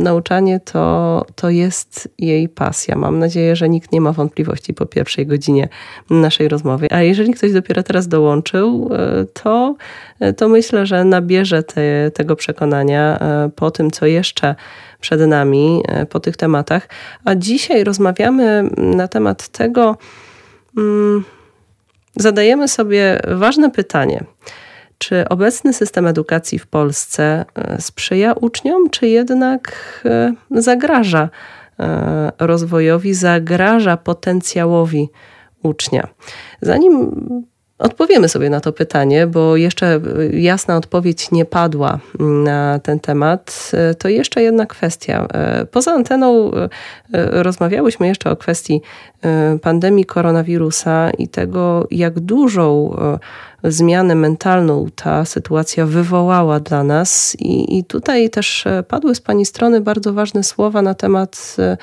nauczanie 0.00 0.60
to, 0.60 1.24
to 1.34 1.50
jest 1.50 2.08
jej 2.18 2.48
pasja. 2.48 2.96
Mam 2.96 3.18
nadzieję, 3.18 3.56
że 3.56 3.68
nikt 3.68 3.92
nie 3.92 4.00
ma 4.00 4.12
wątpliwości 4.12 4.74
po 4.74 4.86
pierwszej 4.86 5.26
godzinie 5.26 5.68
naszej 6.10 6.48
rozmowy. 6.48 6.86
A 6.90 7.02
jeżeli 7.02 7.34
ktoś 7.34 7.52
dopiero 7.52 7.82
teraz 7.82 8.08
dołączył, 8.08 8.90
e, 8.92 9.24
to, 9.24 9.74
e, 10.20 10.32
to 10.32 10.48
myślę, 10.48 10.86
że 10.86 11.04
nabierze 11.04 11.62
te, 11.62 12.10
tego 12.10 12.36
przekonania 12.36 13.18
e, 13.18 13.50
po 13.56 13.70
tym, 13.70 13.90
co 13.90 14.06
jeszcze 14.06 14.54
przed 15.00 15.20
nami, 15.20 15.82
po 16.10 16.20
tych 16.20 16.36
tematach. 16.36 16.88
A 17.24 17.34
dzisiaj 17.34 17.84
rozmawiamy 17.84 18.70
na 18.76 19.08
temat 19.08 19.48
tego, 19.48 19.96
hmm, 20.74 21.24
zadajemy 22.16 22.68
sobie 22.68 23.20
ważne 23.28 23.70
pytanie. 23.70 24.24
Czy 25.00 25.28
obecny 25.28 25.72
system 25.72 26.06
edukacji 26.06 26.58
w 26.58 26.66
Polsce 26.66 27.44
e, 27.54 27.80
sprzyja 27.80 28.32
uczniom, 28.32 28.90
czy 28.90 29.08
jednak 29.08 29.72
e, 30.04 30.34
zagraża 30.50 31.28
e, 31.78 32.32
rozwojowi, 32.38 33.14
zagraża 33.14 33.96
potencjalowi 33.96 35.08
ucznia? 35.62 36.08
Zanim 36.62 37.10
Odpowiemy 37.80 38.28
sobie 38.28 38.50
na 38.50 38.60
to 38.60 38.72
pytanie, 38.72 39.26
bo 39.26 39.56
jeszcze 39.56 40.00
jasna 40.32 40.76
odpowiedź 40.76 41.30
nie 41.30 41.44
padła 41.44 41.98
na 42.18 42.78
ten 42.78 43.00
temat. 43.00 43.72
To 43.98 44.08
jeszcze 44.08 44.42
jedna 44.42 44.66
kwestia. 44.66 45.28
Poza 45.70 45.92
anteną 45.92 46.50
rozmawiałyśmy 47.30 48.06
jeszcze 48.08 48.30
o 48.30 48.36
kwestii 48.36 48.82
pandemii 49.62 50.04
koronawirusa 50.04 51.10
i 51.18 51.28
tego, 51.28 51.86
jak 51.90 52.20
dużą 52.20 52.96
zmianę 53.64 54.14
mentalną 54.14 54.86
ta 54.94 55.24
sytuacja 55.24 55.86
wywołała 55.86 56.60
dla 56.60 56.84
nas. 56.84 57.36
I, 57.38 57.78
i 57.78 57.84
tutaj 57.84 58.30
też 58.30 58.66
e, 58.66 58.82
padły 58.82 59.14
z 59.14 59.20
Pani 59.20 59.46
strony 59.46 59.80
bardzo 59.80 60.12
ważne 60.12 60.44
słowa 60.44 60.82
na 60.82 60.94
temat, 60.94 61.56
e, 61.58 61.76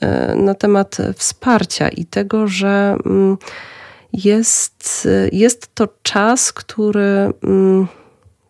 e, 0.00 0.34
na 0.34 0.54
temat 0.54 0.96
wsparcia 1.16 1.88
i 1.88 2.04
tego, 2.04 2.48
że 2.48 2.96
mm, 3.06 3.36
jest, 4.12 5.08
jest 5.32 5.74
to 5.74 5.88
czas, 6.02 6.52
który 6.52 7.32
mm, 7.42 7.86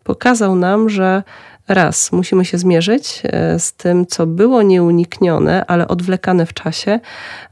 pokazał 0.05 0.57
nam, 0.57 0.89
że 0.89 1.23
raz 1.69 2.13
musimy 2.13 2.45
się 2.45 2.59
zmierzyć 2.59 3.23
z 3.59 3.73
tym, 3.73 4.07
co 4.07 4.27
było 4.27 4.63
nieuniknione, 4.63 5.67
ale 5.67 5.89
odwlekane 5.89 6.47
w 6.47 6.53
czasie, 6.55 7.01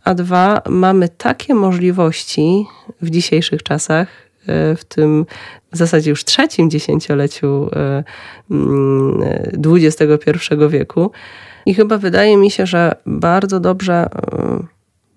a 0.04 0.14
dwa 0.14 0.62
mamy 0.68 1.08
takie 1.08 1.54
możliwości 1.54 2.66
w 3.02 3.10
dzisiejszych 3.10 3.62
czasach, 3.62 4.25
w 4.76 4.84
tym 4.88 5.26
w 5.72 5.76
zasadzie 5.76 6.10
już 6.10 6.24
trzecim 6.24 6.70
dziesięcioleciu 6.70 7.70
XXI 9.66 10.30
mm, 10.54 10.68
wieku. 10.70 11.10
I 11.66 11.74
chyba 11.74 11.98
wydaje 11.98 12.36
mi 12.36 12.50
się, 12.50 12.66
że 12.66 12.92
bardzo 13.06 13.60
dobrze 13.60 14.08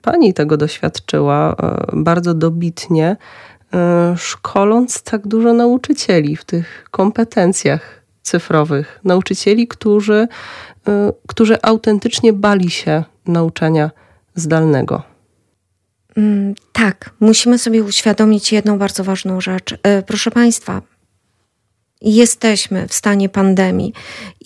pani 0.01 0.33
tego 0.33 0.57
doświadczyła, 0.57 1.55
bardzo 1.93 2.33
dobitnie, 2.33 3.17
szkoląc 4.17 5.01
tak 5.03 5.27
dużo 5.27 5.53
nauczycieli 5.53 6.35
w 6.35 6.45
tych 6.45 6.85
kompetencjach 6.91 8.01
cyfrowych, 8.21 8.99
nauczycieli, 9.03 9.67
którzy, 9.67 10.27
którzy 11.27 11.61
autentycznie 11.61 12.33
bali 12.33 12.69
się 12.69 13.03
nauczania 13.25 13.91
zdalnego. 14.35 15.03
Mm, 16.19 16.55
tak, 16.73 17.09
musimy 17.19 17.59
sobie 17.59 17.83
uświadomić 17.83 18.51
jedną 18.51 18.77
bardzo 18.77 19.03
ważną 19.03 19.41
rzecz. 19.41 19.71
Y, 19.71 19.77
proszę 20.07 20.31
Państwa, 20.31 20.81
jesteśmy 22.01 22.87
w 22.87 22.93
stanie 22.93 23.29
pandemii 23.29 23.93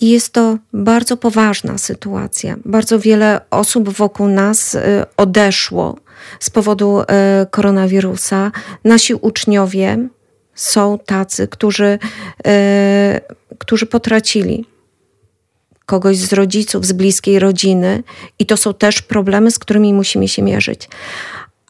i 0.00 0.10
jest 0.10 0.32
to 0.32 0.58
bardzo 0.72 1.16
poważna 1.16 1.78
sytuacja. 1.78 2.56
Bardzo 2.64 2.98
wiele 2.98 3.40
osób 3.50 3.88
wokół 3.88 4.28
nas 4.28 4.74
y, 4.74 4.80
odeszło 5.16 5.98
z 6.40 6.50
powodu 6.50 7.02
koronawirusa. 7.50 8.52
Nasi 8.84 9.14
uczniowie 9.14 10.08
są 10.54 10.98
tacy, 11.06 11.48
którzy 11.48 11.98
którzy 13.58 13.86
potracili 13.86 14.64
kogoś 15.86 16.16
z 16.16 16.32
rodziców, 16.32 16.86
z 16.86 16.92
bliskiej 16.92 17.38
rodziny, 17.38 18.02
i 18.38 18.46
to 18.46 18.56
są 18.56 18.74
też 18.74 19.02
problemy, 19.02 19.50
z 19.50 19.58
którymi 19.58 19.94
musimy 19.94 20.28
się 20.28 20.42
mierzyć. 20.42 20.88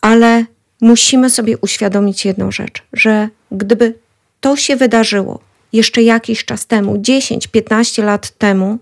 Ale 0.05 0.45
musimy 0.81 1.31
sobie 1.31 1.59
uświadomić 1.59 2.25
jedną 2.25 2.53
rzecz, 2.53 2.83
że 2.93 3.29
gdyby 3.53 3.95
to 4.41 4.57
się 4.57 4.77
wydarzyło 4.77 5.41
jeszcze 5.73 6.03
jakiś 6.03 6.45
czas 6.45 6.67
temu, 6.67 6.97
10-15 6.97 8.05
lat 8.05 8.31
temu, 8.31 8.79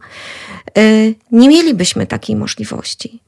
y, 0.78 1.14
nie 1.32 1.48
mielibyśmy 1.48 2.06
takiej 2.06 2.36
możliwości. 2.36 3.20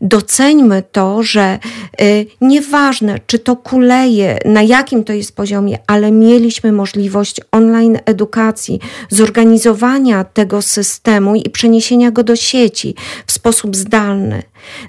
Doceńmy 0.00 0.82
to, 0.92 1.22
że 1.22 1.58
y, 2.00 2.26
nieważne, 2.40 3.18
czy 3.26 3.38
to 3.38 3.56
kuleje, 3.56 4.38
na 4.44 4.62
jakim 4.62 5.04
to 5.04 5.12
jest 5.12 5.36
poziomie, 5.36 5.78
ale 5.86 6.10
mieliśmy 6.10 6.72
możliwość 6.72 7.40
online 7.52 7.98
edukacji, 8.04 8.80
zorganizowania 9.08 10.24
tego 10.24 10.62
systemu 10.62 11.34
i 11.34 11.50
przeniesienia 11.50 12.10
go 12.10 12.22
do 12.22 12.36
sieci 12.36 12.94
w 13.26 13.32
sposób 13.32 13.76
zdalny. 13.76 14.42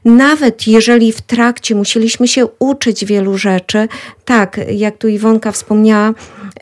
Nawet 0.05 0.67
jeżeli 0.67 1.11
w 1.11 1.21
trakcie 1.21 1.75
musieliśmy 1.75 2.27
się 2.27 2.47
uczyć 2.59 3.05
wielu 3.05 3.37
rzeczy, 3.37 3.87
tak, 4.25 4.59
jak 4.71 4.97
tu 4.97 5.07
Iwonka 5.07 5.51
wspomniała, 5.51 6.13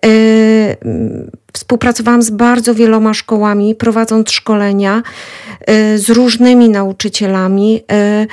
yy, 0.03 0.11
współpracowałam 1.53 2.21
z 2.21 2.29
bardzo 2.29 2.75
wieloma 2.75 3.13
szkołami, 3.13 3.75
prowadząc 3.75 4.31
szkolenia 4.31 5.03
yy, 5.67 5.97
z 5.97 6.09
różnymi 6.09 6.69
nauczycielami, 6.69 7.73
yy, 7.73 8.27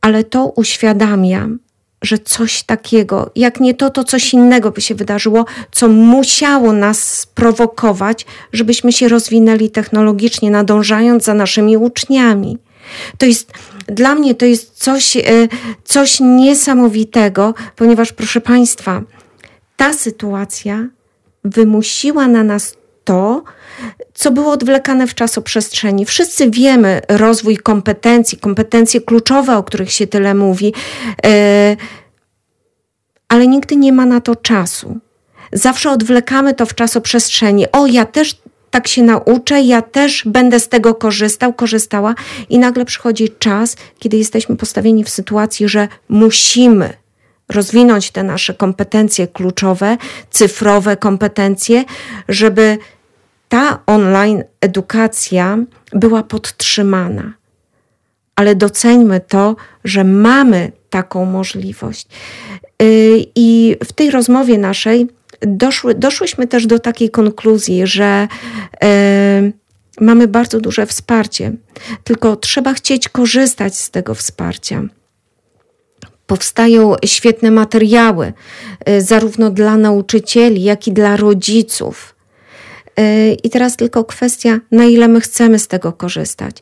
ale 0.00 0.24
to 0.24 0.46
uświadamiam, 0.46 1.58
że 2.02 2.18
coś 2.18 2.62
takiego, 2.62 3.30
jak 3.36 3.60
nie 3.60 3.74
to, 3.74 3.90
to 3.90 4.04
coś 4.04 4.34
innego 4.34 4.70
by 4.70 4.80
się 4.80 4.94
wydarzyło, 4.94 5.44
co 5.72 5.88
musiało 5.88 6.72
nas 6.72 7.18
sprowokować, 7.18 8.26
żebyśmy 8.52 8.92
się 8.92 9.08
rozwinęli 9.08 9.70
technologicznie, 9.70 10.50
nadążając 10.50 11.24
za 11.24 11.34
naszymi 11.34 11.76
uczniami. 11.76 12.58
To 13.18 13.26
jest 13.26 13.52
dla 13.86 14.14
mnie 14.14 14.34
to 14.34 14.46
jest 14.46 14.78
coś, 14.78 15.16
e, 15.16 15.22
coś 15.84 16.20
niesamowitego, 16.20 17.54
ponieważ, 17.76 18.12
proszę 18.12 18.40
Państwa, 18.40 19.02
ta 19.76 19.92
sytuacja 19.92 20.88
wymusiła 21.44 22.28
na 22.28 22.44
nas 22.44 22.76
to, 23.04 23.42
co 24.14 24.30
było 24.30 24.52
odwlekane 24.52 25.06
w 25.06 25.14
czasoprzestrzeni. 25.14 26.04
Wszyscy 26.04 26.50
wiemy 26.50 27.00
rozwój 27.08 27.56
kompetencji, 27.56 28.38
kompetencje 28.38 29.00
kluczowe, 29.00 29.56
o 29.56 29.62
których 29.62 29.92
się 29.92 30.06
tyle 30.06 30.34
mówi, 30.34 30.74
e, 31.26 31.76
ale 33.28 33.46
nigdy 33.46 33.76
nie 33.76 33.92
ma 33.92 34.06
na 34.06 34.20
to 34.20 34.36
czasu. 34.36 34.98
Zawsze 35.52 35.90
odwlekamy 35.90 36.54
to 36.54 36.66
w 36.66 36.74
czasoprzestrzeni. 36.74 37.66
O, 37.72 37.86
ja 37.86 38.04
też 38.06 38.42
tak 38.72 38.88
się 38.88 39.02
nauczę, 39.02 39.60
ja 39.60 39.82
też 39.82 40.22
będę 40.26 40.60
z 40.60 40.68
tego 40.68 40.94
korzystał, 40.94 41.52
korzystała, 41.52 42.14
i 42.48 42.58
nagle 42.58 42.84
przychodzi 42.84 43.28
czas, 43.38 43.76
kiedy 43.98 44.16
jesteśmy 44.16 44.56
postawieni 44.56 45.04
w 45.04 45.08
sytuacji, 45.08 45.68
że 45.68 45.88
musimy 46.08 46.92
rozwinąć 47.48 48.10
te 48.10 48.22
nasze 48.22 48.54
kompetencje 48.54 49.26
kluczowe, 49.28 49.96
cyfrowe 50.30 50.96
kompetencje, 50.96 51.84
żeby 52.28 52.78
ta 53.48 53.78
online 53.86 54.44
edukacja 54.60 55.58
była 55.92 56.22
podtrzymana. 56.22 57.32
Ale 58.36 58.54
doceńmy 58.54 59.20
to, 59.20 59.56
że 59.84 60.04
mamy 60.04 60.72
taką 60.90 61.24
możliwość. 61.24 62.06
Y, 62.82 63.24
I 63.34 63.76
w 63.84 63.92
tej 63.92 64.10
rozmowie 64.10 64.58
naszej 64.58 65.08
doszły, 65.46 65.94
doszłyśmy 65.94 66.46
też 66.46 66.66
do 66.66 66.78
takiej 66.78 67.10
konkluzji, 67.10 67.86
że 67.86 68.28
y, 68.84 69.52
mamy 70.00 70.28
bardzo 70.28 70.60
duże 70.60 70.86
wsparcie, 70.86 71.52
tylko 72.04 72.36
trzeba 72.36 72.74
chcieć 72.74 73.08
korzystać 73.08 73.76
z 73.76 73.90
tego 73.90 74.14
wsparcia. 74.14 74.82
Powstają 76.26 76.94
świetne 77.04 77.50
materiały, 77.50 78.32
y, 78.88 79.02
zarówno 79.02 79.50
dla 79.50 79.76
nauczycieli, 79.76 80.62
jak 80.62 80.88
i 80.88 80.92
dla 80.92 81.16
rodziców. 81.16 82.14
Y, 83.00 83.36
I 83.42 83.50
teraz 83.50 83.76
tylko 83.76 84.04
kwestia, 84.04 84.60
na 84.70 84.84
ile 84.84 85.08
my 85.08 85.20
chcemy 85.20 85.58
z 85.58 85.68
tego 85.68 85.92
korzystać. 85.92 86.56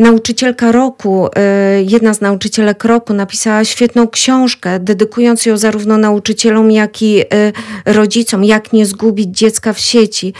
Nauczycielka 0.00 0.72
roku, 0.72 1.26
y, 1.26 1.30
jedna 1.82 2.14
z 2.14 2.20
nauczycielek 2.20 2.84
roku 2.84 3.14
napisała 3.14 3.64
świetną 3.64 4.08
książkę, 4.08 4.78
dedykując 4.78 5.46
ją 5.46 5.56
zarówno 5.56 5.98
nauczycielom, 5.98 6.70
jak 6.70 7.02
i 7.02 7.20
y, 7.20 7.26
rodzicom, 7.86 8.44
jak 8.44 8.72
nie 8.72 8.86
zgubić 8.86 9.38
dziecka 9.38 9.72
w 9.72 9.78
sieci. 9.78 10.34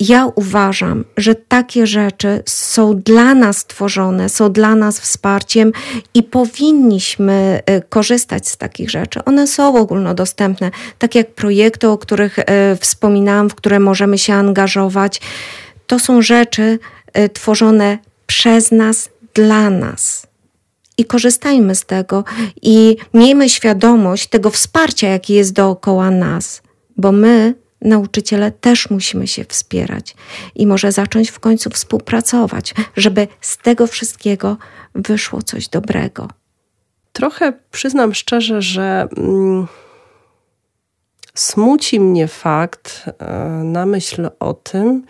Ja 0.00 0.26
uważam, 0.34 1.04
że 1.16 1.34
takie 1.34 1.86
rzeczy 1.86 2.42
są 2.46 3.00
dla 3.00 3.34
nas 3.34 3.66
tworzone, 3.66 4.28
są 4.28 4.52
dla 4.52 4.74
nas 4.74 5.00
wsparciem 5.00 5.72
i 6.14 6.22
powinniśmy 6.22 7.60
y, 7.70 7.82
korzystać 7.88 8.48
z 8.48 8.56
takich 8.56 8.90
rzeczy. 8.90 9.24
One 9.24 9.46
są 9.46 9.76
ogólnodostępne, 9.76 10.70
tak 10.98 11.14
jak 11.14 11.34
projekty, 11.34 11.88
o 11.88 11.98
których 11.98 12.38
wspominałam, 12.80 13.50
w 13.50 13.54
które 13.54 13.80
możemy 13.80 14.18
się 14.18 14.34
angażować. 14.34 15.20
To 15.86 15.98
są 15.98 16.22
rzeczy 16.22 16.78
tworzone 17.32 17.98
przez 18.32 18.72
nas, 18.72 19.10
dla 19.34 19.70
nas. 19.70 20.26
I 20.98 21.04
korzystajmy 21.04 21.74
z 21.74 21.84
tego 21.84 22.24
i 22.62 22.96
miejmy 23.14 23.48
świadomość 23.48 24.28
tego 24.28 24.50
wsparcia, 24.50 25.08
jakie 25.08 25.34
jest 25.34 25.52
dookoła 25.52 26.10
nas, 26.10 26.62
bo 26.96 27.12
my, 27.12 27.54
nauczyciele, 27.80 28.52
też 28.52 28.90
musimy 28.90 29.26
się 29.26 29.44
wspierać 29.44 30.14
i 30.54 30.66
może 30.66 30.92
zacząć 30.92 31.30
w 31.30 31.40
końcu 31.40 31.70
współpracować, 31.70 32.74
żeby 32.96 33.28
z 33.40 33.58
tego 33.58 33.86
wszystkiego 33.86 34.56
wyszło 34.94 35.42
coś 35.42 35.68
dobrego. 35.68 36.28
Trochę 37.12 37.52
przyznam 37.70 38.14
szczerze, 38.14 38.62
że 38.62 39.08
mm, 39.16 39.66
smuci 41.34 42.00
mnie 42.00 42.28
fakt 42.28 43.04
e, 43.18 43.34
na 43.64 43.86
myśl 43.86 44.30
o 44.40 44.54
tym, 44.54 45.04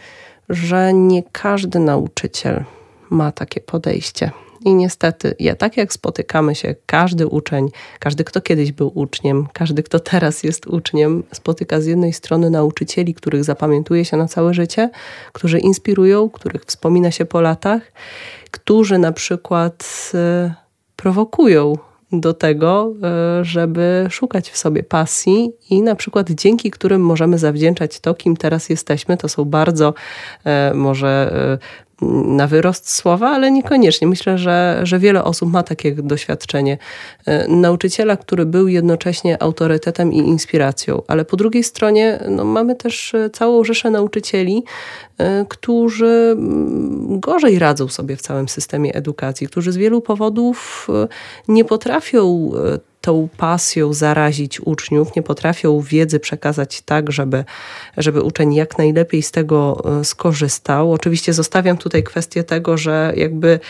że 0.49 0.95
nie 0.95 1.23
każdy 1.23 1.79
nauczyciel 1.79 2.65
ma 3.13 3.33
takie 3.33 3.61
podejście. 3.61 4.31
I 4.65 4.75
niestety, 4.75 5.35
ja 5.39 5.55
tak 5.55 5.77
jak 5.77 5.93
spotykamy 5.93 6.55
się, 6.55 6.75
każdy 6.87 7.27
uczeń, 7.27 7.69
każdy, 7.99 8.25
kto 8.25 8.41
kiedyś 8.41 8.73
był 8.73 8.93
uczniem, 8.95 9.47
każdy, 9.53 9.83
kto 9.83 10.01
teraz 10.01 10.43
jest 10.43 10.67
uczniem, 10.67 11.23
spotyka 11.33 11.81
z 11.81 11.87
jednej 11.87 12.13
strony 12.13 12.51
nauczycieli, 12.51 13.15
których 13.15 13.45
zapamiętuje 13.45 14.05
się 14.05 14.17
na 14.17 14.29
całe 14.29 14.55
życie, 14.55 14.91
którzy 15.33 15.59
inspirują, 15.59 16.31
których 16.31 16.65
wspomina 16.65 17.11
się 17.11 17.25
po 17.25 17.41
latach, 17.41 17.93
którzy 18.51 18.99
na 18.99 19.13
przykład 19.13 20.11
e, 20.15 20.55
prowokują 20.97 21.75
do 22.13 22.35
tego, 22.35 22.95
e, 23.03 23.45
żeby 23.45 24.07
szukać 24.11 24.51
w 24.51 24.57
sobie 24.57 24.83
pasji 24.83 25.53
i 25.71 25.83
na 25.83 25.95
przykład 25.95 26.31
dzięki 26.31 26.71
którym 26.71 27.01
możemy 27.01 27.39
zawdzięczać 27.39 28.01
to, 28.01 28.15
kim 28.15 28.37
teraz 28.37 28.69
jesteśmy. 28.69 29.17
To 29.17 29.29
są 29.29 29.45
bardzo 29.45 29.95
e, 30.45 30.75
może 30.75 31.33
na 32.27 32.47
wyrost 32.47 32.91
słowa, 32.91 33.31
ale 33.31 33.51
niekoniecznie. 33.51 34.07
Myślę, 34.07 34.39
że, 34.39 34.81
że 34.83 34.99
wiele 34.99 35.25
osób 35.25 35.53
ma 35.53 35.63
takie 35.63 35.93
doświadczenie. 35.95 36.79
E, 37.27 37.49
nauczyciela, 37.49 38.17
który 38.17 38.47
był 38.47 38.69
jednocześnie 38.69 39.43
autorytetem 39.43 40.13
i 40.13 40.19
inspiracją, 40.19 41.03
ale 41.09 41.25
po 41.25 41.37
drugiej 41.37 41.65
stronie 41.65 42.21
no, 42.29 42.45
mamy 42.45 42.75
też 42.75 43.15
e, 43.15 43.31
całą 43.31 43.65
rzeszę 43.65 43.91
nauczycieli, 43.91 44.65
e, 45.19 45.45
którzy 45.49 46.37
mm, 46.39 47.21
gorzej 47.21 47.59
radzą 47.59 47.89
sobie 47.89 48.17
w 48.17 48.23
całym 48.23 48.49
systemie 48.49 48.95
edukacji, 48.95 49.47
którzy 49.47 49.73
z 49.73 49.77
wielu 49.77 50.01
powodów 50.01 50.89
nie 51.49 51.65
potrafią 51.65 52.53
tą 53.03 53.29
pasją 53.37 53.93
zarazić 53.93 54.61
uczniów, 54.61 55.17
nie 55.17 55.23
potrafią 55.23 55.81
wiedzy 55.81 56.21
przekazać 56.21 56.83
tak, 56.83 57.13
żeby, 57.13 57.45
żeby 57.97 58.23
uczeń 58.23 58.55
jak 58.55 58.79
najlepiej 58.79 59.23
z 59.23 59.31
tego 59.31 59.83
e, 60.01 60.05
skorzystał. 60.05 60.93
Oczywiście 60.93 61.33
zostawiam 61.33 61.77
tutaj 61.77 62.03
kwestię 62.03 62.45
tego, 62.45 62.79
że 62.79 63.13
jakby 63.17 63.61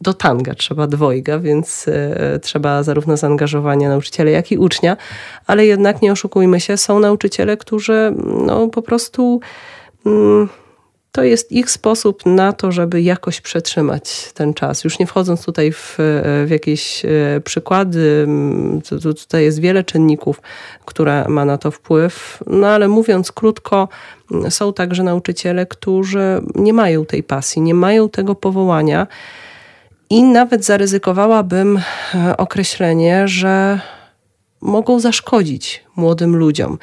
do 0.00 0.14
tanga 0.14 0.54
trzeba 0.54 0.86
dwojga, 0.86 1.38
więc 1.38 1.88
y, 1.88 2.40
trzeba 2.42 2.82
zarówno 2.82 3.16
zaangażowania 3.16 3.88
nauczyciela, 3.88 4.30
jak 4.30 4.52
i 4.52 4.58
ucznia, 4.58 4.96
ale 5.46 5.66
jednak 5.66 6.02
nie 6.02 6.12
oszukujmy 6.12 6.60
się, 6.60 6.76
są 6.76 7.00
nauczyciele, 7.00 7.56
którzy 7.56 8.14
no, 8.46 8.68
po 8.68 8.82
prostu. 8.82 9.40
Mm, 10.06 10.48
to 11.12 11.22
jest 11.22 11.52
ich 11.52 11.70
sposób 11.70 12.26
na 12.26 12.52
to, 12.52 12.72
żeby 12.72 13.02
jakoś 13.02 13.40
przetrzymać 13.40 14.32
ten 14.34 14.54
czas. 14.54 14.84
Już 14.84 14.98
nie 14.98 15.06
wchodząc 15.06 15.44
tutaj 15.44 15.72
w, 15.72 15.94
w 16.46 16.50
jakieś 16.50 17.04
e, 17.04 17.08
przykłady, 17.44 18.28
to, 18.88 19.14
tutaj 19.14 19.44
jest 19.44 19.60
wiele 19.60 19.84
czynników, 19.84 20.42
które 20.84 21.28
ma 21.28 21.44
na 21.44 21.58
to 21.58 21.70
wpływ. 21.70 22.42
No 22.46 22.66
ale 22.66 22.88
mówiąc 22.88 23.32
krótko, 23.32 23.88
są 24.48 24.72
także 24.72 25.02
nauczyciele, 25.02 25.66
którzy 25.66 26.42
nie 26.54 26.72
mają 26.72 27.06
tej 27.06 27.22
pasji, 27.22 27.62
nie 27.62 27.74
mają 27.74 28.08
tego 28.08 28.34
powołania. 28.34 29.06
I 30.10 30.22
nawet 30.22 30.64
zaryzykowałabym 30.64 31.80
e, 32.14 32.36
określenie, 32.36 33.28
że 33.28 33.80
mogą 34.60 35.00
zaszkodzić 35.00 35.84
młodym 35.96 36.36
ludziom. 36.36 36.78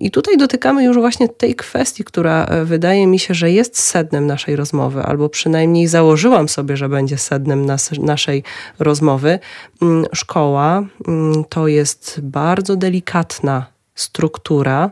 I 0.00 0.10
tutaj 0.10 0.36
dotykamy 0.36 0.84
już 0.84 0.96
właśnie 0.96 1.28
tej 1.28 1.54
kwestii, 1.54 2.04
która 2.04 2.44
e, 2.44 2.64
wydaje 2.64 3.06
mi 3.06 3.18
się, 3.18 3.34
że 3.34 3.50
jest 3.50 3.78
sednem 3.78 4.26
naszej 4.26 4.56
rozmowy, 4.56 5.02
albo 5.02 5.28
przynajmniej 5.28 5.86
założyłam 5.86 6.48
sobie, 6.48 6.76
że 6.76 6.88
będzie 6.88 7.18
sednem 7.18 7.66
nas, 7.66 7.90
naszej 7.98 8.42
rozmowy. 8.78 9.38
Mm, 9.82 10.04
szkoła 10.12 10.82
mm, 11.08 11.44
to 11.44 11.68
jest 11.68 12.20
bardzo 12.22 12.76
delikatna 12.76 13.66
struktura. 13.94 14.90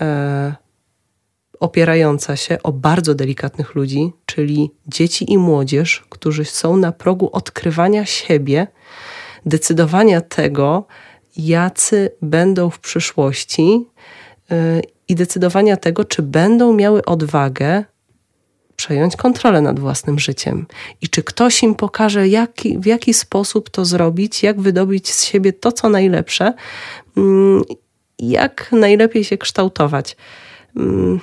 E, 0.00 0.54
opierająca 1.60 2.36
się 2.36 2.62
o 2.62 2.72
bardzo 2.72 3.14
delikatnych 3.14 3.74
ludzi, 3.74 4.12
czyli 4.26 4.70
dzieci 4.86 5.32
i 5.32 5.38
młodzież, 5.38 6.04
którzy 6.08 6.44
są 6.44 6.76
na 6.76 6.92
progu 6.92 7.30
odkrywania 7.32 8.06
siebie, 8.06 8.66
decydowania 9.46 10.20
tego, 10.20 10.86
jacy 11.36 12.10
będą 12.22 12.70
w 12.70 12.78
przyszłości 12.78 13.86
y, 14.52 14.82
i 15.08 15.14
decydowania 15.14 15.76
tego, 15.76 16.04
czy 16.04 16.22
będą 16.22 16.72
miały 16.72 17.04
odwagę 17.04 17.84
przejąć 18.76 19.16
kontrolę 19.16 19.60
nad 19.60 19.80
własnym 19.80 20.18
życiem 20.18 20.66
i 21.00 21.08
czy 21.08 21.22
ktoś 21.22 21.62
im 21.62 21.74
pokaże, 21.74 22.28
jaki, 22.28 22.78
w 22.78 22.86
jaki 22.86 23.14
sposób 23.14 23.70
to 23.70 23.84
zrobić, 23.84 24.42
jak 24.42 24.60
wydobyć 24.60 25.12
z 25.12 25.24
siebie 25.24 25.52
to, 25.52 25.72
co 25.72 25.88
najlepsze, 25.88 26.52
mm, 27.16 27.62
jak 28.18 28.72
najlepiej 28.72 29.24
się 29.24 29.38
kształtować. 29.38 30.16
Mm, 30.76 31.20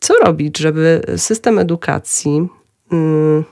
co 0.00 0.14
robić, 0.14 0.58
żeby 0.58 1.02
system 1.16 1.58
edukacji 1.58 2.48
mm, 2.92 3.44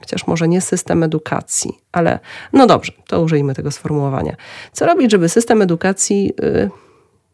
chociaż 0.00 0.26
może 0.26 0.48
nie 0.48 0.60
system 0.60 1.02
edukacji, 1.02 1.78
ale 1.92 2.18
no 2.52 2.66
dobrze, 2.66 2.92
to 3.06 3.22
użyjmy 3.22 3.54
tego 3.54 3.70
sformułowania. 3.70 4.36
Co 4.72 4.86
robić, 4.86 5.10
żeby 5.10 5.28
system 5.28 5.62
edukacji 5.62 6.32
y, 6.40 6.70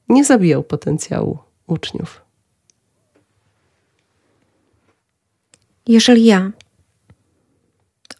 nie 0.08 0.24
zabijał 0.24 0.62
potencjału 0.62 1.38
uczniów? 1.66 2.20
Jeżeli 5.86 6.24
ja 6.24 6.50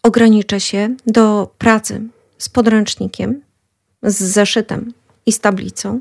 ograniczę 0.02 0.60
się 0.60 0.96
do 1.06 1.54
pracy 1.58 2.02
z 2.38 2.48
podręcznikiem, 2.48 3.42
z 4.02 4.22
zeszytem 4.22 4.92
i 5.26 5.32
z 5.32 5.40
tablicą 5.40 6.00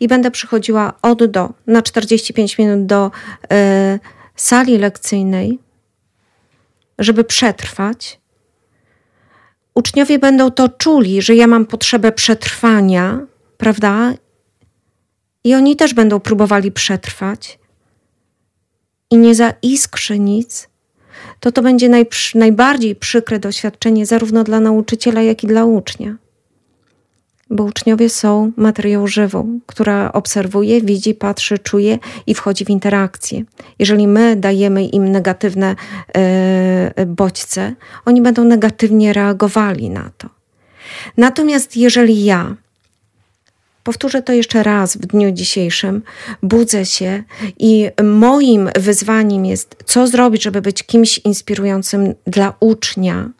i 0.00 0.08
będę 0.08 0.30
przychodziła 0.30 0.92
od 1.02 1.24
do 1.24 1.52
na 1.66 1.82
45 1.82 2.58
minut 2.58 2.86
do 2.86 3.10
y, 3.44 4.00
sali 4.36 4.78
lekcyjnej, 4.78 5.58
żeby 6.98 7.24
przetrwać, 7.24 8.20
uczniowie 9.74 10.18
będą 10.18 10.50
to 10.50 10.68
czuli, 10.68 11.22
że 11.22 11.34
ja 11.34 11.46
mam 11.46 11.66
potrzebę 11.66 12.12
przetrwania, 12.12 13.26
prawda? 13.56 14.14
I 15.44 15.54
oni 15.54 15.76
też 15.76 15.94
będą 15.94 16.20
próbowali 16.20 16.72
przetrwać. 16.72 17.58
I 19.10 19.16
nie 19.16 19.34
zaiskrzy 19.34 20.18
nic, 20.18 20.68
to 21.40 21.52
to 21.52 21.62
będzie 21.62 21.90
najbardziej 22.34 22.96
przykre 22.96 23.38
doświadczenie 23.38 24.06
zarówno 24.06 24.44
dla 24.44 24.60
nauczyciela, 24.60 25.22
jak 25.22 25.44
i 25.44 25.46
dla 25.46 25.64
ucznia 25.64 26.16
bo 27.52 27.64
uczniowie 27.64 28.08
są 28.08 28.52
materią 28.56 29.06
żywą, 29.06 29.60
która 29.66 30.12
obserwuje, 30.12 30.80
widzi, 30.80 31.14
patrzy, 31.14 31.58
czuje 31.58 31.98
i 32.26 32.34
wchodzi 32.34 32.64
w 32.64 32.70
interakcję. 32.70 33.42
Jeżeli 33.78 34.08
my 34.08 34.36
dajemy 34.36 34.84
im 34.84 35.08
negatywne 35.08 35.76
yy, 36.96 37.06
bodźce, 37.06 37.74
oni 38.04 38.22
będą 38.22 38.44
negatywnie 38.44 39.12
reagowali 39.12 39.90
na 39.90 40.10
to. 40.18 40.28
Natomiast 41.16 41.76
jeżeli 41.76 42.24
ja 42.24 42.56
Powtórzę 43.84 44.22
to 44.22 44.32
jeszcze 44.32 44.62
raz 44.62 44.96
w 44.96 45.06
dniu 45.06 45.30
dzisiejszym. 45.30 46.02
Budzę 46.42 46.86
się 46.86 47.22
i 47.58 47.90
moim 48.02 48.70
wyzwaniem 48.78 49.46
jest, 49.46 49.76
co 49.84 50.06
zrobić, 50.06 50.42
żeby 50.42 50.62
być 50.62 50.82
kimś 50.82 51.18
inspirującym 51.18 52.14
dla 52.26 52.54
ucznia, 52.60 53.30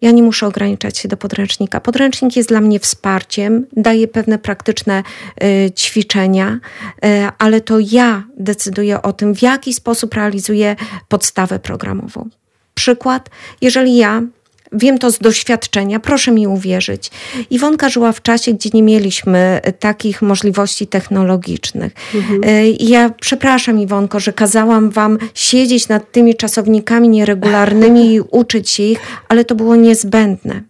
ja 0.00 0.10
nie 0.10 0.22
muszę 0.22 0.46
ograniczać 0.46 0.98
się 0.98 1.08
do 1.08 1.16
podręcznika. 1.16 1.80
Podręcznik 1.80 2.36
jest 2.36 2.48
dla 2.48 2.60
mnie 2.60 2.80
wsparciem, 2.80 3.66
daje 3.76 4.08
pewne 4.08 4.38
praktyczne 4.38 5.02
y, 5.42 5.70
ćwiczenia, 5.70 6.58
y, 7.04 7.08
ale 7.38 7.60
to 7.60 7.78
ja 7.78 8.24
decyduję 8.36 9.02
o 9.02 9.12
tym, 9.12 9.34
w 9.34 9.42
jaki 9.42 9.74
sposób 9.74 10.14
realizuję 10.14 10.76
podstawę 11.08 11.58
programową. 11.58 12.28
Przykład, 12.74 13.30
jeżeli 13.60 13.96
ja 13.96 14.22
Wiem 14.72 14.98
to 14.98 15.10
z 15.10 15.18
doświadczenia, 15.18 16.00
proszę 16.00 16.32
mi 16.32 16.46
uwierzyć. 16.46 17.10
Iwonka 17.50 17.88
żyła 17.88 18.12
w 18.12 18.22
czasie, 18.22 18.52
gdzie 18.52 18.70
nie 18.74 18.82
mieliśmy 18.82 19.60
e, 19.62 19.72
takich 19.72 20.22
możliwości 20.22 20.86
technologicznych. 20.86 21.92
Mhm. 22.14 22.40
E, 22.44 22.70
ja 22.70 23.10
przepraszam, 23.20 23.78
Iwonko, 23.78 24.20
że 24.20 24.32
kazałam 24.32 24.90
wam 24.90 25.18
siedzieć 25.34 25.88
nad 25.88 26.12
tymi 26.12 26.34
czasownikami 26.34 27.08
nieregularnymi 27.08 28.14
i 28.14 28.20
uczyć 28.20 28.70
się 28.70 28.82
ich, 28.82 28.98
ale 29.28 29.44
to 29.44 29.54
było 29.54 29.76
niezbędne. 29.76 30.62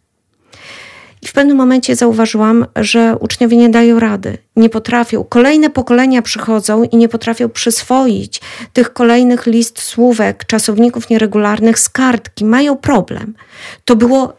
I 1.22 1.26
w 1.28 1.32
pewnym 1.32 1.56
momencie 1.56 1.96
zauważyłam, 1.96 2.66
że 2.76 3.16
uczniowie 3.20 3.56
nie 3.56 3.68
dają 3.68 4.00
rady, 4.00 4.38
nie 4.56 4.68
potrafią. 4.68 5.24
Kolejne 5.24 5.70
pokolenia 5.70 6.22
przychodzą 6.22 6.82
i 6.82 6.96
nie 6.96 7.08
potrafią 7.08 7.48
przyswoić 7.48 8.40
tych 8.72 8.92
kolejnych 8.92 9.46
list 9.46 9.82
słówek, 9.82 10.44
czasowników 10.44 11.10
nieregularnych 11.10 11.78
z 11.78 11.88
kartki. 11.88 12.44
Mają 12.44 12.76
problem. 12.76 13.34
To 13.84 13.96
było 13.96 14.36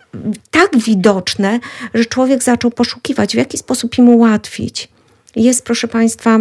tak 0.51 0.77
widoczne, 0.77 1.59
że 1.93 2.05
człowiek 2.05 2.43
zaczął 2.43 2.71
poszukiwać, 2.71 3.33
w 3.33 3.37
jaki 3.37 3.57
sposób 3.57 3.97
im 3.97 4.09
ułatwić. 4.09 4.89
Jest, 5.35 5.65
proszę 5.65 5.87
Państwa, 5.87 6.39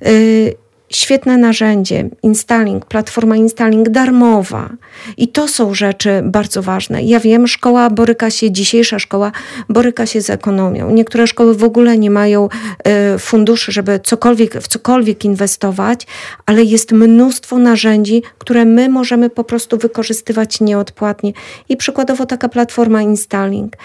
yy, 0.00 0.54
świetne 0.92 1.38
narzędzie, 1.38 2.08
Installing, 2.22 2.84
platforma 2.84 3.36
Installing 3.36 3.88
darmowa. 3.88 4.70
I 5.16 5.28
to 5.28 5.48
są 5.48 5.74
rzeczy 5.74 6.22
bardzo 6.24 6.62
ważne. 6.62 7.02
Ja 7.02 7.20
wiem, 7.20 7.48
szkoła 7.48 7.90
boryka 7.90 8.30
się, 8.30 8.50
dzisiejsza 8.50 8.98
szkoła 8.98 9.32
boryka 9.68 10.06
się 10.06 10.20
z 10.20 10.30
ekonomią. 10.30 10.90
Niektóre 10.90 11.26
szkoły 11.26 11.54
w 11.54 11.64
ogóle 11.64 11.98
nie 11.98 12.10
mają 12.10 12.48
y, 13.14 13.18
funduszy, 13.18 13.72
żeby 13.72 14.00
cokolwiek, 14.04 14.54
w 14.54 14.68
cokolwiek 14.68 15.24
inwestować, 15.24 16.06
ale 16.46 16.64
jest 16.64 16.92
mnóstwo 16.92 17.58
narzędzi, 17.58 18.22
które 18.38 18.64
my 18.64 18.88
możemy 18.88 19.30
po 19.30 19.44
prostu 19.44 19.78
wykorzystywać 19.78 20.60
nieodpłatnie. 20.60 21.32
I 21.68 21.76
przykładowo 21.76 22.26
taka 22.26 22.48
platforma 22.48 23.02
Installing. 23.02 23.76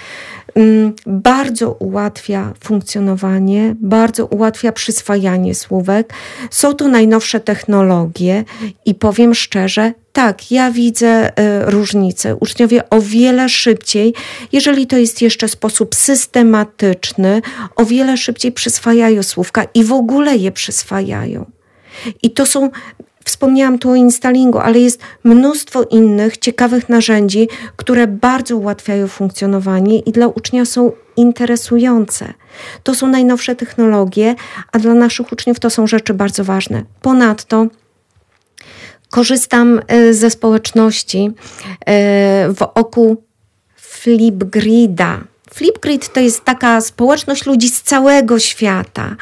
Mm, 0.55 0.93
bardzo 1.05 1.71
ułatwia 1.71 2.53
funkcjonowanie, 2.63 3.75
bardzo 3.79 4.25
ułatwia 4.25 4.71
przyswajanie 4.71 5.55
słówek. 5.55 6.13
Są 6.51 6.73
to 6.73 6.87
najnowsze 6.87 7.39
technologie 7.39 8.43
i 8.85 8.95
powiem 8.95 9.35
szczerze, 9.35 9.93
tak, 10.13 10.51
ja 10.51 10.71
widzę 10.71 11.29
y, 11.29 11.31
różnicę. 11.71 12.35
Uczniowie 12.35 12.89
o 12.89 13.01
wiele 13.01 13.49
szybciej, 13.49 14.13
jeżeli 14.51 14.87
to 14.87 14.97
jest 14.97 15.21
jeszcze 15.21 15.47
sposób 15.47 15.95
systematyczny, 15.95 17.41
o 17.75 17.85
wiele 17.85 18.17
szybciej 18.17 18.51
przyswajają 18.51 19.23
słówka 19.23 19.67
i 19.73 19.83
w 19.83 19.91
ogóle 19.91 20.35
je 20.35 20.51
przyswajają. 20.51 21.45
I 22.23 22.31
to 22.31 22.45
są 22.45 22.69
Wspomniałam 23.25 23.79
tu 23.79 23.89
o 23.89 23.95
instalingu, 23.95 24.59
ale 24.59 24.79
jest 24.79 25.01
mnóstwo 25.23 25.83
innych 25.83 26.37
ciekawych 26.37 26.89
narzędzi, 26.89 27.47
które 27.75 28.07
bardzo 28.07 28.57
ułatwiają 28.57 29.07
funkcjonowanie 29.07 29.99
i 29.99 30.11
dla 30.11 30.27
ucznia 30.27 30.65
są 30.65 30.91
interesujące. 31.17 32.33
To 32.83 32.95
są 32.95 33.07
najnowsze 33.07 33.55
technologie, 33.55 34.35
a 34.71 34.79
dla 34.79 34.93
naszych 34.93 35.31
uczniów 35.31 35.59
to 35.59 35.69
są 35.69 35.87
rzeczy 35.87 36.13
bardzo 36.13 36.43
ważne. 36.43 36.83
Ponadto 37.01 37.67
korzystam 39.09 39.81
e, 39.87 40.13
ze 40.13 40.29
społeczności 40.29 41.31
e, 41.85 42.49
wokół 42.49 43.23
Flipgrida. 43.75 45.21
Flipgrid 45.53 46.13
to 46.13 46.19
jest 46.19 46.43
taka 46.43 46.81
społeczność 46.81 47.45
ludzi 47.45 47.69
z 47.69 47.81
całego 47.81 48.39
świata. 48.39 49.15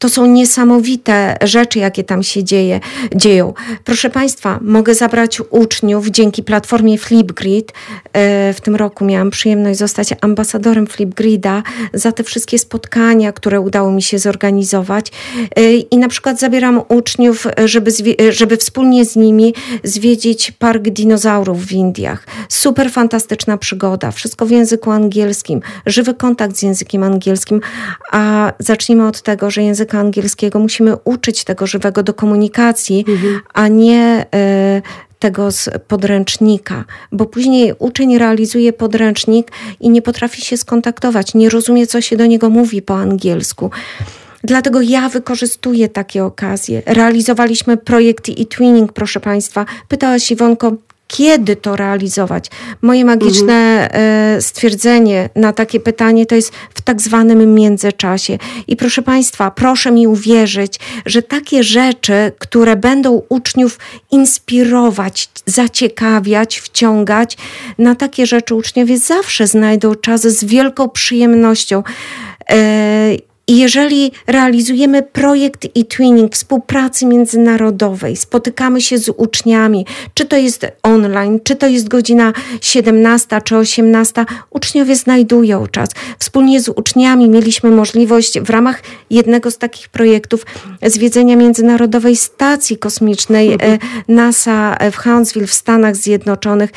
To 0.00 0.08
są 0.08 0.26
niesamowite 0.26 1.36
rzeczy, 1.42 1.78
jakie 1.78 2.04
tam 2.04 2.22
się 2.22 2.44
dzieje, 2.44 2.80
dzieją. 3.14 3.54
Proszę 3.84 4.10
Państwa, 4.10 4.58
mogę 4.62 4.94
zabrać 4.94 5.42
uczniów 5.50 6.06
dzięki 6.06 6.42
platformie 6.42 6.98
Flipgrid. 6.98 7.72
E, 8.12 8.52
w 8.52 8.60
tym 8.60 8.76
roku 8.76 9.04
miałam 9.04 9.30
przyjemność 9.30 9.78
zostać 9.78 10.14
ambasadorem 10.20 10.86
Flipgrida 10.86 11.62
za 11.94 12.12
te 12.12 12.24
wszystkie 12.24 12.58
spotkania, 12.58 13.32
które 13.32 13.60
udało 13.60 13.90
mi 13.92 14.02
się 14.02 14.18
zorganizować. 14.18 15.12
E, 15.56 15.74
I 15.74 15.98
na 15.98 16.08
przykład 16.08 16.40
zabieram 16.40 16.82
uczniów, 16.88 17.46
żeby, 17.64 17.90
żeby 18.30 18.56
wspólnie 18.56 19.04
z 19.04 19.16
nimi 19.16 19.54
zwiedzić 19.84 20.52
park 20.52 20.82
dinozaurów 20.82 21.66
w 21.66 21.72
Indiach. 21.72 22.26
Super 22.48 22.90
fantastyczna 22.90 23.56
przygoda, 23.56 24.10
wszystko 24.10 24.46
w 24.46 24.50
języku 24.50 24.90
angielskim, 24.90 25.60
żywy 25.86 26.14
kontakt 26.14 26.56
z 26.56 26.62
językiem 26.62 27.02
angielskim. 27.02 27.60
A 28.12 28.52
zacznijmy 28.58 29.06
od 29.06 29.22
tego, 29.22 29.50
że 29.50 29.62
język 29.62 29.89
języka 29.90 29.98
angielskiego 29.98 30.58
musimy 30.58 30.96
uczyć 31.04 31.44
tego 31.44 31.66
żywego 31.66 32.02
do 32.02 32.14
komunikacji, 32.14 33.04
mhm. 33.08 33.40
a 33.54 33.68
nie 33.68 34.26
y, 34.78 34.82
tego 35.18 35.50
z 35.50 35.68
podręcznika, 35.88 36.84
bo 37.12 37.26
później 37.26 37.74
uczeń 37.78 38.18
realizuje 38.18 38.72
podręcznik 38.72 39.52
i 39.80 39.90
nie 39.90 40.02
potrafi 40.02 40.40
się 40.40 40.56
skontaktować, 40.56 41.34
nie 41.34 41.50
rozumie, 41.50 41.86
co 41.86 42.00
się 42.00 42.16
do 42.16 42.26
niego 42.26 42.50
mówi 42.50 42.82
po 42.82 42.94
angielsku. 42.94 43.70
Dlatego 44.44 44.80
ja 44.80 45.08
wykorzystuję 45.08 45.88
takie 45.88 46.24
okazje. 46.24 46.82
Realizowaliśmy 46.86 47.76
projekt 47.76 48.28
e-twinning, 48.28 48.92
proszę 48.92 49.20
Państwa. 49.20 49.66
Pytałaś 49.88 50.30
Iwonko, 50.30 50.72
kiedy 51.10 51.56
to 51.56 51.76
realizować. 51.76 52.50
Moje 52.82 53.04
magiczne 53.04 53.88
mhm. 53.90 54.42
stwierdzenie 54.42 55.28
na 55.36 55.52
takie 55.52 55.80
pytanie 55.80 56.26
to 56.26 56.34
jest 56.34 56.52
w 56.74 56.80
tak 56.80 57.00
zwanym 57.02 57.54
międzyczasie. 57.54 58.38
I 58.66 58.76
proszę 58.76 59.02
Państwa, 59.02 59.50
proszę 59.50 59.92
mi 59.92 60.06
uwierzyć, 60.06 60.80
że 61.06 61.22
takie 61.22 61.62
rzeczy, 61.64 62.32
które 62.38 62.76
będą 62.76 63.22
uczniów 63.28 63.78
inspirować, 64.10 65.28
zaciekawiać, 65.46 66.60
wciągać, 66.60 67.36
na 67.78 67.94
takie 67.94 68.26
rzeczy 68.26 68.54
uczniowie 68.54 68.98
zawsze 68.98 69.46
znajdą 69.46 69.94
czas 69.94 70.20
z 70.20 70.44
wielką 70.44 70.88
przyjemnością. 70.88 71.82
I 73.50 73.58
jeżeli 73.58 74.12
realizujemy 74.26 75.02
projekt 75.02 75.64
e-twinning 75.64 76.34
współpracy 76.34 77.06
międzynarodowej, 77.06 78.16
spotykamy 78.16 78.80
się 78.80 78.98
z 78.98 79.08
uczniami, 79.08 79.86
czy 80.14 80.24
to 80.24 80.36
jest 80.36 80.66
online, 80.82 81.40
czy 81.44 81.56
to 81.56 81.66
jest 81.66 81.88
godzina 81.88 82.32
17 82.60 83.40
czy 83.44 83.56
18, 83.56 84.24
uczniowie 84.50 84.96
znajdują 84.96 85.66
czas. 85.66 85.88
Wspólnie 86.18 86.60
z 86.60 86.68
uczniami 86.68 87.28
mieliśmy 87.28 87.70
możliwość 87.70 88.40
w 88.40 88.50
ramach 88.50 88.82
jednego 89.10 89.50
z 89.50 89.58
takich 89.58 89.88
projektów 89.88 90.46
zwiedzenia 90.82 91.36
Międzynarodowej 91.36 92.16
Stacji 92.16 92.78
Kosmicznej 92.78 93.52
e, 93.52 93.58
NASA 94.08 94.76
w 94.92 94.96
Huntsville 94.96 95.46
w 95.46 95.52
Stanach 95.52 95.96
Zjednoczonych. 95.96 96.70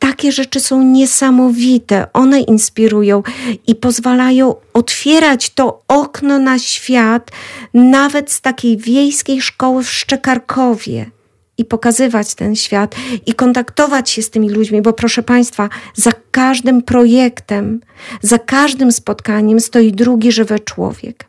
Takie 0.00 0.32
rzeczy 0.32 0.60
są 0.60 0.82
niesamowite. 0.82 2.06
One 2.12 2.40
inspirują 2.40 3.22
i 3.66 3.74
pozwalają 3.74 4.54
otwierać 4.74 5.50
to 5.50 5.82
okno 5.88 6.38
na 6.38 6.58
świat, 6.58 7.30
nawet 7.74 8.32
z 8.32 8.40
takiej 8.40 8.76
wiejskiej 8.76 9.42
szkoły 9.42 9.84
w 9.84 9.90
Szczekarkowie 9.90 11.10
i 11.58 11.64
pokazywać 11.64 12.34
ten 12.34 12.56
świat 12.56 12.94
i 13.26 13.34
kontaktować 13.34 14.10
się 14.10 14.22
z 14.22 14.30
tymi 14.30 14.50
ludźmi, 14.50 14.82
bo 14.82 14.92
proszę 14.92 15.22
Państwa, 15.22 15.68
za 15.94 16.10
każdym 16.30 16.82
projektem, 16.82 17.80
za 18.22 18.38
każdym 18.38 18.92
spotkaniem 18.92 19.60
stoi 19.60 19.92
drugi 19.92 20.32
żywy 20.32 20.60
człowiek. 20.60 21.26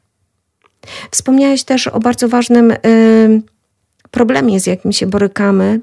Wspomniałeś 1.12 1.64
też 1.64 1.88
o 1.88 2.00
bardzo 2.00 2.28
ważnym 2.28 2.72
y, 2.72 2.78
problemie, 4.12 4.60
z 4.60 4.68
jakim 4.68 4.92
się 4.92 5.08
borykamy 5.08 5.80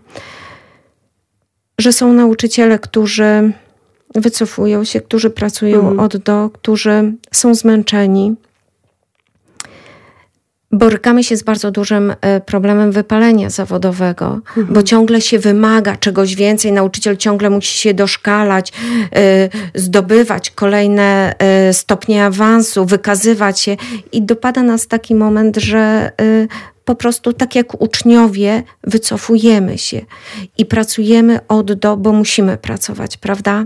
że 1.78 1.92
są 1.92 2.12
nauczyciele, 2.12 2.78
którzy 2.78 3.52
wycofują 4.14 4.84
się, 4.84 5.00
którzy 5.00 5.30
pracują 5.30 5.78
mhm. 5.78 6.00
od 6.00 6.16
do, 6.16 6.50
którzy 6.52 7.12
są 7.32 7.54
zmęczeni. 7.54 8.34
Borykamy 10.72 11.24
się 11.24 11.36
z 11.36 11.42
bardzo 11.42 11.70
dużym 11.70 12.14
e, 12.20 12.40
problemem 12.40 12.92
wypalenia 12.92 13.50
zawodowego, 13.50 14.26
mhm. 14.26 14.66
bo 14.70 14.82
ciągle 14.82 15.20
się 15.20 15.38
wymaga 15.38 15.96
czegoś 15.96 16.34
więcej. 16.34 16.72
Nauczyciel 16.72 17.16
ciągle 17.16 17.50
musi 17.50 17.78
się 17.78 17.94
doszkalać, 17.94 18.72
e, 19.16 19.48
zdobywać 19.74 20.50
kolejne 20.50 21.34
e, 21.38 21.72
stopnie 21.72 22.24
awansu, 22.24 22.84
wykazywać 22.84 23.60
się, 23.60 23.76
i 24.12 24.22
dopada 24.22 24.62
nas 24.62 24.86
taki 24.86 25.14
moment, 25.14 25.56
że 25.56 26.12
po 26.88 26.94
prostu 26.94 27.32
tak 27.32 27.54
jak 27.54 27.80
uczniowie 27.80 28.62
wycofujemy 28.84 29.78
się 29.78 30.00
i 30.58 30.66
pracujemy 30.66 31.40
od 31.48 31.72
do, 31.72 31.96
bo 31.96 32.12
musimy 32.12 32.56
pracować, 32.56 33.16
prawda? 33.16 33.64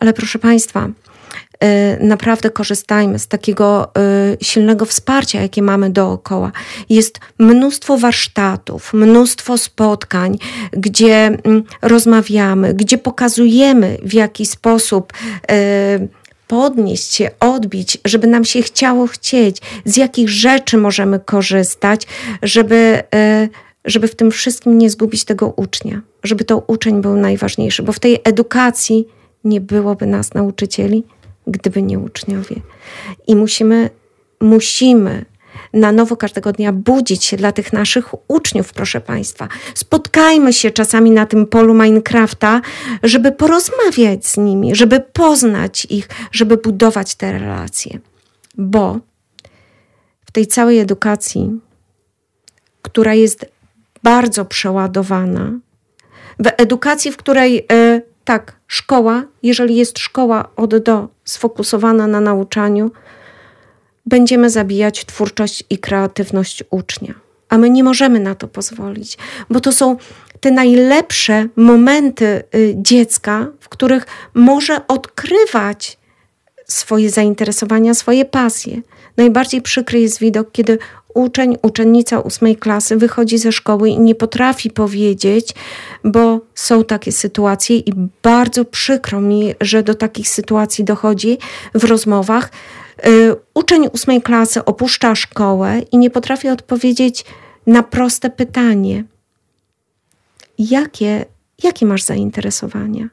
Ale 0.00 0.12
proszę 0.12 0.38
Państwa, 0.38 0.88
y, 0.88 2.04
naprawdę 2.04 2.50
korzystajmy 2.50 3.18
z 3.18 3.28
takiego 3.28 3.92
y, 4.32 4.44
silnego 4.44 4.84
wsparcia, 4.86 5.42
jakie 5.42 5.62
mamy 5.62 5.90
dookoła. 5.90 6.52
Jest 6.88 7.20
mnóstwo 7.38 7.98
warsztatów, 7.98 8.92
mnóstwo 8.94 9.58
spotkań, 9.58 10.38
gdzie 10.72 11.26
mm, 11.26 11.62
rozmawiamy, 11.82 12.74
gdzie 12.74 12.98
pokazujemy, 12.98 13.98
w 14.02 14.14
jaki 14.14 14.46
sposób 14.46 15.12
y, 15.52 16.21
podnieść 16.52 17.14
się, 17.14 17.30
odbić, 17.40 17.98
żeby 18.04 18.26
nam 18.26 18.44
się 18.44 18.62
chciało 18.62 19.06
chcieć, 19.06 19.58
z 19.84 19.96
jakich 19.96 20.28
rzeczy 20.28 20.76
możemy 20.76 21.20
korzystać, 21.20 22.06
żeby, 22.42 23.02
e, 23.14 23.48
żeby 23.84 24.08
w 24.08 24.14
tym 24.14 24.30
wszystkim 24.30 24.78
nie 24.78 24.90
zgubić 24.90 25.24
tego 25.24 25.52
ucznia, 25.56 26.00
żeby 26.22 26.44
to 26.44 26.62
uczeń 26.66 27.00
był 27.00 27.16
najważniejszy, 27.16 27.82
bo 27.82 27.92
w 27.92 28.00
tej 28.00 28.20
edukacji 28.24 29.08
nie 29.44 29.60
byłoby 29.60 30.06
nas 30.06 30.34
nauczycieli, 30.34 31.04
gdyby 31.46 31.82
nie 31.82 31.98
uczniowie. 31.98 32.56
I 33.26 33.36
musimy, 33.36 33.90
musimy 34.40 35.24
na 35.72 35.92
nowo 35.92 36.16
każdego 36.16 36.52
dnia 36.52 36.72
budzić 36.72 37.24
się 37.24 37.36
dla 37.36 37.52
tych 37.52 37.72
naszych 37.72 38.30
uczniów, 38.30 38.72
proszę 38.72 39.00
Państwa. 39.00 39.48
Spotkajmy 39.74 40.52
się 40.52 40.70
czasami 40.70 41.10
na 41.10 41.26
tym 41.26 41.46
polu 41.46 41.74
Minecrafta, 41.74 42.60
żeby 43.02 43.32
porozmawiać 43.32 44.26
z 44.26 44.36
nimi, 44.36 44.74
żeby 44.74 45.00
poznać 45.00 45.86
ich, 45.90 46.08
żeby 46.32 46.56
budować 46.56 47.14
te 47.14 47.32
relacje. 47.32 47.98
Bo 48.58 48.98
w 50.24 50.32
tej 50.32 50.46
całej 50.46 50.78
edukacji, 50.78 51.60
która 52.82 53.14
jest 53.14 53.46
bardzo 54.02 54.44
przeładowana, 54.44 55.52
w 56.38 56.46
edukacji, 56.56 57.12
w 57.12 57.16
której 57.16 57.66
e, 57.72 58.00
tak, 58.24 58.56
szkoła, 58.66 59.24
jeżeli 59.42 59.76
jest 59.76 59.98
szkoła 59.98 60.48
od 60.56 60.76
do 60.76 61.08
sfokusowana 61.24 62.06
na 62.06 62.20
nauczaniu, 62.20 62.90
będziemy 64.06 64.50
zabijać 64.50 65.04
twórczość 65.04 65.64
i 65.70 65.78
kreatywność 65.78 66.64
ucznia. 66.70 67.14
A 67.48 67.58
my 67.58 67.70
nie 67.70 67.84
możemy 67.84 68.20
na 68.20 68.34
to 68.34 68.48
pozwolić, 68.48 69.18
bo 69.50 69.60
to 69.60 69.72
są 69.72 69.96
te 70.40 70.50
najlepsze 70.50 71.48
momenty 71.56 72.42
y, 72.54 72.74
dziecka, 72.76 73.46
w 73.60 73.68
których 73.68 74.06
może 74.34 74.86
odkrywać 74.86 75.98
swoje 76.66 77.10
zainteresowania, 77.10 77.94
swoje 77.94 78.24
pasje. 78.24 78.80
Najbardziej 79.16 79.62
przykry 79.62 80.00
jest 80.00 80.18
widok, 80.18 80.52
kiedy 80.52 80.78
uczeń, 81.14 81.56
uczennica 81.62 82.20
ósmej 82.20 82.56
klasy 82.56 82.96
wychodzi 82.96 83.38
ze 83.38 83.52
szkoły 83.52 83.88
i 83.88 84.00
nie 84.00 84.14
potrafi 84.14 84.70
powiedzieć, 84.70 85.54
bo 86.04 86.40
są 86.54 86.84
takie 86.84 87.12
sytuacje 87.12 87.76
i 87.76 87.92
bardzo 88.22 88.64
przykro 88.64 89.20
mi, 89.20 89.54
że 89.60 89.82
do 89.82 89.94
takich 89.94 90.28
sytuacji 90.28 90.84
dochodzi 90.84 91.38
w 91.74 91.84
rozmowach, 91.84 92.50
uczeń 93.54 93.88
ósmej 93.92 94.22
klasy 94.22 94.64
opuszcza 94.64 95.14
szkołę 95.14 95.80
i 95.92 95.98
nie 95.98 96.10
potrafi 96.10 96.48
odpowiedzieć 96.48 97.24
na 97.66 97.82
proste 97.82 98.30
pytanie: 98.30 99.04
jakie, 100.58 101.24
jakie 101.62 101.86
masz 101.86 102.02
zainteresowania? 102.02 103.08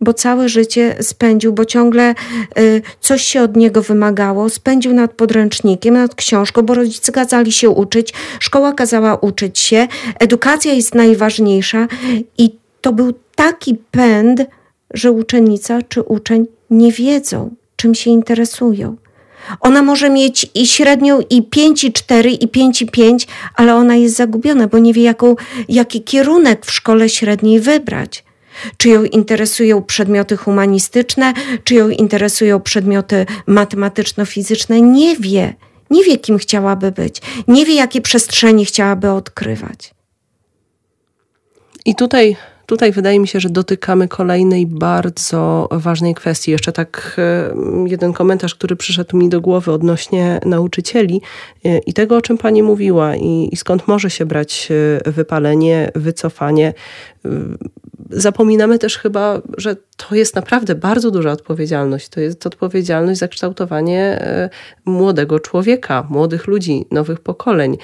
bo 0.00 0.14
całe 0.14 0.48
życie 0.48 0.96
spędził, 1.00 1.52
bo 1.52 1.64
ciągle 1.64 2.14
y, 2.58 2.82
coś 3.00 3.22
się 3.22 3.42
od 3.42 3.56
niego 3.56 3.82
wymagało, 3.82 4.48
spędził 4.48 4.92
nad 4.92 5.12
podręcznikiem, 5.12 5.94
nad 5.94 6.14
książką, 6.14 6.62
bo 6.62 6.74
rodzice 6.74 7.12
kazali 7.12 7.52
się 7.52 7.70
uczyć, 7.70 8.14
szkoła 8.40 8.72
kazała 8.72 9.14
uczyć 9.14 9.58
się, 9.58 9.88
edukacja 10.20 10.72
jest 10.72 10.94
najważniejsza 10.94 11.88
i 12.38 12.56
to 12.80 12.92
był 12.92 13.14
taki 13.34 13.74
pęd, 13.90 14.46
że 14.94 15.12
uczennica 15.12 15.82
czy 15.82 16.02
uczeń 16.02 16.46
nie 16.70 16.92
wiedzą, 16.92 17.50
czym 17.78 17.94
się 17.94 18.10
interesują. 18.10 18.96
Ona 19.60 19.82
może 19.82 20.10
mieć 20.10 20.46
i 20.54 20.66
średnią 20.66 21.20
i 21.30 21.42
5 21.42 21.84
i 21.84 21.92
4 21.92 22.30
i 22.30 22.48
5 22.48 22.82
i 22.82 22.86
5, 22.86 23.26
ale 23.54 23.74
ona 23.74 23.96
jest 23.96 24.16
zagubiona, 24.16 24.66
bo 24.66 24.78
nie 24.78 24.92
wie 24.92 25.02
jaką, 25.02 25.36
jaki 25.68 26.02
kierunek 26.02 26.66
w 26.66 26.72
szkole 26.72 27.08
średniej 27.08 27.60
wybrać. 27.60 28.24
Czy 28.76 28.88
ją 28.88 29.04
interesują 29.04 29.82
przedmioty 29.82 30.36
humanistyczne, 30.36 31.32
czy 31.64 31.74
ją 31.74 31.88
interesują 31.88 32.60
przedmioty 32.60 33.26
matematyczno-fizyczne? 33.46 34.80
Nie 34.80 35.16
wie. 35.16 35.54
Nie 35.90 36.04
wie, 36.04 36.18
kim 36.18 36.38
chciałaby 36.38 36.92
być. 36.92 37.22
Nie 37.48 37.66
wie, 37.66 37.74
jakie 37.74 38.00
przestrzenie 38.00 38.64
chciałaby 38.64 39.10
odkrywać. 39.10 39.94
I 41.84 41.94
tutaj 41.94 42.36
Tutaj 42.68 42.92
wydaje 42.92 43.20
mi 43.20 43.28
się, 43.28 43.40
że 43.40 43.50
dotykamy 43.50 44.08
kolejnej 44.08 44.66
bardzo 44.66 45.68
ważnej 45.70 46.14
kwestii. 46.14 46.50
Jeszcze 46.50 46.72
tak 46.72 47.16
e, 47.18 47.54
jeden 47.86 48.12
komentarz, 48.12 48.54
który 48.54 48.76
przyszedł 48.76 49.16
mi 49.16 49.28
do 49.28 49.40
głowy 49.40 49.72
odnośnie 49.72 50.40
nauczycieli 50.44 51.20
e, 51.64 51.78
i 51.78 51.92
tego, 51.92 52.16
o 52.16 52.22
czym 52.22 52.38
pani 52.38 52.62
mówiła 52.62 53.16
i, 53.16 53.48
i 53.52 53.56
skąd 53.56 53.88
może 53.88 54.10
się 54.10 54.26
brać 54.26 54.68
e, 55.06 55.10
wypalenie, 55.10 55.90
wycofanie 55.94 56.74
zapominamy 58.10 58.78
też 58.78 58.98
chyba, 58.98 59.42
że 59.56 59.76
to 59.96 60.14
jest 60.14 60.34
naprawdę 60.34 60.74
bardzo 60.74 61.10
duża 61.10 61.32
odpowiedzialność. 61.32 62.08
To 62.08 62.20
jest 62.20 62.46
odpowiedzialność 62.46 63.20
za 63.20 63.28
kształtowanie 63.28 64.00
e, 64.00 64.50
młodego 64.84 65.40
człowieka, 65.40 66.06
młodych 66.10 66.46
ludzi, 66.46 66.86
nowych 66.90 67.20
pokoleń. 67.20 67.76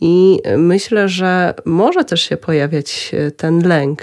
I 0.00 0.40
myślę, 0.56 1.08
że 1.08 1.54
może 1.64 2.04
też 2.04 2.20
się 2.20 2.36
pojawiać 2.36 3.10
e, 3.14 3.30
ten 3.30 3.68
lęk, 3.68 4.02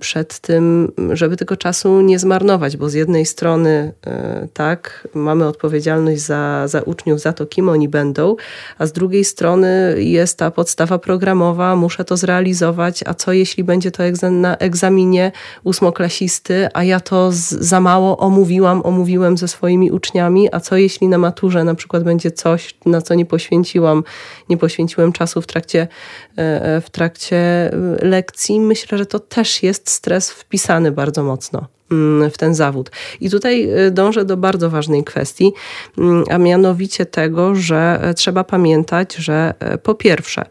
przed 0.00 0.38
tym, 0.38 0.92
żeby 1.12 1.36
tego 1.36 1.56
czasu 1.56 2.00
nie 2.00 2.18
zmarnować, 2.18 2.76
bo 2.76 2.88
z 2.88 2.94
jednej 2.94 3.26
strony 3.26 3.92
e, 4.06 4.48
tak, 4.52 5.08
mamy 5.14 5.46
odpowiedzialność 5.48 6.22
za, 6.22 6.68
za 6.68 6.82
uczniów, 6.82 7.20
za 7.20 7.32
to, 7.32 7.46
kim 7.46 7.68
oni 7.68 7.88
będą, 7.88 8.36
a 8.78 8.86
z 8.86 8.92
drugiej 8.92 9.24
strony 9.24 9.94
jest 9.98 10.38
ta 10.38 10.50
podstawa 10.50 10.98
programowa, 10.98 11.76
muszę 11.76 12.04
to 12.04 12.16
zrealizować, 12.16 13.04
a 13.06 13.14
co 13.14 13.32
jeśli 13.32 13.64
będzie 13.64 13.90
to 13.90 14.02
na 14.30 14.56
egzaminie 14.56 15.32
ósmoklasisty, 15.64 16.68
a 16.74 16.84
ja 16.84 17.00
to 17.00 17.28
za 17.50 17.80
mało 17.80 18.18
omówiłam, 18.18 18.82
omówiłem 18.84 19.38
ze 19.38 19.48
swoimi 19.48 19.90
uczniami, 19.90 20.48
a 20.52 20.60
co 20.60 20.76
jeśli 20.76 21.08
na 21.08 21.18
maturze 21.18 21.64
na 21.64 21.74
przykład 21.74 22.02
będzie 22.02 22.30
coś, 22.30 22.74
na 22.86 23.00
co 23.00 23.14
nie 23.14 23.26
poświęciłam, 23.26 24.04
nie 24.48 24.56
poświęciłem 24.56 25.12
czasu 25.12 25.42
w 25.42 25.46
trakcie, 25.46 25.88
e, 26.36 26.80
w 26.80 26.90
trakcie 26.90 27.70
lekcji. 28.02 28.60
Myślę, 28.60 28.98
że 28.98 29.06
to 29.06 29.18
też 29.18 29.43
też 29.44 29.62
jest 29.62 29.90
stres 29.90 30.30
wpisany 30.30 30.92
bardzo 30.92 31.24
mocno 31.24 31.66
mm, 31.90 32.30
w 32.30 32.38
ten 32.38 32.54
zawód. 32.54 32.90
I 33.20 33.30
tutaj 33.30 33.86
y, 33.86 33.90
dążę 33.90 34.24
do 34.24 34.36
bardzo 34.36 34.70
ważnej 34.70 35.04
kwestii, 35.04 35.52
mm, 35.98 36.24
a 36.30 36.38
mianowicie 36.38 37.06
tego, 37.06 37.54
że 37.54 37.98
e, 38.02 38.14
trzeba 38.14 38.44
pamiętać, 38.44 39.14
że 39.14 39.54
e, 39.58 39.78
po 39.78 39.94
pierwsze, 39.94 40.44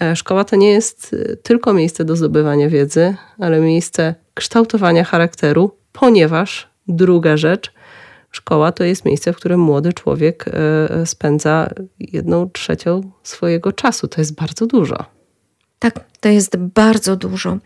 e, 0.00 0.16
szkoła 0.16 0.44
to 0.44 0.56
nie 0.56 0.72
jest 0.72 1.16
tylko 1.42 1.72
miejsce 1.72 2.04
do 2.04 2.16
zdobywania 2.16 2.68
wiedzy, 2.68 3.14
ale 3.38 3.60
miejsce 3.60 4.14
kształtowania 4.34 5.04
charakteru, 5.04 5.70
ponieważ 5.92 6.68
druga 6.88 7.36
rzecz, 7.36 7.72
szkoła 8.30 8.72
to 8.72 8.84
jest 8.84 9.04
miejsce, 9.04 9.32
w 9.32 9.36
którym 9.36 9.60
młody 9.60 9.92
człowiek 9.92 10.44
spędza 11.04 11.70
jedną 11.98 12.50
trzecią 12.50 13.00
swojego 13.22 13.72
czasu. 13.72 14.08
To 14.08 14.20
jest 14.20 14.34
bardzo 14.34 14.66
dużo. 14.66 15.15
Tak, 15.78 16.00
to 16.20 16.28
jest 16.28 16.56
bardzo 16.56 17.16
dużo. 17.16 17.58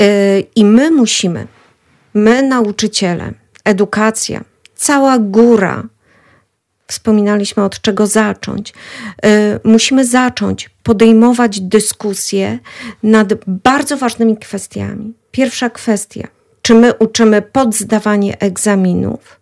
E, 0.00 0.40
I 0.40 0.64
my 0.64 0.90
musimy, 0.90 1.46
my 2.14 2.42
nauczyciele, 2.42 3.32
edukacja, 3.64 4.44
cała 4.74 5.18
góra, 5.18 5.88
wspominaliśmy 6.86 7.64
od 7.64 7.80
czego 7.80 8.06
zacząć, 8.06 8.74
e, 9.22 9.60
musimy 9.64 10.06
zacząć 10.06 10.70
podejmować 10.82 11.60
dyskusje 11.60 12.58
nad 13.02 13.28
bardzo 13.46 13.96
ważnymi 13.96 14.36
kwestiami. 14.36 15.14
Pierwsza 15.30 15.70
kwestia, 15.70 16.28
czy 16.62 16.74
my 16.74 16.94
uczymy 16.94 17.42
podzdawanie 17.42 18.40
egzaminów, 18.40 19.40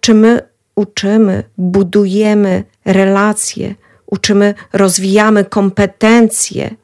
czy 0.00 0.14
my 0.14 0.40
uczymy, 0.74 1.44
budujemy 1.58 2.64
relacje 2.84 3.74
uczymy, 4.12 4.54
rozwijamy 4.72 5.44
kompetencje, 5.44 6.74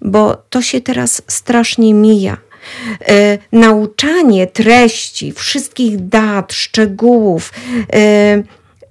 bo 0.00 0.36
to 0.50 0.62
się 0.62 0.80
teraz 0.80 1.22
strasznie 1.28 1.94
mija. 1.94 2.36
E, 3.08 3.38
nauczanie 3.52 4.46
treści, 4.46 5.32
wszystkich 5.32 6.08
dat, 6.08 6.52
szczegółów, 6.52 7.52
e, 7.92 8.42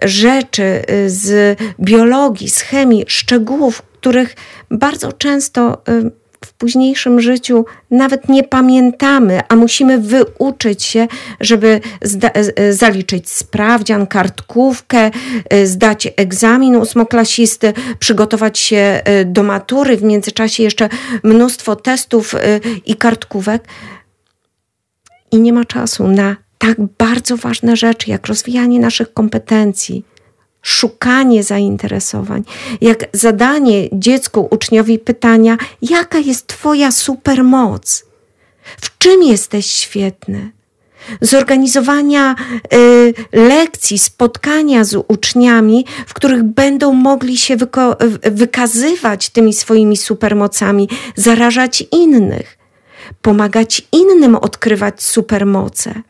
rzeczy 0.02 0.64
e, 0.64 1.10
z 1.10 1.60
biologii, 1.80 2.50
z 2.50 2.62
chemii, 2.62 3.06
szczegółów, 3.08 3.82
których 3.82 4.36
bardzo 4.72 5.14
często 5.14 5.62
e, 5.88 6.10
w 6.48 6.54
późniejszym 6.54 7.22
życiu 7.22 7.66
nawet 7.92 8.30
nie 8.30 8.44
pamiętamy, 8.44 9.40
a 9.50 9.56
musimy 9.56 9.98
wyuczyć 9.98 10.84
się, 10.84 11.08
żeby 11.40 11.82
zaliczyć 12.72 13.30
sprawdzian, 13.30 14.08
kartkówkę, 14.08 15.12
y, 15.54 15.68
zdać 15.68 16.08
egzamin 16.16 16.76
ósmoklasisty, 16.76 17.74
przygotować 18.00 18.60
się 18.60 19.02
do 19.26 19.44
matury, 19.44 19.98
w 19.98 20.04
międzyczasie 20.04 20.64
jeszcze 20.64 20.90
mnóstwo 21.24 21.76
testów 21.76 22.36
i 22.86 22.96
kartkówek. 22.96 23.64
I 25.32 25.40
nie 25.40 25.54
ma 25.54 25.66
czasu 25.66 26.08
na 26.08 26.36
tak 26.58 26.78
bardzo 26.98 27.38
ważne 27.38 27.76
rzeczy, 27.76 28.10
jak 28.10 28.28
rozwijanie 28.28 28.80
naszych 28.80 29.14
kompetencji 29.14 30.06
szukanie 30.68 31.44
zainteresowań, 31.44 32.44
jak 32.82 33.06
zadanie 33.14 33.90
dziecku, 33.94 34.48
uczniowi 34.52 35.00
pytania, 35.00 35.58
jaka 35.82 36.18
jest 36.18 36.48
Twoja 36.48 36.92
supermoc, 36.92 38.06
w 38.82 38.98
czym 38.98 39.24
jesteś 39.24 39.66
świetny. 39.66 40.52
Zorganizowania 41.22 42.36
y, 42.74 43.14
lekcji, 43.32 44.00
spotkania 44.00 44.84
z 44.84 45.04
uczniami, 45.08 45.86
w 46.08 46.14
których 46.14 46.44
będą 46.44 46.94
mogli 46.94 47.38
się 47.38 47.56
wykazywać 48.32 49.30
tymi 49.30 49.54
swoimi 49.54 49.98
supermocami, 49.98 50.90
zarażać 51.16 51.84
innych, 51.92 52.58
pomagać 53.22 53.82
innym 53.92 54.36
odkrywać 54.36 55.04
supermoce 55.04 56.02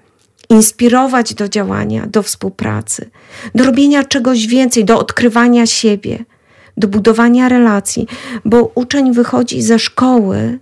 inspirować 0.50 1.34
do 1.34 1.50
działania, 1.50 2.08
do 2.08 2.24
współpracy, 2.24 3.10
do 3.56 3.64
robienia 3.64 4.04
czegoś 4.04 4.48
więcej, 4.48 4.86
do 4.86 5.00
odkrywania 5.00 5.66
siebie, 5.66 6.26
do 6.78 6.88
budowania 6.88 7.50
relacji, 7.50 8.08
bo 8.46 8.72
uczeń 8.76 9.14
wychodzi 9.14 9.62
ze 9.62 9.80
szkoły 9.80 10.60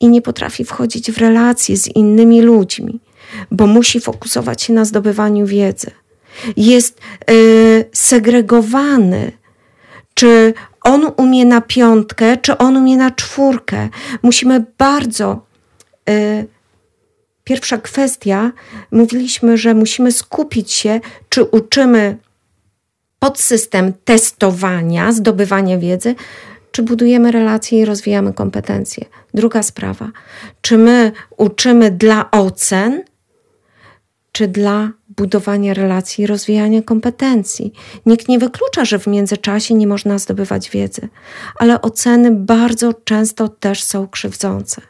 i 0.00 0.08
nie 0.08 0.22
potrafi 0.22 0.64
wchodzić 0.64 1.12
w 1.12 1.18
relacje 1.18 1.76
z 1.76 1.86
innymi 1.86 2.42
ludźmi, 2.42 3.00
bo 3.50 3.66
musi 3.66 4.00
fokusować 4.00 4.62
się 4.62 4.72
na 4.72 4.84
zdobywaniu 4.84 5.46
wiedzy. 5.46 5.90
Jest 6.56 7.00
yy, 7.28 7.84
segregowany, 7.92 9.32
czy 10.14 10.54
on 10.84 11.10
umie 11.16 11.44
na 11.44 11.60
piątkę, 11.60 12.36
czy 12.36 12.58
on 12.58 12.76
umie 12.76 12.96
na 12.96 13.10
czwórkę. 13.10 13.88
Musimy 14.22 14.64
bardzo 14.78 15.46
yy, 16.08 16.46
Pierwsza 17.48 17.78
kwestia, 17.78 18.52
mówiliśmy, 18.92 19.56
że 19.56 19.74
musimy 19.74 20.12
skupić 20.12 20.72
się, 20.72 21.00
czy 21.28 21.44
uczymy 21.44 22.16
podsystem 23.18 23.92
testowania, 24.04 25.12
zdobywania 25.12 25.78
wiedzy, 25.78 26.14
czy 26.72 26.82
budujemy 26.82 27.32
relacje 27.32 27.80
i 27.80 27.84
rozwijamy 27.84 28.32
kompetencje. 28.32 29.04
Druga 29.34 29.62
sprawa, 29.62 30.10
czy 30.60 30.78
my 30.78 31.12
uczymy 31.36 31.90
dla 31.90 32.30
ocen, 32.30 33.02
czy 34.32 34.48
dla 34.48 34.90
budowania 35.08 35.74
relacji 35.74 36.24
i 36.24 36.26
rozwijania 36.26 36.82
kompetencji. 36.82 37.72
Nikt 38.06 38.28
nie 38.28 38.38
wyklucza, 38.38 38.84
że 38.84 38.98
w 38.98 39.06
międzyczasie 39.06 39.74
nie 39.74 39.86
można 39.86 40.18
zdobywać 40.18 40.70
wiedzy, 40.70 41.08
ale 41.58 41.82
oceny 41.82 42.30
bardzo 42.30 42.94
często 42.94 43.48
też 43.48 43.84
są 43.84 44.08
krzywdzące. 44.08 44.82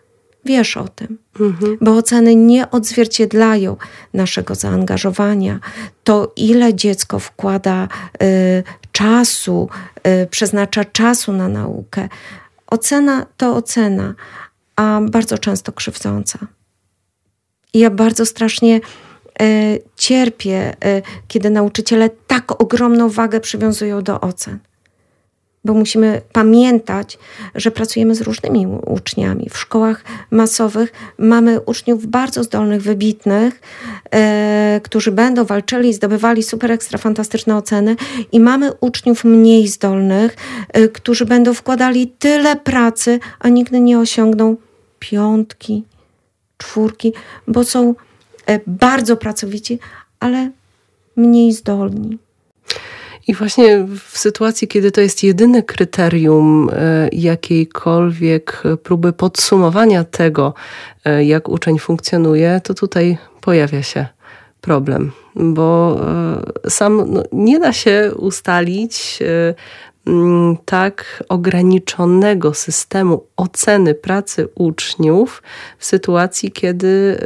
Wiesz 0.49 0.77
o 0.77 0.89
tym, 0.89 1.19
mhm. 1.41 1.79
bo 1.81 1.97
oceny 1.97 2.35
nie 2.35 2.71
odzwierciedlają 2.71 3.77
naszego 4.15 4.55
zaangażowania, 4.55 5.61
to 6.05 6.33
ile 6.37 6.75
dziecko 6.75 7.19
wkłada 7.19 7.89
y, 8.23 8.63
czasu, 8.93 9.69
y, 10.23 10.27
przeznacza 10.27 10.85
czasu 10.85 11.33
na 11.33 11.49
naukę. 11.49 12.09
Ocena 12.67 13.27
to 13.37 13.57
ocena, 13.57 14.15
a 14.77 15.01
bardzo 15.11 15.39
często 15.39 15.73
krzywdząca. 15.73 16.39
I 17.75 17.79
ja 17.79 17.91
bardzo 17.91 18.27
strasznie 18.27 18.81
E, 19.41 19.79
cierpię, 19.97 20.77
e, 20.85 21.03
kiedy 21.29 21.51
nauczyciele 21.51 22.11
tak 22.27 22.63
ogromną 22.63 23.09
wagę 23.09 23.41
przywiązują 23.41 24.03
do 24.03 24.21
ocen. 24.21 24.59
Bo 25.65 25.75
musimy 25.75 26.21
pamiętać, 26.33 27.19
że 27.55 27.71
pracujemy 27.71 28.15
z 28.15 28.21
różnymi 28.21 28.67
uczniami. 28.67 29.51
W 29.51 29.59
szkołach 29.59 30.05
masowych 30.31 30.93
mamy 31.19 31.61
uczniów 31.61 32.07
bardzo 32.07 32.45
zdolnych, 32.45 32.83
wybitnych, 32.83 33.61
e, 34.11 34.81
którzy 34.85 35.13
będą 35.13 35.45
walczyli, 35.45 35.95
zdobywali 35.95 36.43
super 36.43 36.73
ekstra 36.73 36.99
fantastyczne 36.99 37.57
oceny, 37.57 37.97
i 38.33 38.41
mamy 38.41 38.73
uczniów 38.81 39.25
mniej 39.25 39.69
zdolnych, 39.69 40.37
e, 40.69 40.89
którzy 40.89 41.27
będą 41.27 41.55
wkładali 41.55 42.07
tyle 42.19 42.57
pracy, 42.57 43.21
a 43.39 43.49
nigdy 43.49 43.81
nie 43.81 43.99
osiągną 43.99 44.57
piątki, 44.99 45.85
czwórki, 46.59 47.13
bo 47.47 47.65
są 47.65 47.95
E, 48.49 48.61
bardzo 48.67 49.17
pracowici, 49.17 49.79
ale 50.21 50.51
mniej 51.17 51.53
zdolni. 51.53 52.19
I 53.29 53.35
właśnie 53.35 53.87
w 54.09 54.19
sytuacji, 54.19 54.69
kiedy 54.69 54.93
to 54.93 55.01
jest 55.01 55.23
jedyne 55.23 55.63
kryterium 55.63 56.71
e, 56.73 57.09
jakiejkolwiek 57.13 58.63
próby 58.83 59.13
podsumowania 59.13 60.05
tego, 60.05 60.55
e, 61.05 61.25
jak 61.25 61.49
uczeń 61.49 61.79
funkcjonuje, 61.79 62.61
to 62.65 62.75
tutaj 62.75 63.19
pojawia 63.41 63.83
się 63.83 64.07
problem, 64.61 65.13
bo 65.35 66.01
sam 66.69 67.13
no, 67.13 67.23
nie 67.33 67.59
da 67.59 67.73
się 67.73 68.13
ustalić 68.17 69.19
tak 70.65 71.25
ograniczonego 71.29 72.55
systemu 72.55 73.25
oceny 73.37 73.95
pracy 73.95 74.49
uczniów 74.55 75.43
w 75.79 75.85
sytuacji, 75.85 76.53
kiedy 76.53 77.19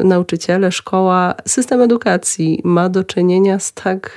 e, 0.00 0.04
nauczyciele, 0.04 0.72
szkoła, 0.72 1.34
system 1.46 1.80
edukacji 1.80 2.60
ma 2.64 2.88
do 2.88 3.04
czynienia 3.04 3.58
z 3.58 3.72
tak 3.72 4.10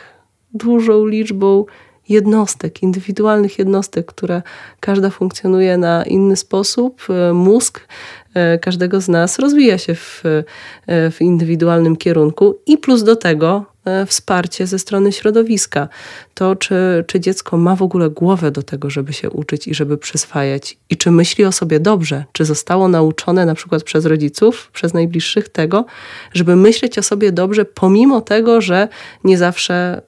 dużą 0.55 1.05
liczbą 1.05 1.65
jednostek, 2.09 2.83
indywidualnych 2.83 3.59
jednostek, 3.59 4.05
które 4.05 4.41
każda 4.79 5.09
funkcjonuje 5.09 5.77
na 5.77 6.03
inny 6.03 6.35
sposób. 6.35 7.01
E, 7.09 7.33
mózg 7.33 7.87
e, 8.33 8.59
każdego 8.59 9.01
z 9.01 9.07
nas 9.07 9.39
rozwija 9.39 9.77
się 9.77 9.95
w, 9.95 10.23
w 10.87 11.17
indywidualnym 11.19 11.95
kierunku 11.95 12.59
i 12.65 12.77
plus 12.77 13.03
do 13.03 13.15
tego 13.15 13.75
E, 13.85 14.05
wsparcie 14.05 14.67
ze 14.67 14.79
strony 14.79 15.11
środowiska. 15.11 15.89
To, 16.33 16.55
czy, 16.55 17.03
czy 17.07 17.19
dziecko 17.19 17.57
ma 17.57 17.75
w 17.75 17.81
ogóle 17.81 18.09
głowę 18.09 18.51
do 18.51 18.63
tego, 18.63 18.89
żeby 18.89 19.13
się 19.13 19.29
uczyć 19.29 19.67
i 19.67 19.73
żeby 19.73 19.97
przyswajać, 19.97 20.77
i 20.89 20.97
czy 20.97 21.11
myśli 21.11 21.45
o 21.45 21.51
sobie 21.51 21.79
dobrze, 21.79 22.25
czy 22.31 22.45
zostało 22.45 22.87
nauczone 22.87 23.45
na 23.45 23.55
przykład 23.55 23.83
przez 23.83 24.05
rodziców, 24.05 24.69
przez 24.73 24.93
najbliższych 24.93 25.49
tego, 25.49 25.85
żeby 26.33 26.55
myśleć 26.55 26.97
o 26.97 27.03
sobie 27.03 27.31
dobrze, 27.31 27.65
pomimo 27.65 28.21
tego, 28.21 28.61
że 28.61 28.87
nie 29.23 29.37
zawsze 29.37 30.01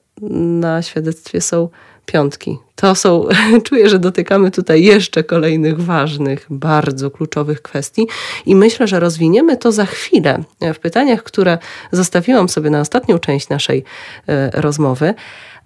na 0.60 0.82
świadectwie 0.82 1.40
są 1.40 1.68
piątki. 2.06 2.58
To 2.74 2.94
są, 2.94 3.24
czuję, 3.68 3.88
że 3.88 3.98
dotykamy 3.98 4.50
tutaj 4.50 4.82
jeszcze 4.82 5.24
kolejnych 5.24 5.80
ważnych, 5.80 6.46
bardzo 6.50 7.10
kluczowych 7.10 7.62
kwestii 7.62 8.06
i 8.46 8.54
myślę, 8.56 8.86
że 8.86 9.00
rozwiniemy 9.00 9.56
to 9.56 9.72
za 9.72 9.86
chwilę 9.86 10.44
w 10.74 10.78
pytaniach, 10.78 11.22
które 11.22 11.58
zostawiłam 11.92 12.48
sobie 12.48 12.70
na 12.70 12.80
ostatnią 12.80 13.18
część 13.18 13.48
naszej 13.48 13.84
e, 14.26 14.50
rozmowy, 14.60 15.14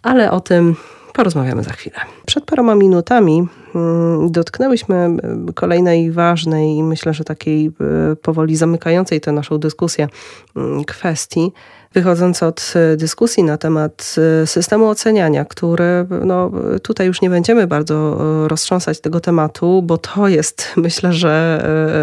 ale 0.03 0.30
o 0.30 0.40
tym 0.40 0.76
porozmawiamy 1.12 1.62
za 1.62 1.72
chwilę. 1.72 1.96
Przed 2.26 2.44
paroma 2.44 2.74
minutami 2.74 3.46
mm, 3.74 4.32
dotknęłyśmy 4.32 4.96
e, 4.96 5.18
kolejnej 5.55 6.12
ważnej 6.12 6.76
i 6.76 6.82
myślę, 6.82 7.14
że 7.14 7.24
takiej 7.24 7.66
e, 7.66 8.16
powoli 8.16 8.57
zamykającej 8.57 9.20
tę 9.20 9.32
naszą 9.32 9.59
dyskusję 9.59 10.09
mm, 10.57 10.84
kwestii 10.84 11.53
wychodząc 11.95 12.43
od 12.43 12.72
e, 12.74 12.97
dyskusji 12.97 13.45
na 13.45 13.59
temat 13.59 14.14
e, 14.43 14.47
systemu 14.47 14.88
oceniania, 14.88 15.45
który 15.45 16.07
no, 16.24 16.51
tutaj 16.82 17.07
już 17.07 17.20
nie 17.20 17.30
będziemy 17.30 17.66
bardzo 17.66 18.18
e, 18.45 18.49
roztrząsać 18.49 19.01
tego 19.01 19.20
tematu, 19.20 19.82
bo 19.82 19.99
to 19.99 20.28
jest 20.28 20.68
myślę, 20.76 21.12
że 21.12 21.32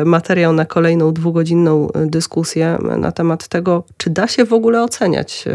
materiał 0.06 0.54
na 0.54 0.66
kolejną 0.66 1.14
dwugodzinną 1.14 1.88
dyskusję 2.06 2.78
na 2.98 3.12
temat 3.12 3.48
tego, 3.48 3.84
czy 3.98 4.10
da 4.10 4.28
się 4.28 4.46
w 4.46 4.54
ogóle 4.54 4.84
oceniać 4.84 5.46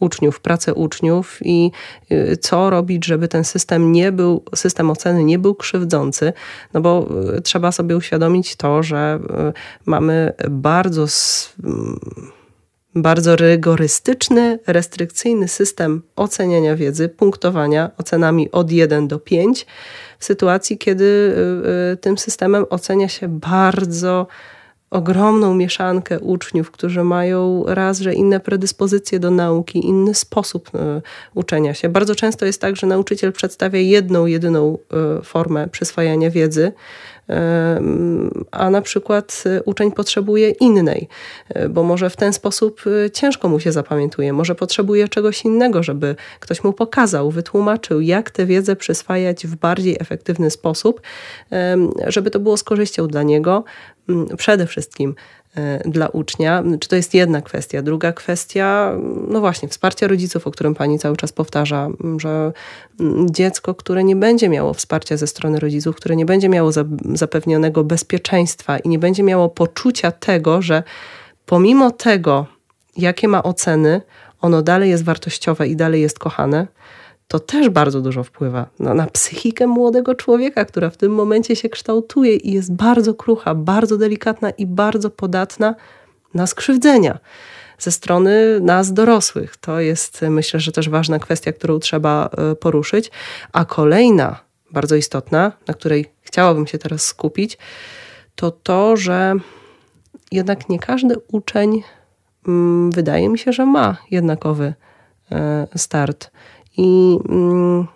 uczniów, 0.00 0.40
pracę 0.40 0.74
uczniów 0.74 1.38
i 1.44 1.70
co 2.40 2.70
robić, 2.70 3.04
żeby 3.06 3.28
ten 3.28 3.44
system 3.44 3.92
nie 3.92 4.12
był, 4.12 4.42
system 4.54 4.90
oceny 4.90 5.24
nie 5.24 5.38
był 5.38 5.54
krzywdzący, 5.54 6.32
no 6.74 6.80
bo 6.80 7.08
trzeba 7.44 7.72
sobie 7.72 7.96
uświadomić 7.96 8.56
to, 8.56 8.82
że 8.82 9.18
mamy 9.86 10.32
bardzo 10.50 11.06
bardzo 12.96 13.36
rygorystyczny, 13.36 14.58
restrykcyjny 14.66 15.48
system 15.48 16.02
oceniania 16.16 16.76
wiedzy, 16.76 17.08
punktowania 17.08 17.90
ocenami 17.98 18.50
od 18.50 18.70
1 18.70 19.08
do 19.08 19.18
5, 19.18 19.66
w 20.18 20.24
sytuacji, 20.24 20.78
kiedy 20.78 21.04
y, 21.04 21.92
y, 21.92 21.96
tym 21.96 22.18
systemem 22.18 22.66
ocenia 22.70 23.08
się 23.08 23.28
bardzo 23.28 24.26
ogromną 24.90 25.54
mieszankę 25.54 26.20
uczniów, 26.20 26.70
którzy 26.70 27.04
mają 27.04 27.64
raz, 27.66 27.98
że 27.98 28.14
inne 28.14 28.40
predyspozycje 28.40 29.18
do 29.18 29.30
nauki, 29.30 29.86
inny 29.86 30.14
sposób 30.14 30.70
y, 30.74 30.78
uczenia 31.34 31.74
się. 31.74 31.88
Bardzo 31.88 32.14
często 32.14 32.46
jest 32.46 32.60
tak, 32.60 32.76
że 32.76 32.86
nauczyciel 32.86 33.32
przedstawia 33.32 33.78
jedną, 33.78 34.26
jedyną 34.26 34.78
formę 35.22 35.68
przyswajania 35.68 36.30
wiedzy, 36.30 36.72
a 38.50 38.70
na 38.70 38.82
przykład 38.82 39.44
y, 39.46 39.62
uczeń 39.62 39.92
potrzebuje 39.92 40.50
innej, 40.50 41.08
y, 41.56 41.68
bo 41.68 41.82
może 41.82 42.10
w 42.10 42.16
ten 42.16 42.32
sposób 42.32 42.86
y, 42.86 43.10
ciężko 43.10 43.48
mu 43.48 43.60
się 43.60 43.72
zapamiętuje, 43.72 44.32
może 44.32 44.54
potrzebuje 44.54 45.08
czegoś 45.08 45.44
innego, 45.44 45.82
żeby 45.82 46.16
ktoś 46.40 46.64
mu 46.64 46.72
pokazał, 46.72 47.30
wytłumaczył, 47.30 48.00
jak 48.00 48.30
tę 48.30 48.46
wiedzę 48.46 48.76
przyswajać 48.76 49.46
w 49.46 49.56
bardziej 49.56 49.96
efektywny 50.00 50.50
sposób, 50.50 51.00
żeby 52.06 52.30
to 52.30 52.40
było 52.40 52.56
z 52.56 52.64
korzyścią 52.64 53.08
dla 53.08 53.22
niego. 53.22 53.64
Przede 54.36 54.66
wszystkim 54.66 55.14
dla 55.84 56.08
ucznia. 56.08 56.62
Czy 56.80 56.88
to 56.88 56.96
jest 56.96 57.14
jedna 57.14 57.42
kwestia? 57.42 57.82
Druga 57.82 58.12
kwestia, 58.12 58.92
no 59.28 59.40
właśnie, 59.40 59.68
wsparcie 59.68 60.08
rodziców, 60.08 60.46
o 60.46 60.50
którym 60.50 60.74
pani 60.74 60.98
cały 60.98 61.16
czas 61.16 61.32
powtarza, 61.32 61.88
że 62.16 62.52
dziecko, 63.30 63.74
które 63.74 64.04
nie 64.04 64.16
będzie 64.16 64.48
miało 64.48 64.74
wsparcia 64.74 65.16
ze 65.16 65.26
strony 65.26 65.60
rodziców, 65.60 65.96
które 65.96 66.16
nie 66.16 66.26
będzie 66.26 66.48
miało 66.48 66.70
zapewnionego 67.14 67.84
bezpieczeństwa 67.84 68.78
i 68.78 68.88
nie 68.88 68.98
będzie 68.98 69.22
miało 69.22 69.48
poczucia 69.48 70.12
tego, 70.12 70.62
że 70.62 70.82
pomimo 71.46 71.90
tego, 71.90 72.46
jakie 72.96 73.28
ma 73.28 73.42
oceny, 73.42 74.00
ono 74.40 74.62
dalej 74.62 74.90
jest 74.90 75.04
wartościowe 75.04 75.68
i 75.68 75.76
dalej 75.76 76.02
jest 76.02 76.18
kochane, 76.18 76.66
to 77.28 77.40
też 77.40 77.68
bardzo 77.68 78.00
dużo 78.00 78.24
wpływa 78.24 78.66
na, 78.78 78.94
na, 78.94 79.06
psychikę 79.06 79.66
młodego 79.66 80.14
człowieka, 80.14 80.64
która 80.64 80.90
w 80.90 80.96
tym 80.96 81.12
momencie 81.12 81.56
się 81.56 81.68
kształtuje 81.68 82.36
i 82.36 82.52
jest 82.52 82.72
bardzo 82.74 83.14
krucha, 83.14 83.54
bardzo 83.54 83.96
delikatna 83.96 84.50
i 84.50 84.66
bardzo 84.66 85.10
podatna 85.10 85.74
na 86.34 86.46
skrzywdzenia 86.46 87.18
ze 87.78 87.92
strony 87.92 88.60
nas 88.60 88.92
dorosłych. 88.92 89.56
To 89.56 89.80
jest 89.80 90.22
myślę, 90.22 90.60
że 90.60 90.72
też 90.72 90.88
ważna 90.88 91.18
kwestia, 91.18 91.52
którą 91.52 91.78
trzeba 91.78 92.30
e, 92.38 92.54
poruszyć. 92.54 93.10
A 93.52 93.64
kolejna, 93.64 94.40
bardzo 94.70 94.96
istotna, 94.96 95.52
na 95.68 95.74
której 95.74 96.06
chciałabym 96.22 96.66
się 96.66 96.78
teraz 96.78 97.02
skupić, 97.04 97.58
to 98.34 98.50
to, 98.50 98.96
że 98.96 99.34
jednak 100.32 100.68
nie 100.68 100.78
każdy 100.78 101.14
uczeń, 101.32 101.82
mm, 102.48 102.90
wydaje 102.90 103.28
mi 103.28 103.38
się, 103.38 103.52
że 103.52 103.66
ma 103.66 103.96
jednakowy 104.10 104.74
e, 105.32 105.66
start 105.76 106.30
i 106.76 107.18
mm, 107.28 107.86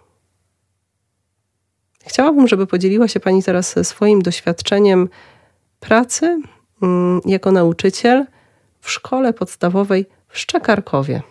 chciałabym, 2.06 2.48
żeby 2.48 2.66
podzieliła 2.66 3.08
się 3.08 3.20
Pani 3.20 3.42
teraz 3.42 3.74
swoim 3.82 4.22
doświadczeniem 4.22 5.08
pracy 5.80 6.42
mm, 6.82 7.20
jako 7.26 7.52
nauczyciel 7.52 8.26
w 8.80 8.90
szkole 8.90 9.32
podstawowej 9.32 10.06
w 10.28 10.38
Szczekarkowie, 10.38 11.22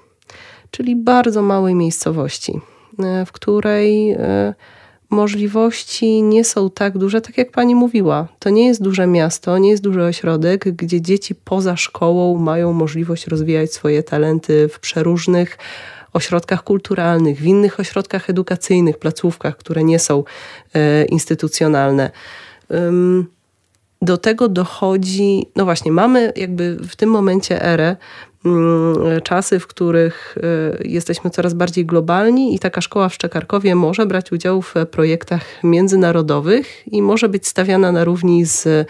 czyli 0.71 0.95
bardzo 0.95 1.41
małej 1.41 1.75
miejscowości, 1.75 2.59
e, 2.99 3.25
w 3.25 3.31
której 3.31 4.11
e, 4.11 4.53
możliwości 5.09 6.23
nie 6.23 6.43
są 6.43 6.69
tak 6.69 6.97
duże, 6.97 7.21
tak 7.21 7.37
jak 7.37 7.51
pani 7.51 7.75
mówiła. 7.75 8.27
To 8.39 8.49
nie 8.49 8.67
jest 8.67 8.83
duże 8.83 9.07
miasto, 9.07 9.57
nie 9.57 9.69
jest 9.69 9.83
duży 9.83 10.03
ośrodek, 10.03 10.69
gdzie 10.75 11.01
dzieci 11.01 11.35
poza 11.35 11.77
szkołą 11.77 12.37
mają 12.37 12.73
możliwość 12.73 13.27
rozwijać 13.27 13.73
swoje 13.73 14.03
talenty 14.03 14.67
w 14.67 14.79
przeróżnych 14.79 15.57
ośrodkach 16.13 16.63
kulturalnych, 16.63 17.39
w 17.39 17.45
innych 17.45 17.79
ośrodkach 17.79 18.29
edukacyjnych, 18.29 18.97
placówkach, 18.97 19.57
które 19.57 19.83
nie 19.83 19.99
są 19.99 20.23
e, 20.73 21.05
instytucjonalne. 21.05 22.11
Do 24.01 24.17
tego 24.17 24.47
dochodzi, 24.47 25.45
no 25.55 25.65
właśnie, 25.65 25.91
mamy 25.91 26.33
jakby 26.35 26.75
w 26.75 26.95
tym 26.95 27.09
momencie 27.09 27.63
erę 27.63 27.95
czasy, 29.23 29.59
w 29.59 29.67
których 29.67 30.37
jesteśmy 30.83 31.29
coraz 31.29 31.53
bardziej 31.53 31.85
globalni 31.85 32.55
i 32.55 32.59
taka 32.59 32.81
szkoła 32.81 33.09
w 33.09 33.13
Szczekarkowie 33.13 33.75
może 33.75 34.05
brać 34.05 34.31
udział 34.31 34.61
w 34.61 34.73
projektach 34.91 35.41
międzynarodowych 35.63 36.83
i 36.87 37.01
może 37.01 37.29
być 37.29 37.47
stawiana 37.47 37.91
na 37.91 38.03
równi 38.03 38.45
z, 38.45 38.87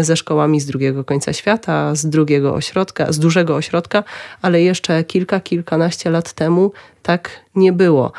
ze 0.00 0.16
szkołami 0.16 0.60
z 0.60 0.66
drugiego 0.66 1.04
końca 1.04 1.32
świata, 1.32 1.94
z 1.94 2.06
drugiego 2.06 2.54
ośrodka, 2.54 3.12
z 3.12 3.18
dużego 3.18 3.56
ośrodka, 3.56 4.04
ale 4.42 4.62
jeszcze 4.62 5.04
kilka, 5.04 5.40
kilkanaście 5.40 6.10
lat 6.10 6.32
temu 6.32 6.72
tak 7.02 7.30
nie 7.54 7.72
było. 7.72 8.12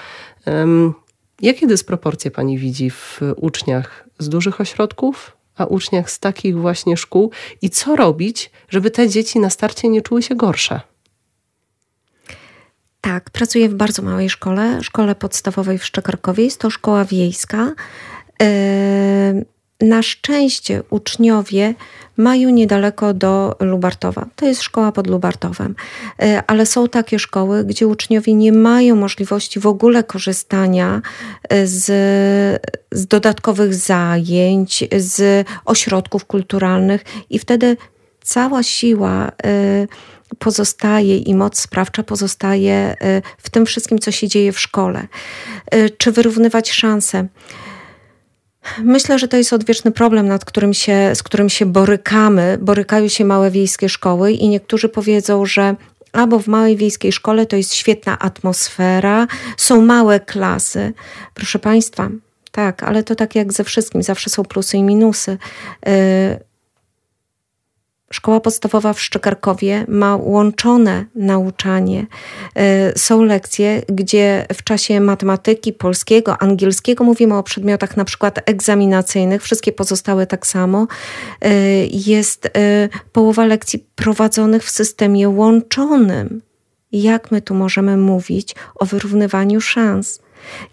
Jakie 1.42 1.68
dysproporcje 1.68 2.32
pani 2.32 2.58
widzi 2.58 2.90
w 2.90 3.20
uczniach 3.36 4.10
z 4.20 4.30
dużych 4.30 4.62
ośrodków, 4.62 5.39
a 5.62 5.66
uczniach 5.66 6.12
z 6.12 6.20
takich 6.20 6.58
właśnie 6.58 6.98
szkół 6.98 7.32
i 7.62 7.70
co 7.70 7.96
robić, 7.96 8.52
żeby 8.70 8.92
te 8.92 9.10
dzieci 9.10 9.40
na 9.40 9.50
starcie 9.50 9.90
nie 9.90 10.02
czuły 10.02 10.24
się 10.24 10.36
gorsze? 10.36 10.82
Tak, 13.02 13.30
pracuję 13.30 13.70
w 13.70 13.74
bardzo 13.74 14.02
małej 14.02 14.30
szkole, 14.30 14.84
szkole 14.84 15.16
podstawowej 15.16 15.78
w 15.78 15.86
Szczekarkowie. 15.86 16.44
Jest 16.44 16.60
to 16.60 16.70
szkoła 16.70 17.06
wiejska. 17.06 17.74
Yy 18.42 19.46
na 19.82 20.04
szczęście 20.04 20.84
uczniowie 20.90 21.76
mają 22.20 22.50
niedaleko 22.50 23.14
do 23.14 23.56
Lubartowa. 23.60 24.26
To 24.36 24.46
jest 24.46 24.62
szkoła 24.62 24.92
pod 24.92 25.08
Lubartowem, 25.08 25.76
e, 26.22 26.44
ale 26.48 26.66
są 26.66 26.88
takie 26.88 27.20
szkoły, 27.20 27.64
gdzie 27.64 27.88
uczniowie 27.88 28.34
nie 28.34 28.52
mają 28.52 28.96
możliwości 28.96 29.60
w 29.60 29.68
ogóle 29.68 30.04
korzystania 30.04 31.02
e, 31.50 31.68
z, 31.68 31.86
z 32.92 33.08
dodatkowych 33.08 33.76
zajęć, 33.76 34.84
z 34.98 35.48
ośrodków 35.66 36.26
kulturalnych, 36.26 37.04
i 37.30 37.40
wtedy 37.40 37.78
cała 38.24 38.64
siła 38.64 39.28
e, 39.28 39.88
pozostaje 40.40 41.18
i 41.18 41.36
moc 41.36 41.60
sprawcza 41.60 42.04
pozostaje 42.04 42.96
w 43.38 43.50
tym 43.50 43.66
wszystkim, 43.66 44.00
co 44.00 44.12
się 44.12 44.28
dzieje 44.28 44.52
w 44.52 44.60
szkole. 44.60 45.08
Czy 45.98 46.12
wyrównywać 46.12 46.72
szanse? 46.72 47.28
Myślę, 48.84 49.20
że 49.20 49.28
to 49.28 49.38
jest 49.38 49.54
odwieczny 49.54 49.92
problem, 49.92 50.28
nad 50.28 50.46
którym 50.46 50.74
się, 50.74 51.16
z 51.16 51.24
którym 51.24 51.50
się 51.50 51.66
borykamy. 51.66 52.58
Borykają 52.62 53.08
się 53.08 53.26
małe 53.26 53.52
wiejskie 53.52 53.90
szkoły 53.90 54.32
i 54.32 54.50
niektórzy 54.50 54.90
powiedzą, 54.90 55.46
że 55.46 55.76
albo 56.14 56.40
w 56.40 56.48
małej 56.48 56.78
wiejskiej 56.78 57.12
szkole 57.12 57.46
to 57.46 57.56
jest 57.56 57.74
świetna 57.74 58.20
atmosfera, 58.20 59.28
są 59.58 59.82
małe 59.82 60.20
klasy. 60.20 60.94
Proszę 61.34 61.60
Państwa, 61.60 62.10
tak, 62.52 62.84
ale 62.84 63.04
to 63.04 63.16
tak 63.16 63.36
jak 63.36 63.54
ze 63.54 63.64
wszystkim, 63.64 64.04
zawsze 64.04 64.30
są 64.30 64.44
plusy 64.44 64.78
i 64.78 64.84
minusy. 64.84 65.38
Y, 65.88 66.49
Szkoła 68.14 68.40
podstawowa 68.40 68.94
w 68.94 69.02
Szczekarkowie 69.02 69.86
ma 69.88 70.16
łączone 70.16 71.06
nauczanie. 71.16 72.08
E, 72.56 73.00
są 73.00 73.24
lekcje, 73.24 73.82
gdzie 73.88 74.46
w 74.54 74.64
czasie 74.64 75.00
matematyki, 75.00 75.74
polskiego, 75.74 76.42
angielskiego 76.42 77.04
mówimy 77.04 77.38
o 77.38 77.44
przedmiotach 77.44 77.98
na 77.98 78.06
przykład 78.06 78.40
egzaminacyjnych, 78.46 79.44
wszystkie 79.44 79.72
pozostałe 79.72 80.28
tak 80.28 80.48
samo. 80.48 80.88
E, 81.42 81.52
jest 81.86 82.46
e, 82.46 82.50
połowa 83.12 83.46
lekcji 83.46 83.86
prowadzonych 83.96 84.64
w 84.64 84.70
systemie 84.70 85.30
łączonym. 85.30 86.42
Jak 86.92 87.32
my 87.32 87.42
tu 87.42 87.54
możemy 87.54 87.98
mówić 87.98 88.56
o 88.76 88.86
wyrównywaniu 88.86 89.62
szans? 89.62 90.22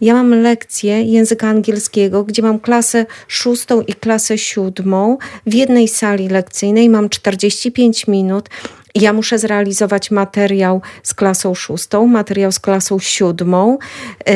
Ja 0.00 0.14
mam 0.14 0.30
lekcję 0.30 1.02
języka 1.02 1.48
angielskiego, 1.48 2.24
gdzie 2.24 2.42
mam 2.42 2.60
klasę 2.60 3.06
szóstą 3.28 3.82
i 3.82 3.94
klasę 3.94 4.38
siódmą. 4.38 5.18
W 5.46 5.54
jednej 5.54 5.88
sali 5.88 6.28
lekcyjnej 6.28 6.90
mam 6.90 7.08
45 7.08 8.06
minut. 8.06 8.48
Ja 8.94 9.12
muszę 9.12 9.38
zrealizować 9.38 10.10
materiał 10.10 10.80
z 11.02 11.14
klasą 11.14 11.54
szóstą, 11.54 12.06
materiał 12.06 12.52
z 12.52 12.58
klasą 12.58 12.98
siódmą. 12.98 13.78
Yy, 14.26 14.34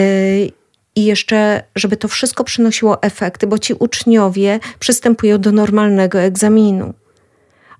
i 0.97 1.05
jeszcze, 1.05 1.63
żeby 1.77 1.97
to 1.97 2.09
wszystko 2.09 2.45
przynosiło 2.45 3.03
efekty, 3.03 3.47
bo 3.47 3.59
ci 3.59 3.75
uczniowie 3.75 4.61
przystępują 4.79 5.39
do 5.39 5.53
normalnego 5.53 6.21
egzaminu. 6.21 6.95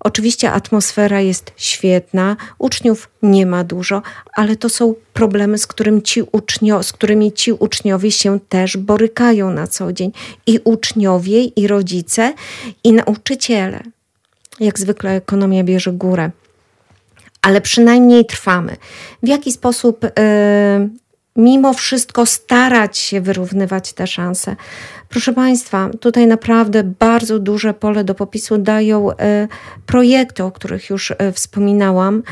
Oczywiście 0.03 0.51
atmosfera 0.51 1.21
jest 1.21 1.51
świetna, 1.57 2.37
uczniów 2.57 3.09
nie 3.21 3.45
ma 3.45 3.63
dużo, 3.63 4.01
ale 4.33 4.55
to 4.55 4.69
są 4.69 4.95
problemy, 5.13 5.57
z, 5.57 5.67
którym 5.67 6.01
ci 6.01 6.23
ucznio, 6.31 6.83
z 6.83 6.93
którymi 6.93 7.31
ci 7.31 7.51
uczniowie 7.51 8.11
się 8.11 8.39
też 8.39 8.77
borykają 8.77 9.51
na 9.51 9.67
co 9.67 9.93
dzień. 9.93 10.11
I 10.47 10.59
uczniowie, 10.63 11.43
i 11.43 11.67
rodzice, 11.67 12.33
i 12.83 12.93
nauczyciele. 12.93 13.79
Jak 14.59 14.79
zwykle 14.79 15.11
ekonomia 15.11 15.63
bierze 15.63 15.91
górę 15.91 16.31
ale 17.41 17.61
przynajmniej 17.61 18.25
trwamy. 18.25 18.75
W 19.23 19.27
jaki 19.27 19.51
sposób 19.51 20.03
y, 20.03 20.09
mimo 21.35 21.73
wszystko 21.73 22.25
starać 22.25 22.97
się 22.97 23.21
wyrównywać 23.21 23.93
te 23.93 24.07
szanse. 24.07 24.55
Proszę 25.11 25.33
Państwa, 25.33 25.89
tutaj 25.99 26.27
naprawdę 26.27 26.83
bardzo 26.83 27.39
duże 27.39 27.73
pole 27.73 28.03
do 28.03 28.15
popisu 28.15 28.57
dają 28.57 29.11
e, 29.11 29.47
projekty, 29.85 30.43
o 30.43 30.51
których 30.51 30.89
już 30.89 31.11
e, 31.11 31.31
wspominałam 31.31 32.23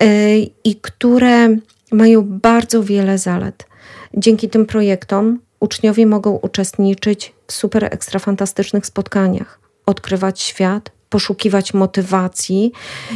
e, 0.00 0.38
i 0.38 0.76
które 0.82 1.56
mają 1.92 2.22
bardzo 2.22 2.82
wiele 2.82 3.18
zalet. 3.18 3.66
Dzięki 4.14 4.48
tym 4.48 4.66
projektom 4.66 5.40
uczniowie 5.60 6.06
mogą 6.06 6.38
uczestniczyć 6.42 7.34
w 7.46 7.52
super 7.52 7.84
ekstra 7.84 8.20
fantastycznych 8.20 8.86
spotkaniach, 8.86 9.60
odkrywać 9.86 10.40
świat, 10.40 10.90
poszukiwać 11.14 11.74
motywacji. 11.74 12.72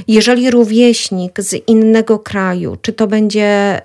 Jeżeli 0.09 0.51
rówieśnik 0.51 1.41
z 1.41 1.69
innego 1.69 2.19
kraju, 2.19 2.77
czy 2.83 2.93
to 2.93 3.07
będzie 3.07 3.45
e, 3.45 3.81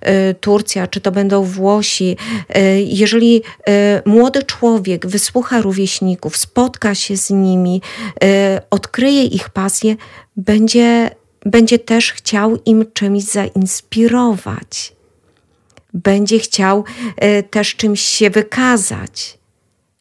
e, 0.00 0.34
Turcja, 0.34 0.86
czy 0.86 1.00
to 1.00 1.12
będą 1.12 1.42
Włosi, 1.42 2.16
e, 2.48 2.80
jeżeli 2.80 3.42
młody 4.04 4.42
człowiek 4.42 5.06
wysłucha 5.06 5.60
rówieśników, 5.60 6.36
spotka 6.36 6.94
się 6.94 7.16
z 7.16 7.30
nimi, 7.30 7.82
odkryje 8.70 9.24
ich 9.24 9.48
pasję, 9.48 9.96
będzie, 10.36 11.10
będzie 11.46 11.78
też 11.78 12.12
chciał 12.12 12.58
im 12.66 12.84
czymś 12.92 13.22
zainspirować. 13.22 14.92
Będzie 15.94 16.38
chciał 16.38 16.84
też 17.50 17.76
czymś 17.76 18.00
się 18.00 18.30
wykazać. 18.30 19.43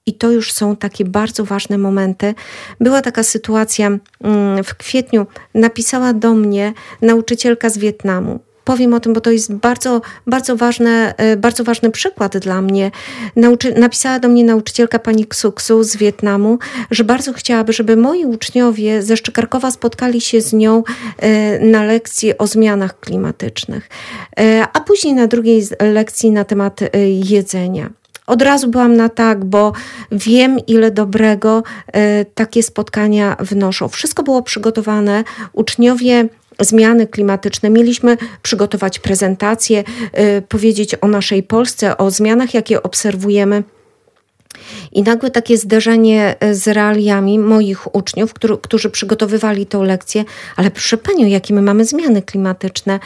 I 0.06 0.14
to 0.14 0.32
już 0.32 0.52
są 0.52 0.76
takie 0.76 1.06
bardzo 1.06 1.46
ważne 1.46 1.78
momenty. 1.78 2.34
Była 2.80 3.02
taka 3.02 3.24
sytuacja 3.24 3.88
mm, 3.88 4.64
w 4.64 4.76
kwietniu, 4.76 5.26
napisała 5.54 6.14
do 6.14 6.34
mnie 6.34 6.74
nauczycielka 7.02 7.70
z 7.70 7.78
Wietnamu. 7.78 8.40
Powiem 8.64 8.94
o 8.94 9.00
tym, 9.00 9.14
bo 9.14 9.22
to 9.22 9.32
jest 9.32 9.54
bardzo, 9.54 10.02
bardzo, 10.28 10.56
ważne, 10.56 11.14
e, 11.18 11.38
bardzo 11.38 11.64
ważny 11.64 11.92
przykład 11.92 12.38
dla 12.38 12.62
mnie. 12.62 12.92
Nauczy 13.36 13.74
napisała 13.74 14.20
do 14.20 14.28
mnie 14.28 14.44
nauczycielka 14.44 15.00
pani 15.00 15.26
Ksuksu 15.26 15.84
z 15.84 15.96
Wietnamu, 15.96 16.60
że 16.92 17.04
bardzo 17.04 17.34
chciałaby, 17.34 17.74
żeby 17.74 17.98
moi 17.98 18.26
uczniowie 18.26 19.02
ze 19.02 19.18
Szczykarkowa 19.18 19.72
spotkali 19.72 20.22
się 20.22 20.42
z 20.42 20.54
nią 20.54 20.84
e, 21.18 21.60
na 21.60 21.84
lekcji 21.84 22.38
o 22.38 22.48
zmianach 22.48 23.00
klimatycznych, 23.00 23.90
e, 24.40 24.68
a 24.74 24.80
później 24.80 25.14
na 25.14 25.28
drugiej 25.28 25.68
lekcji 25.80 26.32
na 26.32 26.44
temat 26.44 26.80
jedzenia. 27.24 27.90
Od 28.28 28.42
razu 28.42 28.68
byłam 28.68 28.96
na 28.96 29.10
tak, 29.10 29.46
bo 29.46 29.74
wiem, 30.12 30.58
ile 30.68 30.92
dobrego 30.92 31.64
e, 31.88 32.26
takie 32.26 32.64
spotkania 32.64 33.36
wnoszą. 33.40 33.88
Wszystko 33.88 34.24
było 34.24 34.42
przygotowane. 34.42 35.24
Uczniowie 35.54 36.30
zmiany 36.60 37.08
klimatyczne. 37.08 37.70
Mieliśmy 37.70 38.18
przygotować 38.42 39.00
prezentację, 39.00 39.84
e, 40.12 40.42
powiedzieć 40.42 40.96
o 41.02 41.08
naszej 41.08 41.44
Polsce, 41.44 41.98
o 41.98 42.12
zmianach, 42.12 42.54
jakie 42.54 42.84
obserwujemy. 42.84 43.64
I 44.92 45.04
nagłe 45.04 45.32
takie 45.32 45.58
zderzenie 45.58 46.36
e, 46.40 46.56
z 46.56 46.68
realiami 46.68 47.40
moich 47.40 47.96
uczniów, 47.96 48.34
którzy, 48.34 48.58
którzy 48.58 48.90
przygotowywali 48.90 49.66
tę 49.66 49.78
lekcję, 49.78 50.26
ale 50.56 50.72
proszę 50.72 50.98
Panią, 50.98 51.28
jakie 51.28 51.54
my 51.54 51.62
mamy 51.62 51.86
zmiany 51.86 52.22
klimatyczne. 52.22 53.00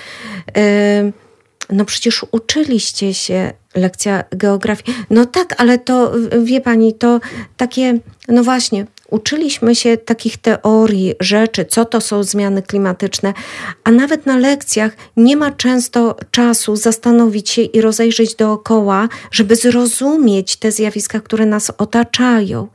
No 1.69 1.85
przecież 1.85 2.25
uczyliście 2.31 3.13
się 3.13 3.53
lekcja 3.75 4.23
geografii. 4.31 4.97
No 5.09 5.25
tak, 5.25 5.55
ale 5.57 5.79
to 5.79 6.11
wie 6.43 6.61
pani, 6.61 6.93
to 6.93 7.19
takie, 7.57 7.99
no 8.27 8.43
właśnie, 8.43 8.85
uczyliśmy 9.09 9.75
się 9.75 9.97
takich 9.97 10.37
teorii, 10.37 11.13
rzeczy, 11.19 11.65
co 11.65 11.85
to 11.85 12.01
są 12.01 12.23
zmiany 12.23 12.61
klimatyczne, 12.61 13.33
a 13.83 13.91
nawet 13.91 14.25
na 14.25 14.37
lekcjach 14.37 14.91
nie 15.17 15.37
ma 15.37 15.51
często 15.51 16.15
czasu 16.31 16.75
zastanowić 16.75 17.49
się 17.49 17.61
i 17.61 17.81
rozejrzeć 17.81 18.35
dookoła, 18.35 19.09
żeby 19.31 19.55
zrozumieć 19.55 20.55
te 20.55 20.71
zjawiska, 20.71 21.19
które 21.19 21.45
nas 21.45 21.71
otaczają. 21.77 22.67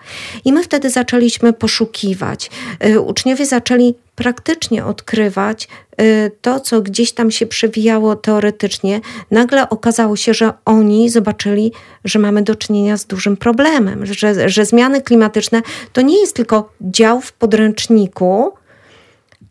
I 0.45 0.53
my 0.53 0.63
wtedy 0.63 0.91
zaczęliśmy 0.91 1.53
poszukiwać. 1.53 2.51
Y, 2.87 3.01
uczniowie 3.01 3.47
zaczęli 3.47 3.95
praktycznie 4.23 4.85
odkrywać 4.85 5.69
y, 6.01 6.31
to, 6.41 6.61
co 6.61 6.83
gdzieś 6.83 7.13
tam 7.13 7.31
się 7.31 7.47
przewijało 7.47 8.17
teoretycznie, 8.17 9.01
nagle 9.31 9.69
okazało 9.69 10.17
się, 10.17 10.35
że 10.35 10.53
oni 10.65 11.11
zobaczyli, 11.11 11.73
że 12.05 12.19
mamy 12.19 12.43
do 12.43 12.55
czynienia 12.55 12.97
z 12.97 13.07
dużym 13.07 13.37
problemem, 13.37 14.07
że, 14.07 14.49
że 14.49 14.65
zmiany 14.65 15.01
klimatyczne 15.01 15.63
to 15.93 16.01
nie 16.01 16.21
jest 16.21 16.37
tylko 16.37 16.73
dział 16.81 17.21
w 17.21 17.33
podręczniku, 17.33 18.53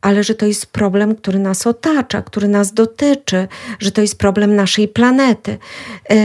ale 0.02 0.24
że 0.24 0.36
to 0.36 0.46
jest 0.46 0.66
problem, 0.66 1.16
który 1.16 1.40
nas 1.40 1.68
otacza, 1.68 2.22
który 2.22 2.48
nas 2.48 2.74
dotyczy, 2.74 3.48
że 3.80 3.92
to 3.92 4.02
jest 4.02 4.18
problem 4.18 4.56
naszej 4.56 4.88
planety. 4.88 5.58
Yy, 6.10 6.18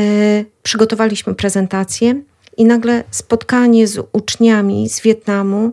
przygotowaliśmy 0.63 1.35
prezentację 1.35 2.15
i 2.57 2.65
nagle 2.65 3.05
spotkanie 3.11 3.87
z 3.87 4.07
uczniami 4.13 4.89
z 4.89 5.01
Wietnamu, 5.01 5.73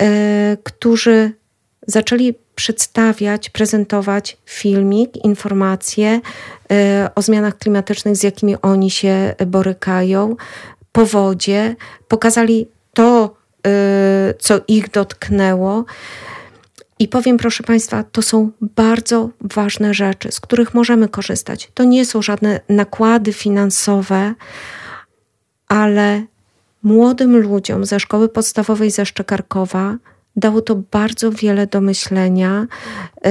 yy, 0.00 0.06
którzy 0.64 1.39
zaczęli 1.86 2.34
przedstawiać, 2.54 3.50
prezentować 3.50 4.36
filmik, 4.46 5.24
informacje 5.24 6.20
o 7.14 7.22
zmianach 7.22 7.58
klimatycznych, 7.58 8.16
z 8.16 8.22
jakimi 8.22 8.56
oni 8.62 8.90
się 8.90 9.34
borykają, 9.46 10.36
powodzie, 10.92 11.76
pokazali 12.08 12.68
to, 12.94 13.36
co 14.38 14.60
ich 14.68 14.90
dotknęło. 14.90 15.84
I 16.98 17.08
powiem, 17.08 17.36
proszę 17.36 17.62
Państwa, 17.62 18.04
to 18.04 18.22
są 18.22 18.50
bardzo 18.60 19.30
ważne 19.40 19.94
rzeczy, 19.94 20.32
z 20.32 20.40
których 20.40 20.74
możemy 20.74 21.08
korzystać. 21.08 21.70
To 21.74 21.84
nie 21.84 22.04
są 22.04 22.22
żadne 22.22 22.60
nakłady 22.68 23.32
finansowe, 23.32 24.34
ale 25.68 26.22
młodym 26.82 27.36
ludziom 27.36 27.84
ze 27.84 28.00
szkoły 28.00 28.28
podstawowej 28.28 28.90
ze 28.90 29.06
Szczekarkowa 29.06 29.96
dało 30.40 30.62
to 30.62 30.74
bardzo 30.76 31.30
wiele 31.30 31.66
do 31.66 31.80
myślenia. 31.80 32.66
Yy, 33.24 33.30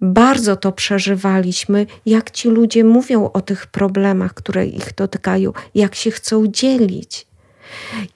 bardzo 0.00 0.56
to 0.56 0.72
przeżywaliśmy, 0.72 1.86
jak 2.06 2.30
ci 2.30 2.48
ludzie 2.48 2.84
mówią 2.84 3.30
o 3.32 3.40
tych 3.40 3.66
problemach, 3.66 4.34
które 4.34 4.66
ich 4.66 4.94
dotykają, 4.94 5.52
jak 5.74 5.94
się 5.94 6.10
chcą 6.10 6.46
dzielić. 6.46 7.26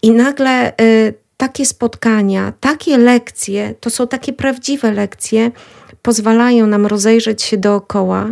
I 0.02 0.10
nagle 0.10 0.72
yy, 0.80 1.14
takie 1.36 1.66
spotkania, 1.66 2.52
takie 2.60 2.98
lekcje, 2.98 3.74
to 3.80 3.90
są 3.90 4.08
takie 4.08 4.32
prawdziwe 4.32 4.92
lekcje, 4.92 5.50
pozwalają 6.02 6.66
nam 6.66 6.86
rozejrzeć 6.86 7.42
się 7.42 7.56
dookoła 7.56 8.28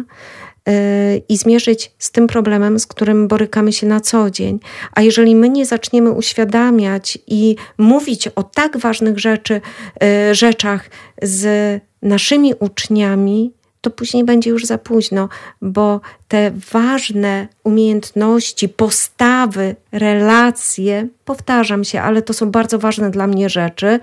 i 1.28 1.36
zmierzyć 1.36 1.92
z 1.98 2.10
tym 2.10 2.26
problemem, 2.26 2.78
z 2.78 2.86
którym 2.86 3.28
borykamy 3.28 3.72
się 3.72 3.86
na 3.86 4.00
co 4.00 4.30
dzień. 4.30 4.60
A 4.92 5.02
jeżeli 5.02 5.36
my 5.36 5.48
nie 5.48 5.66
zaczniemy 5.66 6.10
uświadamiać 6.10 7.18
i 7.26 7.56
mówić 7.78 8.28
o 8.28 8.42
tak 8.42 8.76
ważnych 8.76 9.18
rzeczy, 9.18 9.60
yy, 10.00 10.34
rzeczach 10.34 10.90
z 11.22 11.80
naszymi 12.02 12.54
uczniami, 12.60 13.52
to 13.80 13.90
później 13.90 14.24
będzie 14.24 14.50
już 14.50 14.64
za 14.64 14.78
późno, 14.78 15.28
bo 15.62 16.00
te 16.28 16.50
ważne 16.72 17.48
umiejętności, 17.64 18.68
postawy, 18.68 19.76
relacje, 19.92 21.08
powtarzam 21.24 21.84
się, 21.84 22.00
ale 22.00 22.22
to 22.22 22.32
są 22.32 22.50
bardzo 22.50 22.78
ważne 22.78 23.10
dla 23.10 23.26
mnie 23.26 23.48
rzeczy, 23.48 24.00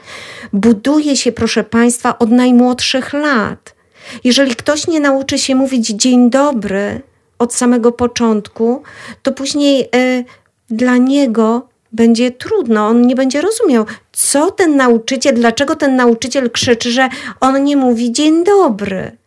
buduje 0.53 1.15
się, 1.17 1.31
proszę 1.31 1.63
Państwa, 1.63 2.19
od 2.19 2.31
najmłodszych 2.31 3.13
lat. 3.13 3.76
Jeżeli 4.23 4.55
ktoś 4.55 4.87
nie 4.87 4.99
nauczy 4.99 5.37
się 5.37 5.55
mówić 5.55 5.87
dzień 5.87 6.29
dobry 6.29 7.01
od 7.39 7.53
samego 7.53 7.91
początku, 7.91 8.83
to 9.23 9.31
później 9.31 9.89
y, 9.95 10.25
dla 10.69 10.97
niego 10.97 11.67
będzie 11.91 12.31
trudno, 12.31 12.87
on 12.87 13.07
nie 13.07 13.15
będzie 13.15 13.41
rozumiał, 13.41 13.85
co 14.11 14.51
ten 14.51 14.75
nauczyciel, 14.75 15.35
dlaczego 15.35 15.75
ten 15.75 15.95
nauczyciel 15.95 16.51
krzyczy, 16.51 16.91
że 16.91 17.09
on 17.39 17.63
nie 17.63 17.77
mówi 17.77 18.11
dzień 18.11 18.43
dobry 18.43 19.17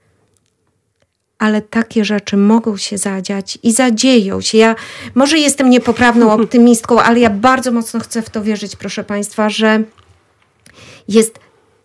ale 1.41 1.63
takie 1.63 2.05
rzeczy 2.05 2.37
mogą 2.37 2.77
się 2.77 2.99
zadziać 2.99 3.59
i 3.63 3.73
zadzieją 3.73 4.41
się. 4.41 4.59
Ja 4.59 4.75
może 5.15 5.39
jestem 5.39 5.71
niepoprawną 5.71 6.33
optymistką, 6.41 7.01
ale 7.01 7.21
ja 7.21 7.31
bardzo 7.31 7.73
mocno 7.73 8.01
chcę 8.01 8.23
w 8.23 8.31
to 8.31 8.43
wierzyć, 8.43 8.77
proszę 8.77 9.05
Państwa, 9.05 9.51
że 9.51 9.83
jest 11.09 11.39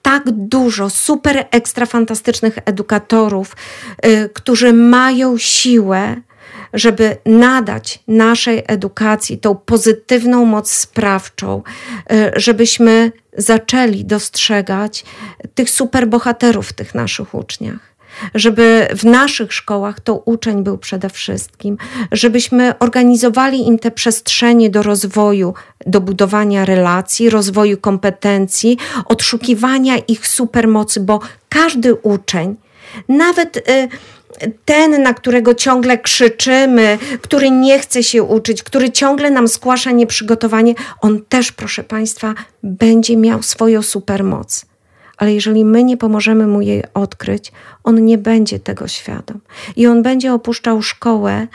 tak 0.06 0.32
dużo 0.32 0.90
super 0.90 1.46
ekstra 1.52 1.86
fantastycznych 1.86 2.58
edukatorów, 2.66 3.56
y, 4.06 4.30
którzy 4.34 4.74
mają 4.74 5.38
siłę, 5.38 6.16
żeby 6.74 7.18
nadać 7.26 8.00
naszej 8.08 8.64
edukacji 8.68 9.38
tą 9.38 9.56
pozytywną 9.56 10.46
moc 10.46 10.72
sprawczą, 10.72 11.64
y, 12.12 12.32
żebyśmy 12.36 13.12
zaczęli 13.38 14.06
dostrzegać 14.06 15.06
tych 15.56 15.70
superbohaterów 15.70 16.68
w 16.68 16.74
tych 16.74 16.96
naszych 16.96 17.36
uczniach 17.36 17.95
żeby 18.36 18.88
w 18.98 19.04
naszych 19.04 19.54
szkołach 19.54 20.00
to 20.00 20.16
uczeń 20.16 20.64
był 20.64 20.78
przede 20.78 21.10
wszystkim, 21.10 21.78
żebyśmy 22.12 22.80
organizowali 22.80 23.68
im 23.68 23.80
te 23.80 23.92
przestrzenie 23.92 24.70
do 24.70 24.84
rozwoju, 24.84 25.54
do 25.86 26.02
budowania 26.02 26.66
relacji, 26.66 27.30
rozwoju 27.30 27.78
kompetencji, 27.78 28.78
odszukiwania 29.06 29.98
ich 29.98 30.28
supermocy, 30.28 31.00
bo 31.00 31.20
każdy 31.50 31.96
uczeń, 31.96 32.56
nawet 33.10 33.58
y, 33.58 33.62
ten, 34.66 35.04
na 35.04 35.14
którego 35.14 35.54
ciągle 35.54 35.98
krzyczymy, 35.98 36.98
który 37.22 37.52
nie 37.52 37.80
chce 37.80 38.04
się 38.04 38.24
uczyć, 38.24 38.64
który 38.64 38.92
ciągle 38.92 39.32
nam 39.32 39.48
zgłasza 39.48 39.92
nieprzygotowanie, 39.92 40.74
on 41.02 41.22
też, 41.30 41.52
proszę 41.52 41.84
Państwa, 41.84 42.34
będzie 42.64 43.18
miał 43.18 43.44
swoją 43.44 43.82
supermoc 43.82 44.66
ale 45.18 45.34
jeżeli 45.34 45.66
my 45.66 45.84
nie 45.84 45.98
pomożemy 45.98 46.48
mu 46.48 46.62
jej 46.62 46.84
odkryć, 46.94 47.52
on 47.84 48.06
nie 48.06 48.18
będzie 48.18 48.60
tego 48.60 48.88
świadom. 48.88 49.40
I 49.76 49.88
on 49.88 50.04
będzie 50.04 50.34
opuszczał 50.34 50.82
szkołę, 50.82 51.48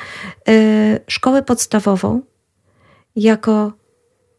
yy, 0.47 0.55
szkołę 1.07 1.43
podstawową, 1.43 2.21
jako 3.17 3.73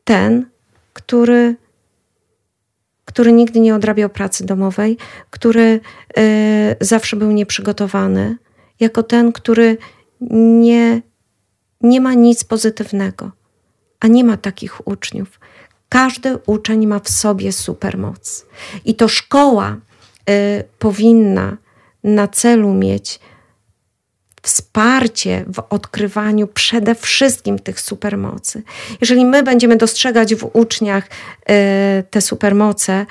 ten, 0.03 0.45
który, 0.93 1.55
który 3.05 3.31
nigdy 3.33 3.59
nie 3.59 3.75
odrabiał 3.75 4.09
pracy 4.09 4.45
domowej, 4.45 4.97
który 5.29 5.79
yy, 6.17 6.23
zawsze 6.81 7.15
był 7.15 7.31
nieprzygotowany, 7.31 8.37
jako 8.79 9.03
ten, 9.03 9.31
który 9.31 9.77
nie, 10.21 11.01
nie 11.81 12.01
ma 12.01 12.13
nic 12.13 12.43
pozytywnego. 12.43 13.31
A 13.99 14.07
nie 14.07 14.23
ma 14.23 14.37
takich 14.37 14.87
uczniów. 14.87 15.39
Każdy 15.91 16.37
uczeń 16.45 16.87
ma 16.87 16.99
w 16.99 17.09
sobie 17.09 17.51
supermoc. 17.51 18.45
I 18.85 18.95
to 18.95 19.07
szkoła 19.07 19.77
y, 20.29 20.63
powinna 20.79 21.57
na 22.03 22.27
celu 22.27 22.73
mieć 22.73 23.19
wsparcie 24.41 25.45
w 25.53 25.63
odkrywaniu 25.69 26.47
przede 26.47 26.95
wszystkim 26.95 27.59
tych 27.59 27.81
supermocy. 27.81 28.63
Jeżeli 29.01 29.25
my 29.25 29.43
będziemy 29.43 29.75
dostrzegać 29.77 30.35
w 30.35 30.49
uczniach 30.53 31.05
y, 31.05 32.03
te 32.09 32.21
supermoce, 32.21 33.05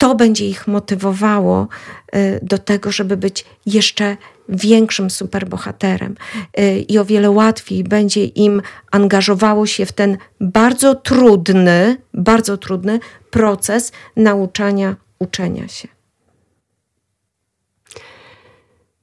to 0.00 0.14
będzie 0.14 0.48
ich 0.48 0.66
motywowało 0.66 1.68
y, 2.14 2.40
do 2.42 2.58
tego, 2.58 2.92
żeby 2.92 3.16
być 3.16 3.44
jeszcze 3.66 4.16
większym 4.48 5.10
superbohaterem 5.10 6.14
y, 6.60 6.80
i 6.88 6.98
o 6.98 7.04
wiele 7.04 7.30
łatwiej 7.30 7.84
będzie 7.84 8.24
im 8.24 8.62
angażowało 8.90 9.66
się 9.66 9.86
w 9.86 9.92
ten 9.92 10.18
bardzo 10.40 10.94
trudny, 10.94 11.96
bardzo 12.14 12.58
trudny 12.58 13.00
proces 13.30 13.92
nauczania, 14.16 14.96
uczenia 15.18 15.68
się. 15.68 15.88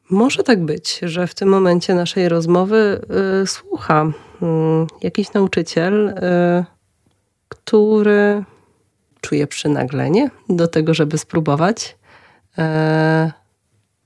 Może 0.10 0.44
tak 0.44 0.66
być, 0.66 1.00
że 1.04 1.28
w 1.28 1.36
tym 1.36 1.50
momencie 1.50 1.96
naszej 1.96 2.30
rozmowy 2.30 3.02
y, 3.44 3.48
słucha 3.48 4.06
y, 4.06 4.46
jakiś 5.02 5.34
nauczyciel, 5.34 6.10
y, 6.10 6.14
który 7.50 8.44
czuje 9.28 9.48
przynaglenie 9.48 10.30
do 10.50 10.68
tego, 10.68 10.94
żeby 10.94 11.18
spróbować, 11.18 11.96
y, 12.58 12.62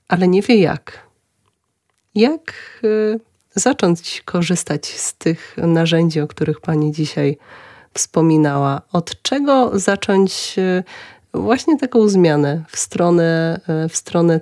ale 0.08 0.28
nie 0.28 0.42
wie 0.42 0.56
jak. 0.56 1.06
Jak 2.14 2.54
y, 2.84 3.20
zacząć 3.54 4.22
korzystać 4.24 4.86
z 4.86 5.14
tych 5.14 5.56
narzędzi, 5.56 6.20
o 6.20 6.26
których 6.26 6.60
Pani 6.60 6.92
dzisiaj 6.92 7.38
wspominała? 7.94 8.82
Od 8.92 9.22
czego 9.22 9.78
zacząć 9.78 10.54
y, 10.58 10.84
właśnie 11.34 11.78
taką 11.78 12.08
zmianę 12.08 12.64
w 12.68 12.78
stronę, 12.78 13.60
w 13.88 13.96
stronę 13.96 14.40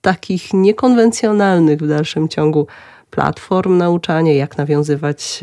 takich 0.00 0.52
niekonwencjonalnych 0.52 1.78
w 1.78 1.88
dalszym 1.88 2.28
ciągu 2.28 2.66
platform 3.14 3.78
nauczania, 3.78 4.32
jak 4.32 4.58
nawiązywać 4.58 5.40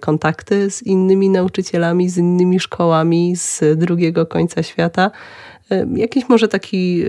kontakty 0.00 0.70
z 0.70 0.82
innymi 0.82 1.30
nauczycielami, 1.30 2.08
z 2.08 2.16
innymi 2.18 2.60
szkołami 2.60 3.36
z 3.36 3.78
drugiego 3.78 4.26
końca 4.26 4.62
świata? 4.62 5.10
Jakieś 5.94 6.28
może 6.28 6.48
taki, 6.48 7.04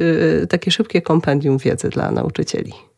takie 0.50 0.72
szybkie 0.72 1.02
kompendium 1.02 1.58
wiedzy 1.58 1.90
dla 1.90 2.12
nauczycieli? 2.12 2.89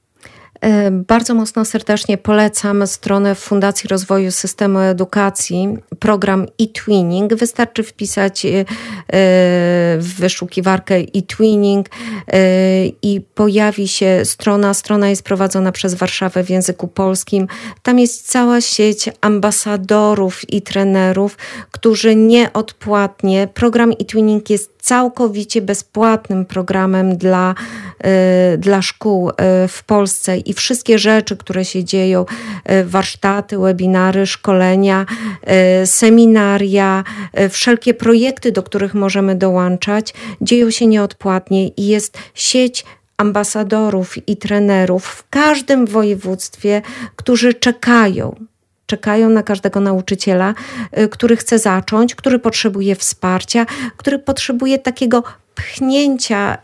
E, 0.61 0.91
bardzo 0.91 1.33
mocno 1.33 1.65
serdecznie 1.65 2.17
polecam 2.17 2.87
stronę 2.87 3.35
Fundacji 3.35 3.87
Rozwoju 3.87 4.31
Systemu 4.31 4.79
Edukacji, 4.79 5.77
program 5.99 6.45
e-twinning. 6.61 7.33
Wystarczy 7.33 7.83
wpisać 7.83 8.45
e, 8.45 8.65
w 9.97 10.13
wyszukiwarkę 10.19 10.95
e-twinning 10.95 11.89
i 13.01 13.21
pojawi 13.35 13.87
się 13.87 14.21
strona. 14.23 14.73
Strona 14.73 15.09
jest 15.09 15.23
prowadzona 15.23 15.71
przez 15.71 15.93
Warszawę 15.93 16.43
w 16.43 16.49
języku 16.49 16.87
polskim. 16.87 17.47
Tam 17.83 17.99
jest 17.99 18.27
cała 18.27 18.61
sieć 18.61 19.09
ambasadorów 19.21 20.49
i 20.49 20.61
trenerów, 20.61 21.37
którzy 21.71 22.15
nieodpłatnie, 22.15 23.47
program 23.53 23.91
e-twinning 23.91 24.49
jest 24.49 24.71
całkowicie 24.81 25.61
bezpłatnym 25.61 26.45
programem 26.45 27.17
dla, 27.17 27.55
y, 28.53 28.57
dla 28.57 28.81
szkół 28.81 29.29
y, 29.29 29.33
w 29.67 29.83
Polsce. 29.83 30.37
I 30.37 30.53
wszystkie 30.53 30.99
rzeczy, 30.99 31.37
które 31.37 31.65
się 31.65 31.83
dzieją, 31.83 32.25
y, 32.71 32.85
warsztaty, 32.85 33.57
webinary, 33.57 34.25
szkolenia, 34.25 35.05
seminaria, 35.85 37.03
wszelkie 37.49 37.93
projekty, 37.93 38.51
do 38.51 38.63
których 38.63 38.93
możemy 38.93 39.35
dołączać, 39.35 40.13
dzieją 40.41 40.71
się 40.71 40.87
nieodpłatnie 40.87 41.67
i 41.67 41.87
jest 41.87 42.17
sieć 42.33 42.85
ambasadorów 43.17 44.27
i 44.27 44.37
trenerów 44.37 45.05
w 45.05 45.29
każdym 45.29 45.85
województwie, 45.85 46.81
którzy 47.15 47.53
czekają 47.53 48.35
czekają 48.91 49.29
na 49.29 49.43
każdego 49.43 49.79
nauczyciela, 49.79 50.53
y, 50.99 51.09
który 51.09 51.35
chce 51.35 51.59
zacząć, 51.59 52.15
który 52.15 52.39
potrzebuje 52.39 52.95
wsparcia, 52.95 53.65
który 53.97 54.19
potrzebuje 54.19 54.79
takiego 54.79 55.23
pchnięcia 55.55 56.57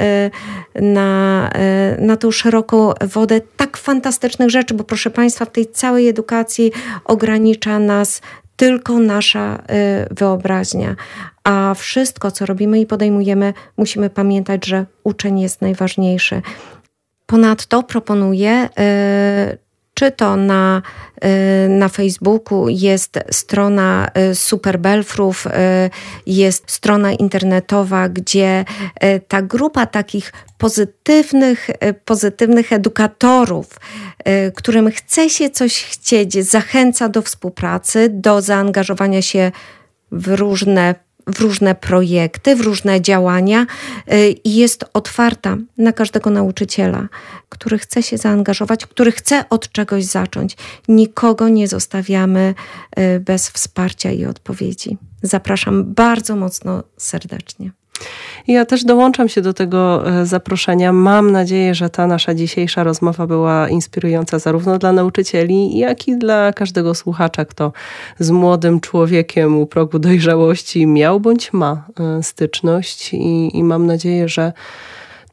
y, 0.76 0.82
na, 0.82 1.50
y, 1.98 2.02
na 2.02 2.18
tą 2.18 2.32
szeroką 2.32 2.92
wodę 3.02 3.42
tak 3.58 3.78
fantastycznych 3.78 4.50
rzeczy, 4.50 4.74
bo 4.74 4.84
proszę 4.84 5.10
Państwa, 5.10 5.46
w 5.46 5.52
tej 5.52 5.66
całej 5.66 6.08
edukacji 6.08 6.72
ogranicza 7.06 7.80
nas 7.80 8.22
tylko 8.56 9.00
nasza 9.00 9.64
wyobraźnia. 10.12 10.96
A 11.44 11.74
wszystko, 11.74 12.32
co 12.32 12.46
robimy 12.46 12.80
i 12.80 12.86
podejmujemy, 12.86 13.54
musimy 13.78 14.10
pamiętać, 14.10 14.66
że 14.66 14.86
uczeń 15.04 15.40
jest 15.40 15.62
najważniejszy. 15.62 16.42
Ponadto 17.26 17.84
proponuję 17.84 18.70
czy 19.98 20.12
to 20.12 20.36
na, 20.36 20.82
y, 21.66 21.70
na 21.70 21.90
Facebooku 21.90 22.70
jest 22.70 23.20
strona 23.32 24.08
y, 24.32 24.36
Super 24.36 24.80
Belfrów, 24.80 25.46
y, 25.46 25.50
jest 26.26 26.72
strona 26.72 27.12
internetowa, 27.12 28.10
gdzie 28.10 28.66
ta 29.28 29.42
grupa 29.42 29.86
takich 29.86 30.34
pozytywnych, 30.58 31.70
pozytywnych 32.06 32.74
edukatorów, 32.74 33.80
którym 34.56 34.92
chce 34.92 35.30
się 35.30 35.50
coś 35.50 35.84
chcieć, 35.84 36.46
zachęca 36.46 37.10
do 37.10 37.22
współpracy, 37.22 38.10
do 38.10 38.42
zaangażowania 38.42 39.22
się 39.22 39.52
w 40.12 40.28
różne 40.28 40.96
w 41.28 41.40
różne 41.40 41.76
projekty, 41.76 42.56
w 42.56 42.62
różne 42.62 43.02
działania 43.02 43.66
y, 44.14 44.30
i 44.44 44.56
jest 44.56 44.86
otwarta 44.94 45.58
na 45.78 45.94
każdego 45.94 46.30
nauczyciela, 46.30 47.08
który 47.50 47.78
chce 47.78 48.04
się 48.04 48.18
zaangażować, 48.18 48.86
który 48.86 49.12
chce 49.12 49.50
od 49.50 49.72
czegoś 49.72 50.04
zacząć. 50.04 50.58
Nikogo 50.88 51.50
nie 51.50 51.68
zostawiamy 51.68 52.54
y, 53.00 53.20
bez 53.20 53.50
wsparcia 53.50 54.12
i 54.12 54.26
odpowiedzi. 54.26 54.98
Zapraszam 55.22 55.94
bardzo 55.94 56.36
mocno 56.36 56.84
serdecznie. 56.98 57.72
Ja 58.48 58.66
też 58.66 58.84
dołączam 58.84 59.30
się 59.30 59.42
do 59.42 59.54
tego 59.54 60.10
e, 60.10 60.26
zaproszenia. 60.26 60.94
Mam 60.94 61.32
nadzieję, 61.32 61.76
że 61.76 61.90
ta 61.90 62.08
nasza 62.08 62.34
dzisiejsza 62.34 62.84
rozmowa 62.84 63.28
była 63.28 63.70
inspirująca 63.70 64.40
zarówno 64.40 64.78
dla 64.78 64.92
nauczycieli, 64.92 65.78
jak 65.78 66.08
i 66.08 66.18
dla 66.18 66.54
każdego 66.54 66.96
słuchacza, 66.96 67.46
kto 67.46 67.74
z 68.20 68.32
młodym 68.32 68.80
człowiekiem 68.80 69.58
u 69.58 69.66
progu 69.66 70.00
dojrzałości 70.00 70.88
miał 70.88 71.20
bądź 71.20 71.54
ma 71.54 71.84
e, 72.00 72.24
styczność. 72.24 73.14
I, 73.14 73.58
i 73.58 73.64
mam 73.64 73.86
nadzieję, 73.86 74.30
że 74.30 74.54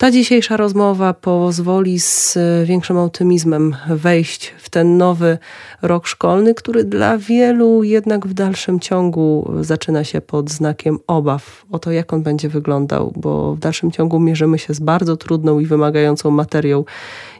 ta 0.05 0.10
dzisiejsza 0.10 0.56
rozmowa 0.56 1.14
pozwoli 1.14 2.01
z 2.01 2.39
większym 2.64 2.97
optymizmem 2.97 3.76
wejść 3.89 4.55
w 4.59 4.70
ten 4.70 4.97
nowy 4.97 5.39
rok 5.82 6.06
szkolny, 6.06 6.55
który 6.55 6.85
dla 6.85 7.18
wielu 7.18 7.85
jednak 7.85 8.26
w 8.26 8.35
dalszym 8.35 8.81
ciągu 8.81 9.52
zaczyna 9.60 10.05
się 10.05 10.20
pod 10.20 10.51
znakiem 10.51 10.98
obaw 11.06 11.64
o 11.70 11.78
to, 11.78 11.93
jak 11.93 12.12
on 12.12 12.22
będzie 12.22 12.48
wyglądał, 12.48 13.12
bo 13.16 13.55
w 13.55 13.59
dalszym 13.59 13.90
ciągu 13.90 14.20
mierzymy 14.20 14.59
się 14.59 14.74
z 14.74 14.81
bardzo 14.81 15.16
trudną 15.16 15.59
i 15.59 15.66
wymagającą 15.66 16.31
materią, 16.31 16.85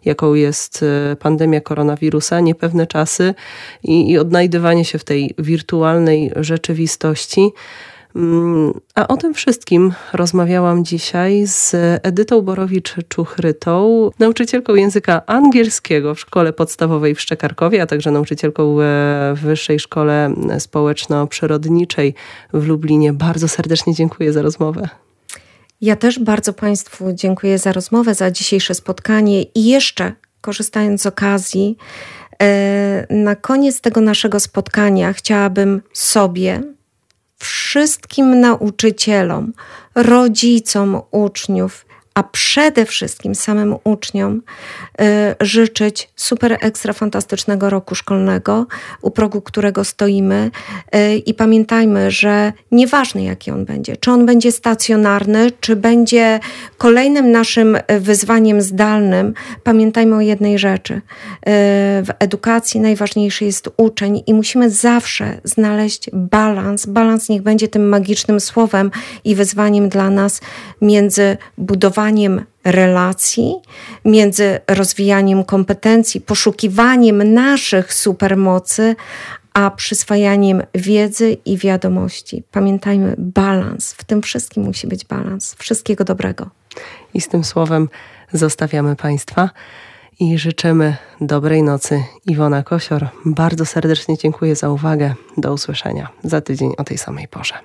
jaką 0.05 0.35
jest 0.35 0.83
e, 0.83 1.17
pandemia 1.17 1.61
koronawirusa, 1.61 2.41
niepewne 2.41 2.87
czasy 2.87 3.35
i, 3.83 4.11
i 4.11 4.19
odnajdywanie 4.19 4.85
się 4.85 4.99
w 4.99 5.05
tej 5.05 5.35
wirtualnej 5.39 6.31
rzeczywistości. 6.37 7.51
Mm, 8.17 8.81
a 8.95 9.09
o 9.09 9.17
tym 9.17 9.35
wszystkim 9.35 9.93
rozmawiałam 10.13 10.85
dzisiaj 10.85 11.47
z 11.47 11.75
Edytą 12.03 12.43
Borowicz-Czuchrytą, 12.43 14.11
nauczycielką 14.19 14.75
języka 14.75 15.27
angielskiego 15.27 16.15
w 16.15 16.21
szkole 16.21 16.53
podstawowej 16.53 17.15
w 17.15 17.21
Szczekarkowie, 17.21 17.83
a 17.83 17.87
także 17.87 18.11
nauczycielką 18.11 18.77
w 19.35 19.41
Wyższej 19.43 19.81
Szkole 19.81 20.35
Społeczno-Przyrodniczej 20.59 22.15
w 22.53 22.67
Lublinie. 22.67 23.13
Bardzo 23.13 23.49
serdecznie 23.49 23.95
dziękuję 23.95 24.33
za 24.33 24.43
rozmowę. 24.43 24.89
Ja 25.81 25.97
też 25.97 26.19
bardzo 26.19 26.53
Państwu 26.53 27.13
dziękuję 27.13 27.59
za 27.59 27.73
rozmowę, 27.73 28.15
za 28.15 28.31
dzisiejsze 28.31 28.75
spotkanie 28.75 29.43
i 29.43 29.67
jeszcze 29.67 30.13
korzystając 30.41 31.03
z 31.03 31.07
okazji, 31.07 31.77
e, 32.43 33.07
na 33.11 33.37
koniec 33.37 33.81
tego 33.81 34.01
naszego 34.01 34.41
spotkania 34.41 35.13
chciałabym 35.13 35.83
sobie, 35.93 36.63
wszystkim 37.45 38.41
nauczycielom, 38.41 39.53
rodzicom 39.95 41.01
uczniów 41.11 41.87
a 42.15 42.23
przede 42.23 42.87
wszystkim 42.87 43.35
samym 43.35 43.77
uczniom 43.85 44.43
y, 45.01 45.05
życzyć 45.41 46.11
super 46.17 46.57
ekstra 46.61 46.93
fantastycznego 46.93 47.71
roku 47.71 47.95
szkolnego, 47.95 48.67
u 49.03 49.11
progu 49.11 49.41
którego 49.41 49.85
stoimy 49.85 50.51
y, 50.97 51.17
i 51.17 51.35
pamiętajmy, 51.35 52.11
że 52.11 52.53
nieważne 52.71 53.25
jaki 53.25 53.51
on 53.51 53.65
będzie, 53.65 53.97
czy 53.97 54.11
on 54.11 54.27
będzie 54.27 54.53
stacjonarny, 54.53 55.51
czy 55.61 55.77
będzie 55.77 56.41
kolejnym 56.79 57.31
naszym 57.31 57.79
wyzwaniem 58.01 58.63
zdalnym, 58.63 59.35
pamiętajmy 59.63 60.17
o 60.17 60.21
jednej 60.21 60.59
rzeczy. 60.59 60.95
Y, 60.95 61.01
w 62.03 62.09
edukacji 62.19 62.81
najważniejszy 62.81 63.45
jest 63.45 63.69
uczeń 63.77 64.23
i 64.27 64.35
musimy 64.35 64.71
zawsze 64.71 65.41
znaleźć 65.45 66.11
balans. 66.13 66.87
Balans 66.87 67.29
niech 67.29 67.43
będzie 67.43 67.69
tym 67.69 67.89
magicznym 67.89 68.41
słowem 68.41 68.91
i 69.25 69.35
wyzwaniem 69.35 69.89
dla 69.89 70.11
nas 70.11 70.41
między 70.81 71.37
budowaniem 71.59 72.04
budowaniem 72.05 72.45
relacji, 72.65 73.55
między 74.05 74.61
rozwijaniem 74.69 75.45
kompetencji, 75.45 76.21
poszukiwaniem 76.21 77.33
naszych 77.33 77.95
supermocy, 77.95 78.97
a 79.55 79.71
przyswajaniem 79.71 80.63
wiedzy 80.75 81.37
i 81.45 81.59
wiadomości. 81.59 82.43
Pamiętajmy, 82.51 83.15
balans. 83.19 83.93
W 83.93 84.05
tym 84.05 84.23
wszystkim 84.23 84.63
musi 84.63 84.87
być 84.87 85.05
balans. 85.05 85.55
Wszystkiego 85.55 86.05
dobrego. 86.05 86.51
I 87.15 87.21
z 87.21 87.29
tym 87.29 87.45
słowem 87.45 87.89
zostawiamy 88.33 88.97
Państwa 88.97 89.51
i 90.21 90.39
życzymy 90.39 90.97
dobrej 91.21 91.63
nocy. 91.63 92.03
Iwona 92.27 92.63
Kosior, 92.63 93.09
bardzo 93.25 93.67
serdecznie 93.67 94.19
dziękuję 94.19 94.57
za 94.57 94.71
uwagę. 94.71 95.15
Do 95.37 95.53
usłyszenia 95.53 96.09
za 96.25 96.41
tydzień 96.41 96.73
o 96.77 96.85
tej 96.85 96.99
samej 96.99 97.29
porze. 97.29 97.65